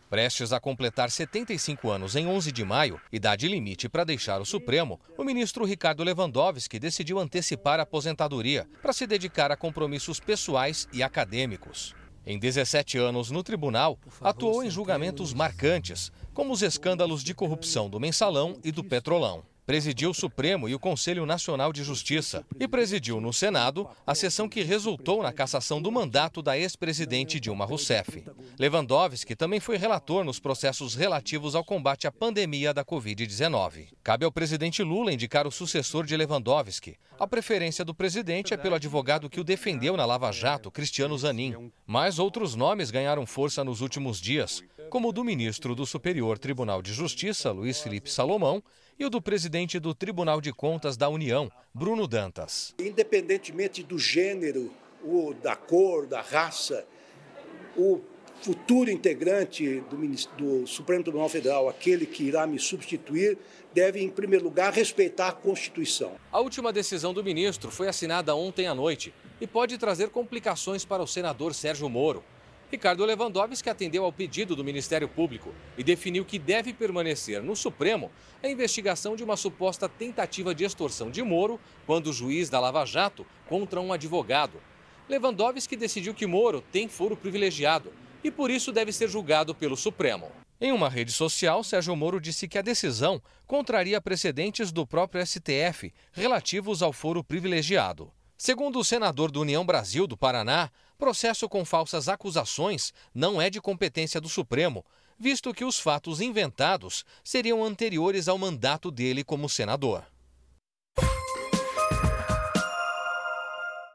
Prestes 0.10 0.52
a 0.52 0.60
completar 0.60 1.12
75 1.12 1.92
anos 1.92 2.16
em 2.16 2.26
11 2.26 2.52
de 2.52 2.66
maio, 2.66 3.00
idade 3.12 3.48
limite 3.48 3.88
para 3.88 4.04
deixar 4.04 4.42
o 4.42 4.46
Supremo, 4.48 5.00
o 5.16 5.24
ministro 5.24 5.64
Ricardo 5.64 6.04
Lewandowski 6.04 6.80
decidiu 6.80 7.20
antecipar 7.20 7.80
a 7.80 7.84
aposentadoria 7.84 8.68
para 8.82 8.92
se 8.92 9.06
dedicar 9.06 9.52
a 9.52 9.56
compromissos 9.56 10.20
pessoais 10.20 10.88
e 10.92 11.04
acadêmicos. 11.04 11.94
Em 12.26 12.40
17 12.40 12.98
anos 12.98 13.30
no 13.30 13.44
tribunal, 13.44 14.00
atuou 14.22 14.64
em 14.64 14.72
julgamentos 14.72 15.36
marcantes, 15.36 16.12
como 16.34 16.52
os 16.52 16.64
escândalos 16.64 17.24
de 17.24 17.36
corrupção 17.36 17.88
do 17.88 18.00
Mensalão 18.00 18.58
e 18.64 18.72
do 18.72 18.84
Petrolão. 18.84 19.44
Presidiu 19.68 20.12
o 20.12 20.14
Supremo 20.14 20.70
e 20.70 20.74
o 20.74 20.80
Conselho 20.80 21.26
Nacional 21.26 21.74
de 21.74 21.84
Justiça 21.84 22.46
e 22.58 22.66
presidiu 22.70 23.20
no 23.20 23.34
Senado 23.34 23.86
a 24.08 24.16
sessão 24.16 24.48
que 24.48 24.64
resultou 24.64 25.22
na 25.22 25.34
cassação 25.34 25.82
do 25.82 25.92
mandato 25.92 26.42
da 26.42 26.58
ex-presidente 26.58 27.38
Dilma 27.38 27.66
Rousseff. 27.66 28.24
Lewandowski 28.58 29.36
também 29.36 29.60
foi 29.60 29.76
relator 29.76 30.24
nos 30.24 30.40
processos 30.40 30.96
relativos 30.96 31.54
ao 31.54 31.66
combate 31.66 32.08
à 32.08 32.12
pandemia 32.14 32.74
da 32.74 32.86
Covid-19. 32.86 33.90
Cabe 34.02 34.24
ao 34.24 34.32
presidente 34.32 34.82
Lula 34.82 35.12
indicar 35.12 35.46
o 35.46 35.52
sucessor 35.52 36.06
de 36.06 36.16
Lewandowski. 36.16 36.96
A 37.20 37.28
preferência 37.28 37.84
do 37.84 37.94
presidente 37.94 38.54
é 38.54 38.58
pelo 38.58 38.76
advogado 38.76 39.30
que 39.30 39.42
o 39.42 39.44
defendeu 39.44 39.98
na 39.98 40.06
Lava 40.06 40.32
Jato, 40.32 40.72
Cristiano 40.72 41.18
Zanin. 41.18 41.74
Mas 41.86 42.20
outros 42.20 42.56
nomes 42.56 42.90
ganharam 42.90 43.26
força 43.26 43.66
nos 43.66 43.82
últimos 43.82 44.22
dias, 44.22 44.64
como 44.90 45.10
o 45.10 45.12
do 45.12 45.26
ministro 45.26 45.76
do 45.76 45.86
Superior 45.86 46.38
Tribunal 46.38 46.82
de 46.82 46.94
Justiça, 46.94 47.52
Luiz 47.52 47.82
Felipe 47.82 48.10
Salomão, 48.10 48.64
e 49.00 49.06
o 49.06 49.10
do 49.10 49.22
presidente 49.22 49.80
do 49.80 49.94
Tribunal 49.94 50.42
de 50.42 50.52
Contas 50.52 50.98
da 50.98 51.08
União, 51.08 51.52
Bruno 51.74 52.08
Dantas. 52.08 52.74
Independentemente 52.80 53.84
do 53.84 54.00
gênero, 54.00 54.72
ou 55.04 55.34
da 55.34 55.56
cor, 55.56 56.08
da 56.08 56.22
raça, 56.22 56.86
o 57.76 58.02
futuro 58.42 58.90
integrante 58.90 59.82
do, 59.82 59.98
do, 60.38 60.68
Supremo 60.68 61.04
Tribunal 61.04 61.30
Federal, 61.30 61.70
aquele 61.70 62.06
que 62.06 62.24
irá 62.24 62.48
me 62.48 62.60
substituir, 62.60 63.38
deve, 63.74 64.02
em 64.02 64.10
primeiro 64.10 64.46
lugar, 64.46 64.74
respeitar 64.74 65.28
a 65.30 65.32
Constituição. 65.32 66.14
A 66.32 66.40
última 66.40 66.74
decisão 66.74 67.14
do 67.14 67.24
ministro 67.24 67.70
foi 67.70 67.88
assinada 67.88 68.36
ontem 68.36 68.68
à 68.68 68.74
noite 68.74 69.14
e 69.40 69.46
pode 69.46 69.78
trazer 69.78 70.10
complicações 70.10 70.86
para 70.86 71.04
o 71.04 71.08
senador 71.08 71.54
Sérgio 71.54 71.90
Moro. 71.90 72.24
Ricardo 72.70 73.06
Lewandowski 73.06 73.70
atendeu 73.70 74.04
ao 74.04 74.12
pedido 74.12 74.54
do 74.54 74.64
Ministério 74.64 75.08
Público 75.08 75.54
e 75.78 75.84
definiu 75.84 76.26
que 76.26 76.38
deve 76.38 76.74
permanecer 76.74 77.42
no 77.42 77.56
Supremo 77.56 78.12
a 78.44 78.50
investigação 78.50 79.16
de 79.16 79.24
uma 79.24 79.38
suposta 79.38 79.88
tentativa 79.88 80.54
de 80.54 80.66
extorsão 80.66 81.10
de 81.10 81.24
Moro 81.24 81.60
quando 81.86 82.08
o 82.08 82.14
juiz 82.14 82.50
da 82.50 82.60
Lava 82.60 82.86
Jato 82.86 83.26
contra 83.48 83.80
um 83.80 83.94
advogado. 83.94 84.62
Lewandowski 85.08 85.78
decidiu 85.78 86.14
que 86.14 86.28
Moro 86.28 86.62
tem 86.70 86.90
foro 86.90 87.16
privilegiado 87.16 87.94
e 88.22 88.30
por 88.30 88.52
isso 88.52 88.74
deve 88.74 88.92
ser 88.92 89.08
julgado 89.08 89.56
pelo 89.56 89.78
Supremo. 89.78 90.30
Em 90.60 90.74
uma 90.74 90.90
rede 90.90 91.14
social, 91.14 91.64
Sérgio 91.64 91.96
Moro 91.96 92.20
disse 92.20 92.50
que 92.50 92.58
a 92.58 92.64
decisão 92.64 93.22
contraria 93.46 94.02
precedentes 94.02 94.74
do 94.74 94.86
próprio 94.86 95.26
STF 95.26 95.94
relativos 96.12 96.82
ao 96.82 96.92
foro 96.92 97.24
privilegiado. 97.24 98.12
Segundo 98.38 98.78
o 98.78 98.84
senador 98.84 99.32
do 99.32 99.42
União 99.42 99.66
Brasil 99.66 100.06
do 100.06 100.16
Paraná, 100.16 100.70
processo 100.96 101.50
com 101.50 101.66
falsas 101.66 102.08
acusações 102.08 102.94
não 103.12 103.42
é 103.42 103.50
de 103.50 103.60
competência 103.60 104.22
do 104.22 104.30
Supremo, 104.30 104.86
visto 105.18 105.52
que 105.52 105.66
os 105.66 105.80
fatos 105.80 106.22
inventados 106.22 107.04
seriam 107.24 107.64
anteriores 107.64 108.28
ao 108.28 108.38
mandato 108.38 108.92
dele 108.92 109.24
como 109.24 109.50
senador. 109.50 110.04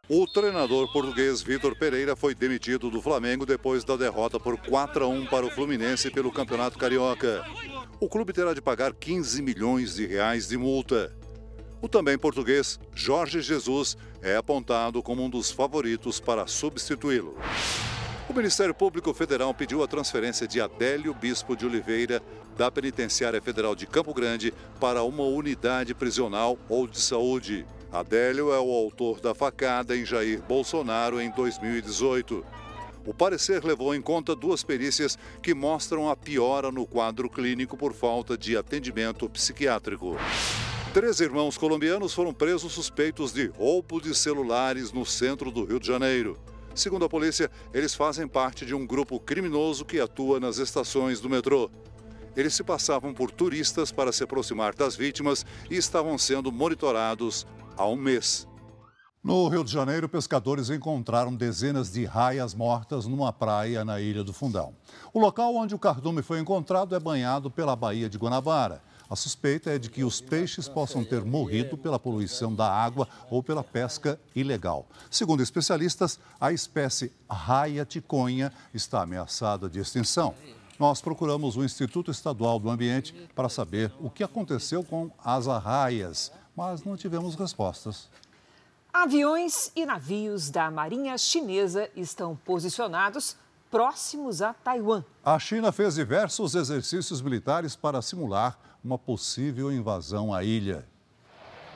O 0.08 0.26
treinador 0.26 0.92
português 0.92 1.40
Vitor 1.40 1.78
Pereira 1.78 2.16
foi 2.16 2.34
demitido 2.34 2.90
do 2.90 3.00
Flamengo 3.00 3.46
depois 3.46 3.84
da 3.84 3.96
derrota 3.96 4.40
por 4.40 4.58
4 4.58 5.04
a 5.04 5.06
1 5.08 5.26
para 5.26 5.46
o 5.46 5.50
Fluminense 5.52 6.10
pelo 6.10 6.32
Campeonato 6.32 6.76
Carioca. 6.76 7.44
O 8.00 8.08
clube 8.08 8.32
terá 8.32 8.52
de 8.52 8.60
pagar 8.60 8.92
15 8.92 9.40
milhões 9.40 9.94
de 9.94 10.04
reais 10.04 10.48
de 10.48 10.58
multa. 10.58 11.16
O 11.80 11.88
também 11.88 12.18
português 12.18 12.78
Jorge 12.94 13.40
Jesus 13.40 13.96
é 14.22 14.36
apontado 14.36 15.02
como 15.02 15.22
um 15.24 15.28
dos 15.28 15.50
favoritos 15.50 16.20
para 16.20 16.46
substituí-lo. 16.46 17.36
O 18.28 18.32
Ministério 18.32 18.72
Público 18.72 19.12
Federal 19.12 19.52
pediu 19.52 19.82
a 19.82 19.88
transferência 19.88 20.46
de 20.46 20.60
Adélio 20.60 21.12
Bispo 21.12 21.56
de 21.56 21.66
Oliveira 21.66 22.22
da 22.56 22.70
Penitenciária 22.70 23.42
Federal 23.42 23.74
de 23.74 23.86
Campo 23.86 24.14
Grande 24.14 24.54
para 24.80 25.02
uma 25.02 25.24
unidade 25.24 25.92
prisional 25.92 26.56
ou 26.68 26.86
de 26.86 27.00
saúde. 27.00 27.66
Adélio 27.90 28.52
é 28.52 28.58
o 28.58 28.70
autor 28.70 29.20
da 29.20 29.34
facada 29.34 29.96
em 29.96 30.04
Jair 30.04 30.40
Bolsonaro 30.40 31.20
em 31.20 31.30
2018. 31.30 32.44
O 33.04 33.12
parecer 33.12 33.64
levou 33.64 33.94
em 33.94 34.00
conta 34.00 34.36
duas 34.36 34.62
perícias 34.62 35.18
que 35.42 35.52
mostram 35.52 36.08
a 36.08 36.16
piora 36.16 36.70
no 36.70 36.86
quadro 36.86 37.28
clínico 37.28 37.76
por 37.76 37.92
falta 37.92 38.38
de 38.38 38.56
atendimento 38.56 39.28
psiquiátrico. 39.28 40.16
Três 40.92 41.20
irmãos 41.20 41.56
colombianos 41.56 42.12
foram 42.12 42.34
presos 42.34 42.70
suspeitos 42.74 43.32
de 43.32 43.46
roubo 43.46 43.98
de 43.98 44.14
celulares 44.14 44.92
no 44.92 45.06
centro 45.06 45.50
do 45.50 45.64
Rio 45.64 45.80
de 45.80 45.86
Janeiro. 45.86 46.36
Segundo 46.74 47.06
a 47.06 47.08
polícia, 47.08 47.50
eles 47.72 47.94
fazem 47.94 48.28
parte 48.28 48.66
de 48.66 48.74
um 48.74 48.86
grupo 48.86 49.18
criminoso 49.18 49.86
que 49.86 49.98
atua 49.98 50.38
nas 50.38 50.58
estações 50.58 51.18
do 51.18 51.30
metrô. 51.30 51.70
Eles 52.36 52.52
se 52.52 52.62
passavam 52.62 53.14
por 53.14 53.30
turistas 53.30 53.90
para 53.90 54.12
se 54.12 54.22
aproximar 54.22 54.74
das 54.74 54.94
vítimas 54.94 55.46
e 55.70 55.76
estavam 55.76 56.18
sendo 56.18 56.52
monitorados 56.52 57.46
há 57.74 57.86
um 57.86 57.96
mês. 57.96 58.46
No 59.24 59.48
Rio 59.48 59.64
de 59.64 59.72
Janeiro, 59.72 60.10
pescadores 60.10 60.68
encontraram 60.68 61.34
dezenas 61.34 61.90
de 61.90 62.04
raias 62.04 62.54
mortas 62.54 63.06
numa 63.06 63.32
praia 63.32 63.82
na 63.82 63.98
Ilha 63.98 64.22
do 64.22 64.32
Fundão. 64.34 64.74
O 65.10 65.18
local 65.18 65.54
onde 65.54 65.74
o 65.74 65.78
cardume 65.78 66.20
foi 66.20 66.38
encontrado 66.38 66.94
é 66.94 67.00
banhado 67.00 67.50
pela 67.50 67.74
Baía 67.74 68.10
de 68.10 68.18
Guanabara. 68.18 68.82
A 69.12 69.14
suspeita 69.14 69.68
é 69.68 69.78
de 69.78 69.90
que 69.90 70.04
os 70.04 70.22
peixes 70.22 70.66
possam 70.66 71.04
ter 71.04 71.22
morrido 71.22 71.76
pela 71.76 71.98
poluição 71.98 72.54
da 72.54 72.72
água 72.72 73.06
ou 73.28 73.42
pela 73.42 73.62
pesca 73.62 74.18
ilegal. 74.34 74.86
Segundo 75.10 75.42
especialistas, 75.42 76.18
a 76.40 76.50
espécie 76.50 77.12
raia 77.28 77.84
ticonha 77.84 78.50
está 78.72 79.02
ameaçada 79.02 79.68
de 79.68 79.78
extinção. 79.78 80.34
Nós 80.78 81.02
procuramos 81.02 81.58
o 81.58 81.62
Instituto 81.62 82.10
Estadual 82.10 82.58
do 82.58 82.70
Ambiente 82.70 83.12
para 83.34 83.50
saber 83.50 83.92
o 84.00 84.08
que 84.08 84.24
aconteceu 84.24 84.82
com 84.82 85.10
as 85.22 85.46
arraias, 85.46 86.32
mas 86.56 86.82
não 86.82 86.96
tivemos 86.96 87.34
respostas. 87.34 88.08
Aviões 88.90 89.70
e 89.76 89.84
navios 89.84 90.48
da 90.48 90.70
Marinha 90.70 91.18
Chinesa 91.18 91.86
estão 91.94 92.34
posicionados 92.34 93.36
próximos 93.70 94.40
a 94.40 94.54
Taiwan. 94.54 95.04
A 95.22 95.38
China 95.38 95.70
fez 95.70 95.96
diversos 95.96 96.54
exercícios 96.54 97.20
militares 97.20 97.76
para 97.76 98.00
simular 98.00 98.71
uma 98.84 98.98
possível 98.98 99.70
invasão 99.70 100.34
à 100.34 100.42
ilha. 100.42 100.88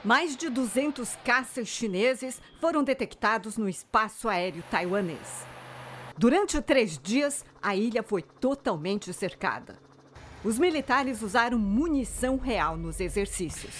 Mais 0.04 0.36
de 0.36 0.48
200 0.48 1.16
caças 1.24 1.68
chineses 1.68 2.40
foram 2.61 2.82
detectados 2.82 3.57
no 3.57 3.68
espaço 3.68 4.28
aéreo 4.28 4.62
taiwanês. 4.70 5.46
Durante 6.18 6.61
três 6.61 6.98
dias, 6.98 7.44
a 7.62 7.76
ilha 7.76 8.02
foi 8.02 8.22
totalmente 8.22 9.12
cercada. 9.12 9.78
Os 10.44 10.59
militares 10.59 11.22
usaram 11.22 11.59
munição 11.59 12.38
real 12.38 12.76
nos 12.76 13.00
exercícios. 13.00 13.74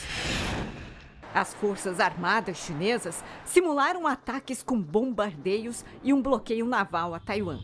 As 1.35 1.55
Forças 1.55 2.01
Armadas 2.01 2.57
chinesas 2.57 3.23
simularam 3.45 4.07
ataques 4.07 4.63
com 4.63 4.81
bombardeios 4.81 5.85
e 6.03 6.13
um 6.13 6.23
bloqueio 6.23 6.67
naval 6.67 7.15
a 7.15 7.21
Taiwan. 7.21 7.61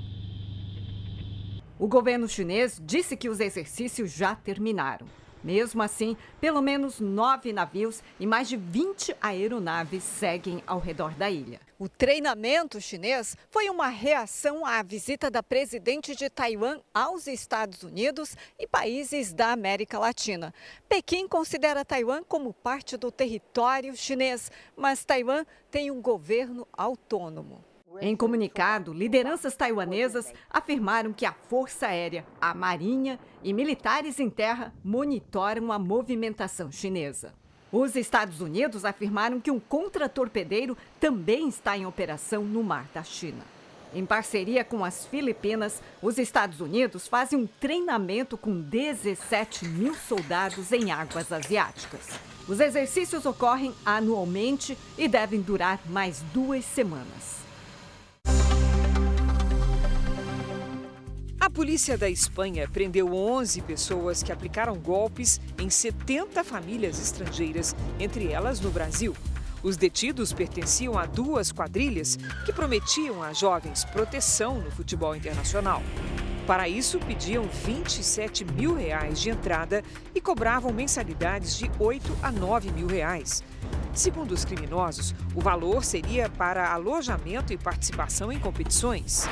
O 1.79 1.89
governo 1.89 2.29
chinês 2.29 2.81
disse 2.85 3.17
que 3.17 3.29
os 3.29 3.41
exercícios 3.41 4.13
já 4.13 4.35
terminaram. 4.35 5.07
Mesmo 5.43 5.83
assim, 5.83 6.17
pelo 6.41 6.63
menos 6.63 7.01
nove 7.01 7.53
navios 7.53 8.03
e 8.21 8.27
mais 8.27 8.49
de 8.49 8.57
20 8.57 9.17
aeronaves 9.21 10.05
seguem 10.05 10.63
ao 10.67 10.79
redor 10.79 11.15
da 11.15 11.31
ilha. 11.31 11.61
O 11.79 11.89
treinamento 11.89 12.81
chinês 12.81 13.37
foi 13.51 13.69
uma 13.69 13.89
reação 13.89 14.65
à 14.65 14.81
visita 14.85 15.29
da 15.29 15.43
presidente 15.43 16.15
de 16.15 16.31
Taiwan 16.31 16.79
aos 16.95 17.27
Estados 17.27 17.83
Unidos 17.83 18.37
e 18.57 18.69
países 18.69 19.33
da 19.33 19.51
América 19.51 19.99
Latina. 19.99 20.55
Pequim 20.89 21.27
considera 21.27 21.85
Taiwan 21.85 22.23
como 22.23 22.53
parte 22.53 22.97
do 22.97 23.11
território 23.11 23.97
chinês, 23.97 24.49
mas 24.77 25.05
Taiwan 25.05 25.45
tem 25.73 25.91
um 25.91 26.01
governo 26.01 26.69
autônomo. 26.73 27.72
Em 28.01 28.17
comunicado, 28.17 28.93
lideranças 28.93 29.55
taiwanesas 29.55 30.33
afirmaram 30.49 31.13
que 31.13 31.27
a 31.27 31.33
Força 31.33 31.89
Aérea, 31.89 32.25
a 32.41 32.55
Marinha 32.55 33.19
e 33.43 33.53
militares 33.53 34.19
em 34.19 34.31
terra 34.31 34.73
monitoram 34.83 35.71
a 35.71 35.79
movimentação 35.79 36.71
chinesa. 36.73 37.35
Os 37.71 37.97
Estados 37.97 38.41
Unidos 38.41 38.85
afirmaram 38.85 39.41
que 39.41 39.51
um 39.51 39.59
contratorpedeiro 39.61 40.77
também 41.01 41.49
está 41.49 41.77
em 41.77 41.87
operação 41.87 42.45
no 42.45 42.63
mar 42.63 42.87
da 42.93 43.03
China. 43.03 43.45
Em 43.95 44.07
parceria 44.07 44.65
com 44.65 44.85
as 44.85 45.05
Filipinas, 45.07 45.83
os 46.01 46.17
Estados 46.19 46.61
Unidos 46.61 47.07
fazem 47.07 47.39
um 47.39 47.47
treinamento 47.47 48.39
com 48.39 48.61
17 48.61 49.67
mil 49.69 49.95
soldados 49.95 50.73
em 50.73 50.91
águas 50.91 51.31
asiáticas. 51.31 52.09
Os 52.49 52.59
exercícios 52.59 53.27
ocorrem 53.27 53.75
anualmente 53.85 54.77
e 54.97 55.07
devem 55.07 55.41
durar 55.41 55.79
mais 55.87 56.23
duas 56.33 56.65
semanas. 56.65 57.43
Polícia 61.53 61.99
da 61.99 62.09
Espanha 62.09 62.67
prendeu 62.67 63.15
11 63.15 63.61
pessoas 63.63 64.23
que 64.23 64.33
aplicaram 64.33 64.75
golpes 64.77 65.41
em 65.59 65.69
70 65.69 66.43
famílias 66.43 66.99
estrangeiras, 66.99 67.77
entre 68.01 68.33
elas 68.33 68.59
no 68.59 68.71
Brasil. 68.71 69.15
Os 69.63 69.77
detidos 69.77 70.33
pertenciam 70.33 70.99
a 70.99 71.05
duas 71.07 71.53
quadrilhas 71.53 72.19
que 72.45 72.53
prometiam 72.53 73.23
a 73.23 73.33
jovens 73.33 73.85
proteção 73.85 74.61
no 74.61 74.71
futebol 74.71 75.15
internacional. 75.15 75.83
Para 76.47 76.69
isso, 76.69 76.99
pediam 76.99 77.45
27 77.45 78.45
mil 78.45 78.75
reais 78.75 79.21
de 79.21 79.31
entrada 79.31 79.85
e 80.13 80.21
cobravam 80.21 80.73
mensalidades 80.73 81.57
de 81.57 81.71
8 81.79 82.19
a 82.23 82.33
9 82.33 82.73
mil 82.73 82.89
reais. 82.89 83.45
Segundo 83.95 84.33
os 84.33 84.45
criminosos, 84.45 85.15
o 85.35 85.41
valor 85.41 85.85
seria 85.85 86.29
para 86.29 86.73
alojamento 86.73 87.53
e 87.53 87.59
participação 87.59 88.33
em 88.33 88.41
competições. 88.41 89.29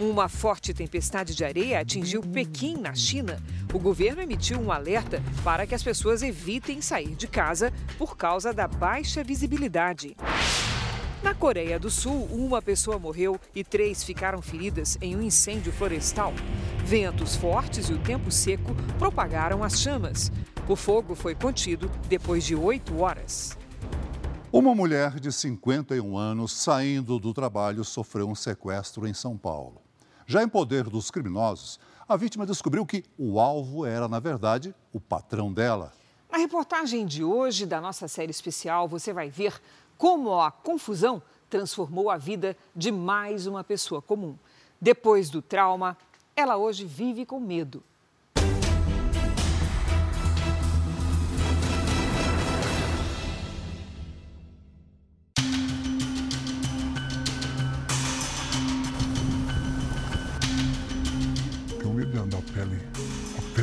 Uma 0.00 0.26
forte 0.26 0.72
tempestade 0.72 1.34
de 1.34 1.44
areia 1.44 1.78
atingiu 1.78 2.22
Pequim, 2.22 2.78
na 2.78 2.94
China. 2.94 3.42
O 3.72 3.78
governo 3.78 4.22
emitiu 4.22 4.58
um 4.58 4.72
alerta 4.72 5.22
para 5.44 5.66
que 5.66 5.74
as 5.74 5.82
pessoas 5.82 6.22
evitem 6.22 6.80
sair 6.80 7.14
de 7.14 7.28
casa 7.28 7.72
por 7.98 8.16
causa 8.16 8.52
da 8.54 8.66
baixa 8.66 9.22
visibilidade. 9.22 10.16
Na 11.22 11.34
Coreia 11.34 11.78
do 11.78 11.90
Sul, 11.90 12.24
uma 12.32 12.60
pessoa 12.60 12.98
morreu 12.98 13.38
e 13.54 13.62
três 13.62 14.02
ficaram 14.02 14.40
feridas 14.40 14.98
em 15.00 15.14
um 15.14 15.22
incêndio 15.22 15.72
florestal. 15.72 16.32
Ventos 16.84 17.36
fortes 17.36 17.88
e 17.88 17.92
o 17.92 17.98
tempo 17.98 18.30
seco 18.30 18.74
propagaram 18.98 19.62
as 19.62 19.80
chamas. 19.80 20.32
O 20.68 20.74
fogo 20.74 21.14
foi 21.14 21.34
contido 21.34 21.90
depois 22.08 22.44
de 22.44 22.56
oito 22.56 22.98
horas. 22.98 23.56
Uma 24.52 24.74
mulher 24.74 25.18
de 25.18 25.32
51 25.32 26.14
anos, 26.14 26.52
saindo 26.52 27.18
do 27.18 27.32
trabalho, 27.32 27.82
sofreu 27.82 28.28
um 28.28 28.34
sequestro 28.34 29.08
em 29.08 29.14
São 29.14 29.34
Paulo. 29.34 29.80
Já 30.26 30.42
em 30.42 30.48
poder 30.48 30.90
dos 30.90 31.10
criminosos, 31.10 31.80
a 32.06 32.18
vítima 32.18 32.44
descobriu 32.44 32.84
que 32.84 33.02
o 33.16 33.40
alvo 33.40 33.86
era, 33.86 34.06
na 34.06 34.20
verdade, 34.20 34.74
o 34.92 35.00
patrão 35.00 35.50
dela. 35.50 35.90
Na 36.30 36.36
reportagem 36.36 37.06
de 37.06 37.24
hoje 37.24 37.64
da 37.64 37.80
nossa 37.80 38.06
série 38.06 38.30
especial, 38.30 38.86
você 38.86 39.10
vai 39.10 39.30
ver 39.30 39.58
como 39.96 40.38
a 40.38 40.50
confusão 40.50 41.22
transformou 41.48 42.10
a 42.10 42.18
vida 42.18 42.54
de 42.76 42.92
mais 42.92 43.46
uma 43.46 43.64
pessoa 43.64 44.02
comum. 44.02 44.36
Depois 44.78 45.30
do 45.30 45.40
trauma, 45.40 45.96
ela 46.36 46.58
hoje 46.58 46.84
vive 46.84 47.24
com 47.24 47.40
medo 47.40 47.82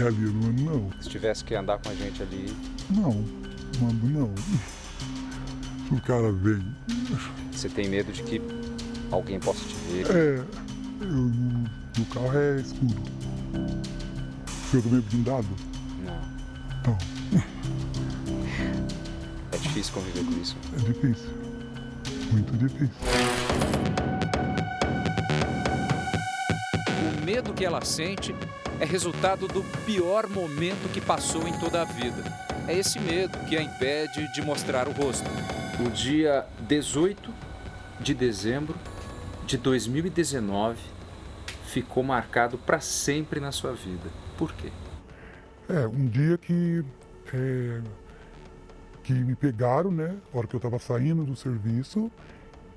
ali, 0.08 0.32
não, 0.32 0.74
não. 0.74 0.90
Se 1.02 1.10
tivesse 1.10 1.44
que 1.44 1.56
andar 1.56 1.78
com 1.80 1.90
a 1.90 1.96
gente 1.96 2.22
ali. 2.22 2.54
Não, 2.90 3.24
mando 3.82 4.08
não. 4.08 4.34
Se 5.88 5.94
o 5.94 6.02
cara 6.02 6.32
vem. 6.32 6.64
Você 7.52 7.70
tem 7.70 7.90
medo 7.90 8.12
de 8.12 8.24
que 8.24 8.42
alguém 9.12 9.40
possa 9.40 9.60
te 9.66 9.76
ver? 9.76 10.06
É, 10.12 10.44
eu, 11.02 12.02
o 12.02 12.06
carro 12.06 12.38
é 12.38 12.62
escuro. 12.62 13.04
Tô 14.72 14.90
meio 14.90 15.02
blindado? 15.04 15.48
Não. 16.06 16.22
Então. 16.82 16.98
É 19.52 19.58
difícil 19.58 19.94
conviver 19.94 20.24
com 20.24 20.42
isso? 20.42 20.56
É 20.74 20.78
difícil. 20.78 21.30
Muito 22.32 22.58
difícil. 22.58 22.90
Medo 27.40 27.54
que 27.54 27.64
ela 27.64 27.80
sente 27.86 28.36
é 28.82 28.86
resultado 28.86 29.48
do 29.48 29.64
pior 29.86 30.28
momento 30.28 30.92
que 30.92 31.00
passou 31.00 31.48
em 31.48 31.58
toda 31.58 31.82
a 31.82 31.86
vida. 31.86 32.22
É 32.68 32.78
esse 32.78 33.00
medo 33.00 33.38
que 33.46 33.56
a 33.56 33.62
impede 33.62 34.30
de 34.34 34.42
mostrar 34.42 34.90
o 34.90 34.92
rosto. 34.92 35.26
O 35.80 35.90
dia 35.90 36.46
18 36.68 37.34
de 38.02 38.14
dezembro 38.14 38.76
de 39.46 39.58
2019 39.58 40.82
ficou 41.64 42.04
marcado 42.04 42.58
para 42.58 42.82
sempre 42.82 43.40
na 43.40 43.54
sua 43.54 43.72
vida. 43.72 44.10
Por 44.38 44.52
quê? 44.52 44.70
É, 45.70 45.88
um 45.88 46.08
dia 46.08 46.38
que, 46.38 46.84
é, 47.34 47.82
que 49.02 49.14
me 49.14 49.36
pegaram, 49.36 49.92
né? 49.92 50.14
A 50.34 50.38
hora 50.38 50.46
que 50.46 50.56
eu 50.56 50.60
estava 50.60 50.78
saindo 50.78 51.24
do 51.24 51.38
serviço 51.38 52.12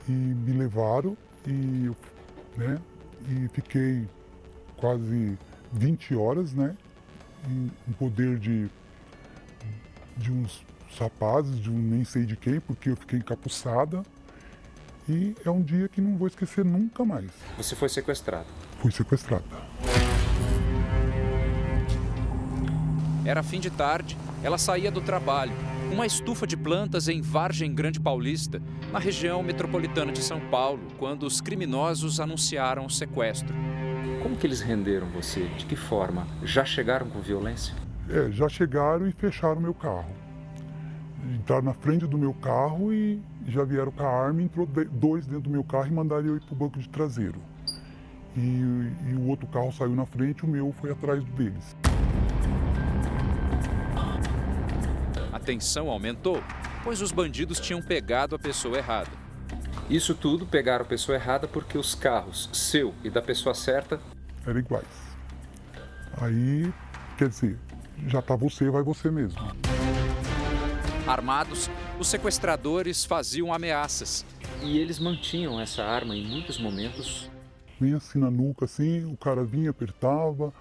e 0.09 0.13
me 0.13 0.53
levaram 0.53 1.17
e, 1.49 1.91
né, 2.57 2.79
e 3.29 3.49
fiquei 3.49 4.07
quase 4.83 5.39
20 5.73 6.17
horas, 6.17 6.53
né? 6.53 6.77
Em, 7.49 7.71
em 7.89 7.93
poder 7.93 8.37
de, 8.37 8.69
de 10.17 10.33
uns 10.33 10.65
rapazes, 10.99 11.61
de 11.61 11.71
um 11.71 11.79
nem 11.79 12.05
sei 12.05 12.25
de 12.25 12.37
quem, 12.37 12.59
porque 12.59 12.91
eu 12.91 12.97
fiquei 12.97 13.21
encapuçada. 13.21 14.03
E 15.09 15.37
é 15.45 15.51
um 15.51 15.63
dia 15.63 15.89
que 15.89 16.01
não 16.01 16.17
vou 16.17 16.27
esquecer 16.27 16.65
nunca 16.65 17.05
mais. 17.05 17.31
Você 17.57 17.77
foi 17.77 17.89
sequestrada? 17.89 18.47
Fui 18.81 18.91
sequestrada. 18.91 19.45
Era 23.25 23.43
fim 23.45 23.61
de 23.61 23.71
tarde, 23.71 24.17
ela 24.43 24.59
saía 24.59 24.91
do 24.91 25.01
trabalho, 25.01 25.53
uma 25.93 26.07
estufa 26.07 26.45
de 26.45 26.57
plantas 26.57 27.07
em 27.07 27.21
Vargem 27.21 27.73
Grande 27.73 28.01
Paulista, 28.01 28.61
na 28.91 28.99
região 28.99 29.45
metropolitana 29.45 30.11
de 30.11 30.23
São 30.23 30.41
Paulo, 30.49 30.81
quando 30.99 31.25
os 31.25 31.41
criminosos 31.41 32.19
anunciaram 32.19 32.85
o 32.85 32.91
sequestro. 32.91 33.55
Como 34.23 34.37
que 34.37 34.47
eles 34.47 34.61
renderam 34.61 35.07
você? 35.09 35.45
De 35.59 35.67
que 35.67 35.75
forma? 35.75 36.27
Já 36.43 36.65
chegaram 36.65 37.09
com 37.09 37.21
violência? 37.21 37.75
É, 38.09 38.31
já 38.31 38.49
chegaram 38.49 39.09
e 39.09 39.13
fecharam 39.13 39.61
meu 39.61 39.75
carro. 39.75 40.15
Entraram 41.35 41.63
na 41.63 41.75
frente 41.75 42.07
do 42.07 42.17
meu 42.17 42.35
carro 42.35 42.93
e 42.93 43.21
já 43.49 43.65
vieram 43.65 43.91
com 43.93 44.05
a 44.05 44.09
arma, 44.09 44.43
entrou 44.43 44.67
dois 44.67 45.27
dentro 45.27 45.43
do 45.43 45.51
meu 45.51 45.65
carro 45.65 45.87
e 45.87 45.91
mandaram 45.91 46.27
eu 46.27 46.37
ir 46.37 46.41
para 46.41 46.55
o 46.55 46.57
banco 46.57 46.79
de 46.79 46.89
traseiro. 46.89 47.41
E, 48.37 48.41
e 48.41 49.15
o 49.15 49.27
outro 49.29 49.47
carro 49.47 49.73
saiu 49.73 49.95
na 49.95 50.07
frente, 50.07 50.45
o 50.45 50.49
meu 50.49 50.73
foi 50.73 50.93
atrás 50.93 51.23
deles. 51.25 51.77
A 55.33 55.39
tensão 55.39 55.91
aumentou 55.91 56.43
pois 56.83 57.01
os 57.01 57.13
bandidos 57.13 57.61
tinham 57.61 57.81
pegado 57.81 58.35
a 58.35 58.39
pessoa 58.39 58.77
errada. 58.77 59.11
Isso 59.89 60.15
tudo 60.15 60.47
pegaram 60.47 60.85
a 60.85 60.89
pessoa 60.89 61.17
errada 61.17 61.47
porque 61.47 61.77
os 61.77 61.95
carros, 61.95 62.49
seu 62.53 62.95
e 63.05 63.11
da 63.11 63.21
pessoa 63.21 63.55
certa, 63.55 64.01
eram 64.47 64.61
iguais. 64.61 64.87
Aí, 66.21 66.73
quer 67.17 67.29
dizer, 67.29 67.59
já 68.07 68.21
tá 68.21 68.37
você, 68.37 68.71
vai 68.71 68.83
você 68.83 69.11
mesmo. 69.11 69.41
Armados, 71.07 71.71
os 71.99 72.09
sequestradores 72.09 73.05
faziam 73.05 73.53
ameaças 73.53 74.25
e 74.63 74.79
eles 74.79 74.99
mantinham 74.99 75.61
essa 75.61 75.83
arma 75.83 76.15
em 76.15 76.25
muitos 76.25 76.59
momentos. 76.59 77.31
Vinha 77.81 77.97
assim 77.97 78.19
na 78.19 78.31
nuca, 78.31 78.65
assim, 78.65 79.05
o 79.05 79.17
cara 79.17 79.45
vinha, 79.45 79.71
apertava 79.71 80.53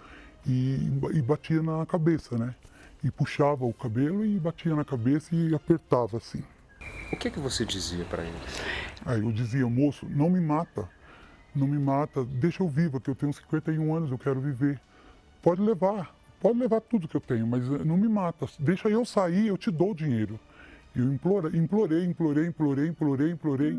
e, 0.46 0.90
e 1.14 1.22
batia 1.22 1.62
na 1.62 1.86
cabeça, 1.86 2.38
né? 2.38 2.56
E 3.04 3.12
puxava 3.12 3.66
o 3.66 3.74
cabelo 3.74 4.26
e 4.26 4.40
batia 4.40 4.76
na 4.76 4.84
cabeça 4.84 5.36
e 5.36 5.54
apertava 5.54 6.18
assim. 6.18 6.44
O 7.12 7.18
que, 7.18 7.30
que 7.30 7.40
você 7.40 7.66
dizia 7.66 8.06
para 8.06 8.24
eles? 8.24 8.62
Aí 9.06 9.20
eu 9.20 9.32
dizia, 9.32 9.68
moço, 9.68 10.08
não 10.10 10.30
me 10.30 10.40
mata, 10.40 10.88
não 11.56 11.68
me 11.68 11.78
mata, 11.78 12.24
deixa 12.24 12.64
eu 12.64 12.68
viva, 12.68 13.00
que 13.00 13.10
eu 13.10 13.16
tenho 13.16 13.34
51 13.34 13.94
anos, 13.96 14.12
eu 14.12 14.18
quero 14.18 14.40
viver. 14.40 14.80
Pode 15.42 15.62
levar, 15.62 16.14
pode 16.40 16.58
levar 16.58 16.82
tudo 16.82 17.08
que 17.08 17.16
eu 17.16 17.22
tenho, 17.22 17.46
mas 17.46 17.68
não 17.86 17.98
me 17.98 18.08
mata, 18.08 18.46
deixa 18.60 18.90
eu 18.90 19.04
sair, 19.04 19.48
eu 19.48 19.58
te 19.58 19.70
dou 19.70 19.92
o 19.92 19.96
dinheiro. 19.96 20.40
Eu 20.96 21.12
implorei, 21.12 21.60
implorei, 21.60 22.06
implorei, 22.06 22.48
implorei, 22.48 22.88
implorei, 22.88 23.32
implorei. 23.32 23.78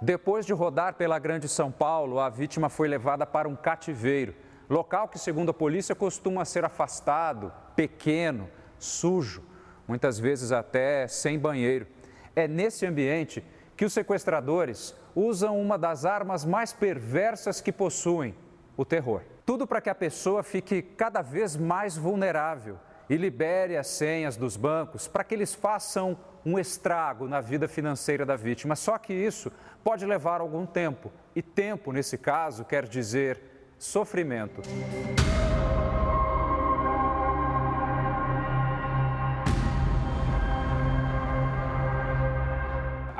Depois 0.00 0.46
de 0.46 0.52
rodar 0.52 0.94
pela 0.94 1.18
Grande 1.18 1.48
São 1.48 1.72
Paulo, 1.72 2.20
a 2.20 2.28
vítima 2.28 2.68
foi 2.68 2.86
levada 2.86 3.26
para 3.26 3.48
um 3.48 3.56
cativeiro, 3.56 4.34
local 4.68 5.08
que, 5.08 5.18
segundo 5.18 5.50
a 5.50 5.54
polícia, 5.54 5.94
costuma 5.94 6.44
ser 6.44 6.64
afastado, 6.64 7.52
pequeno, 7.74 8.48
sujo, 8.78 9.42
muitas 9.86 10.18
vezes 10.18 10.52
até 10.52 11.06
sem 11.06 11.38
banheiro. 11.38 11.86
É 12.34 12.46
nesse 12.46 12.84
ambiente 12.86 13.44
que 13.76 13.84
os 13.84 13.92
sequestradores 13.92 14.94
usam 15.14 15.60
uma 15.60 15.78
das 15.78 16.04
armas 16.04 16.44
mais 16.44 16.72
perversas 16.72 17.60
que 17.60 17.72
possuem: 17.72 18.34
o 18.76 18.84
terror. 18.84 19.22
Tudo 19.44 19.66
para 19.66 19.80
que 19.80 19.90
a 19.90 19.94
pessoa 19.94 20.42
fique 20.42 20.82
cada 20.82 21.22
vez 21.22 21.56
mais 21.56 21.96
vulnerável 21.96 22.78
e 23.08 23.16
libere 23.16 23.76
as 23.76 23.86
senhas 23.86 24.36
dos 24.36 24.56
bancos 24.56 25.06
para 25.06 25.22
que 25.22 25.34
eles 25.34 25.54
façam 25.54 26.18
um 26.44 26.58
estrago 26.58 27.28
na 27.28 27.40
vida 27.40 27.68
financeira 27.68 28.26
da 28.26 28.36
vítima. 28.36 28.76
Só 28.76 28.98
que 28.98 29.12
isso 29.12 29.52
pode 29.82 30.04
levar 30.04 30.40
algum 30.40 30.66
tempo, 30.66 31.12
e 31.34 31.42
tempo, 31.42 31.92
nesse 31.92 32.18
caso, 32.18 32.64
quer 32.64 32.86
dizer 32.86 33.40
sofrimento. 33.78 34.62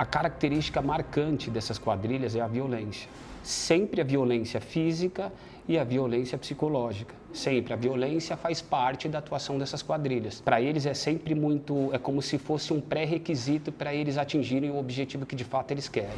Característica 0.07 0.81
marcante 0.81 1.51
dessas 1.51 1.79
quadrilhas 1.79 2.35
é 2.35 2.41
a 2.41 2.47
violência. 2.47 3.09
Sempre 3.43 4.01
a 4.01 4.05
violência 4.05 4.61
física 4.61 5.33
e 5.69 5.79
a 5.79 5.85
violência 5.85 6.39
psicológica. 6.39 7.15
Sempre 7.33 7.73
a 7.73 7.77
violência 7.77 8.37
faz 8.37 8.63
parte 8.63 9.09
da 9.09 9.19
atuação 9.19 9.59
dessas 9.59 9.83
quadrilhas. 9.83 10.41
Para 10.41 10.61
eles 10.61 10.87
é 10.87 10.95
sempre 10.95 11.35
muito, 11.35 11.91
é 11.93 11.99
como 11.99 12.23
se 12.23 12.39
fosse 12.39 12.73
um 12.73 12.81
pré-requisito 12.81 13.71
para 13.71 13.95
eles 13.95 14.17
atingirem 14.17 14.71
o 14.71 14.79
objetivo 14.79 15.27
que 15.27 15.37
de 15.37 15.45
fato 15.45 15.71
eles 15.73 15.89
querem. 15.89 16.17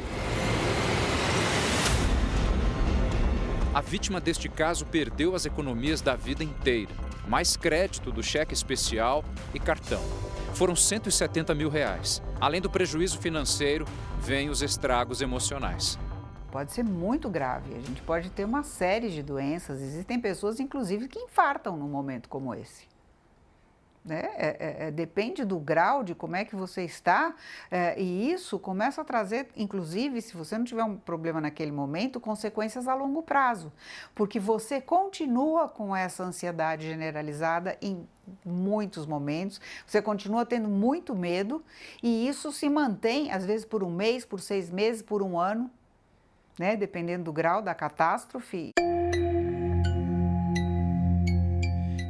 A 3.73 3.81
vítima 3.81 4.19
deste 4.19 4.49
caso 4.49 4.85
perdeu 4.85 5.35
as 5.35 5.45
economias 5.45 6.01
da 6.01 6.15
vida 6.15 6.43
inteira, 6.43 6.91
mais 7.27 7.55
crédito 7.55 8.11
do 8.11 8.23
cheque 8.23 8.53
especial 8.53 9.23
e 9.53 9.59
cartão. 9.59 10.01
Foram 10.53 10.75
170 10.75 11.53
mil 11.55 11.69
reais. 11.69 12.21
Além 12.39 12.61
do 12.61 12.69
prejuízo 12.69 13.19
financeiro, 13.19 13.85
vêm 14.19 14.49
os 14.49 14.61
estragos 14.61 15.21
emocionais 15.21 15.97
pode 16.49 16.71
ser 16.71 16.83
muito 16.83 17.29
grave. 17.29 17.73
A 17.75 17.79
gente 17.79 18.01
pode 18.01 18.29
ter 18.29 18.43
uma 18.43 18.63
série 18.63 19.09
de 19.09 19.21
doenças. 19.21 19.81
Existem 19.81 20.19
pessoas, 20.19 20.59
inclusive, 20.59 21.07
que 21.07 21.19
infartam 21.19 21.77
num 21.77 21.87
momento 21.87 22.27
como 22.27 22.53
esse. 22.53 22.87
Né? 24.03 24.29
É, 24.37 24.47
é, 24.47 24.87
é, 24.87 24.91
depende 24.91 25.43
do 25.43 25.59
grau 25.59 26.03
de 26.03 26.15
como 26.15 26.35
é 26.35 26.45
que 26.45 26.55
você 26.55 26.83
está, 26.83 27.35
é, 27.69 27.99
e 27.99 28.31
isso 28.31 28.57
começa 28.57 29.01
a 29.01 29.03
trazer, 29.03 29.49
inclusive, 29.57 30.21
se 30.21 30.35
você 30.37 30.57
não 30.57 30.63
tiver 30.63 30.83
um 30.83 30.95
problema 30.95 31.41
naquele 31.41 31.71
momento, 31.71 32.19
consequências 32.19 32.87
a 32.87 32.95
longo 32.95 33.21
prazo, 33.21 33.71
porque 34.15 34.39
você 34.39 34.79
continua 34.79 35.67
com 35.67 35.93
essa 35.93 36.23
ansiedade 36.23 36.87
generalizada 36.87 37.77
em 37.81 38.07
muitos 38.45 39.05
momentos, 39.05 39.59
você 39.85 40.01
continua 40.01 40.45
tendo 40.45 40.69
muito 40.69 41.13
medo, 41.13 41.61
e 42.01 42.27
isso 42.27 42.53
se 42.53 42.69
mantém, 42.69 43.31
às 43.31 43.45
vezes, 43.45 43.65
por 43.65 43.83
um 43.83 43.91
mês, 43.91 44.23
por 44.23 44.39
seis 44.39 44.69
meses, 44.69 45.01
por 45.01 45.21
um 45.21 45.37
ano, 45.37 45.69
né, 46.57 46.75
dependendo 46.75 47.25
do 47.25 47.33
grau 47.33 47.61
da 47.61 47.75
catástrofe. 47.75 48.71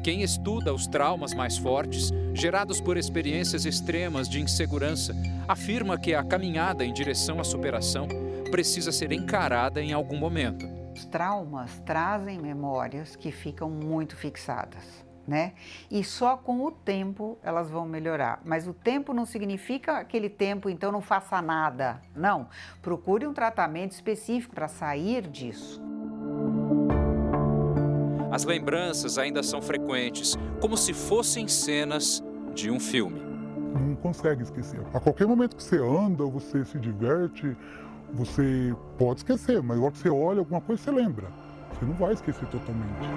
Quem 0.04 0.22
estuda 0.22 0.74
os 0.74 0.88
traumas 0.88 1.34
mais 1.34 1.58
fortes, 1.58 2.12
gerados 2.34 2.80
por 2.80 2.98
experiências 2.98 3.66
extremas 3.66 4.30
de 4.30 4.42
insegurança, 4.42 5.14
afirma 5.48 6.00
que 6.00 6.14
a 6.14 6.24
caminhada 6.24 6.86
em 6.86 6.94
direção 6.94 7.40
à 7.40 7.44
superação 7.44 8.08
precisa 8.50 8.92
ser 8.92 9.12
encarada 9.12 9.82
em 9.82 9.92
algum 9.92 10.18
momento. 10.18 10.66
Os 10.96 11.06
traumas 11.06 11.80
trazem 11.86 12.40
memórias 12.40 13.16
que 13.16 13.32
ficam 13.32 13.70
muito 13.70 14.16
fixadas 14.16 15.10
né? 15.30 15.54
E 15.92 16.04
só 16.04 16.36
com 16.36 16.66
o 16.66 16.72
tempo 16.72 17.38
elas 17.44 17.70
vão 17.70 17.86
melhorar. 17.88 18.42
Mas 18.44 18.68
o 18.68 18.74
tempo 18.74 19.14
não 19.14 19.28
significa 19.28 20.00
aquele 20.00 20.28
tempo, 20.28 20.70
então 20.70 20.92
não 20.92 21.02
faça 21.02 21.40
nada. 21.40 22.02
Não. 22.16 22.50
Procure 22.82 23.28
um 23.28 23.34
tratamento 23.34 23.92
específico 23.92 24.56
para 24.56 24.68
sair 24.68 25.28
disso. 25.28 25.80
As 28.32 28.44
lembranças 28.46 29.18
ainda 29.18 29.42
são 29.42 29.62
frequentes, 29.62 30.38
como 30.62 30.78
se 30.78 30.94
fossem 30.94 31.48
cenas 31.48 32.24
de 32.54 32.70
um 32.70 32.80
filme. 32.80 33.20
Não 33.74 33.96
consegue 33.96 34.44
esquecer. 34.44 34.80
A 34.94 35.00
qualquer 35.00 35.26
momento 35.28 35.56
que 35.56 35.64
você 35.64 35.78
anda, 35.78 36.24
você 36.26 36.64
se 36.64 36.80
diverte, 36.80 37.58
você 38.14 38.76
pode 38.98 39.22
esquecer, 39.22 39.62
mas 39.64 39.78
agora 39.78 39.92
que 39.92 39.98
você 40.00 40.10
olha 40.10 40.40
alguma 40.40 40.62
coisa, 40.62 40.82
você 40.82 40.92
lembra. 40.92 41.28
Você 41.74 41.86
não 41.86 41.94
vai 41.96 42.14
esquecer 42.14 42.48
totalmente. 42.50 43.08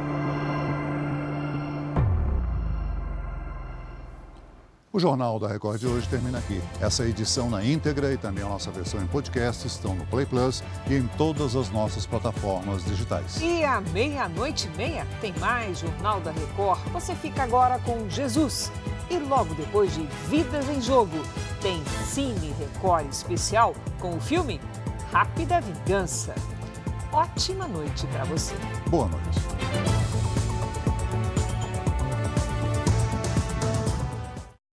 O 4.93 5.01
Jornal 5.01 5.39
da 5.39 5.49
Record 5.49 5.81
de 5.81 5.87
hoje 5.87 6.07
termina 6.07 6.37
aqui. 6.37 6.61
Essa 6.79 7.07
edição 7.07 7.49
na 7.49 7.65
íntegra 7.65 8.13
e 8.13 8.19
também 8.19 8.45
a 8.45 8.49
nossa 8.49 8.71
versão 8.71 9.01
em 9.03 9.07
podcast 9.07 9.67
estão 9.67 9.95
no 9.95 10.05
Play 10.05 10.27
Plus 10.27 10.63
e 10.87 10.95
em 10.97 11.07
todas 11.17 11.57
as 11.57 11.71
nossas 11.71 12.05
plataformas 12.05 12.85
digitais. 12.85 13.41
E 13.41 13.65
à 13.65 13.81
meia-noite 13.81 14.69
e 14.69 14.77
meia 14.77 15.07
tem 15.23 15.33
mais 15.39 15.79
Jornal 15.79 16.21
da 16.21 16.31
Record. 16.31 16.79
Você 16.93 17.15
fica 17.15 17.43
agora 17.43 17.79
com 17.79 18.07
Jesus. 18.11 18.71
E 19.09 19.17
logo 19.17 19.55
depois 19.55 19.95
de 19.95 20.07
Vidas 20.29 20.69
em 20.69 20.83
Jogo, 20.83 21.17
tem 21.63 21.83
Cine 22.05 22.55
Record 22.59 23.11
especial 23.11 23.75
com 23.99 24.17
o 24.19 24.21
filme 24.21 24.61
Rápida 25.11 25.59
Vingança. 25.63 26.35
Ótima 27.11 27.67
noite 27.67 28.07
para 28.09 28.25
você. 28.25 28.55
Boa 28.91 29.09
noite. 29.09 30.02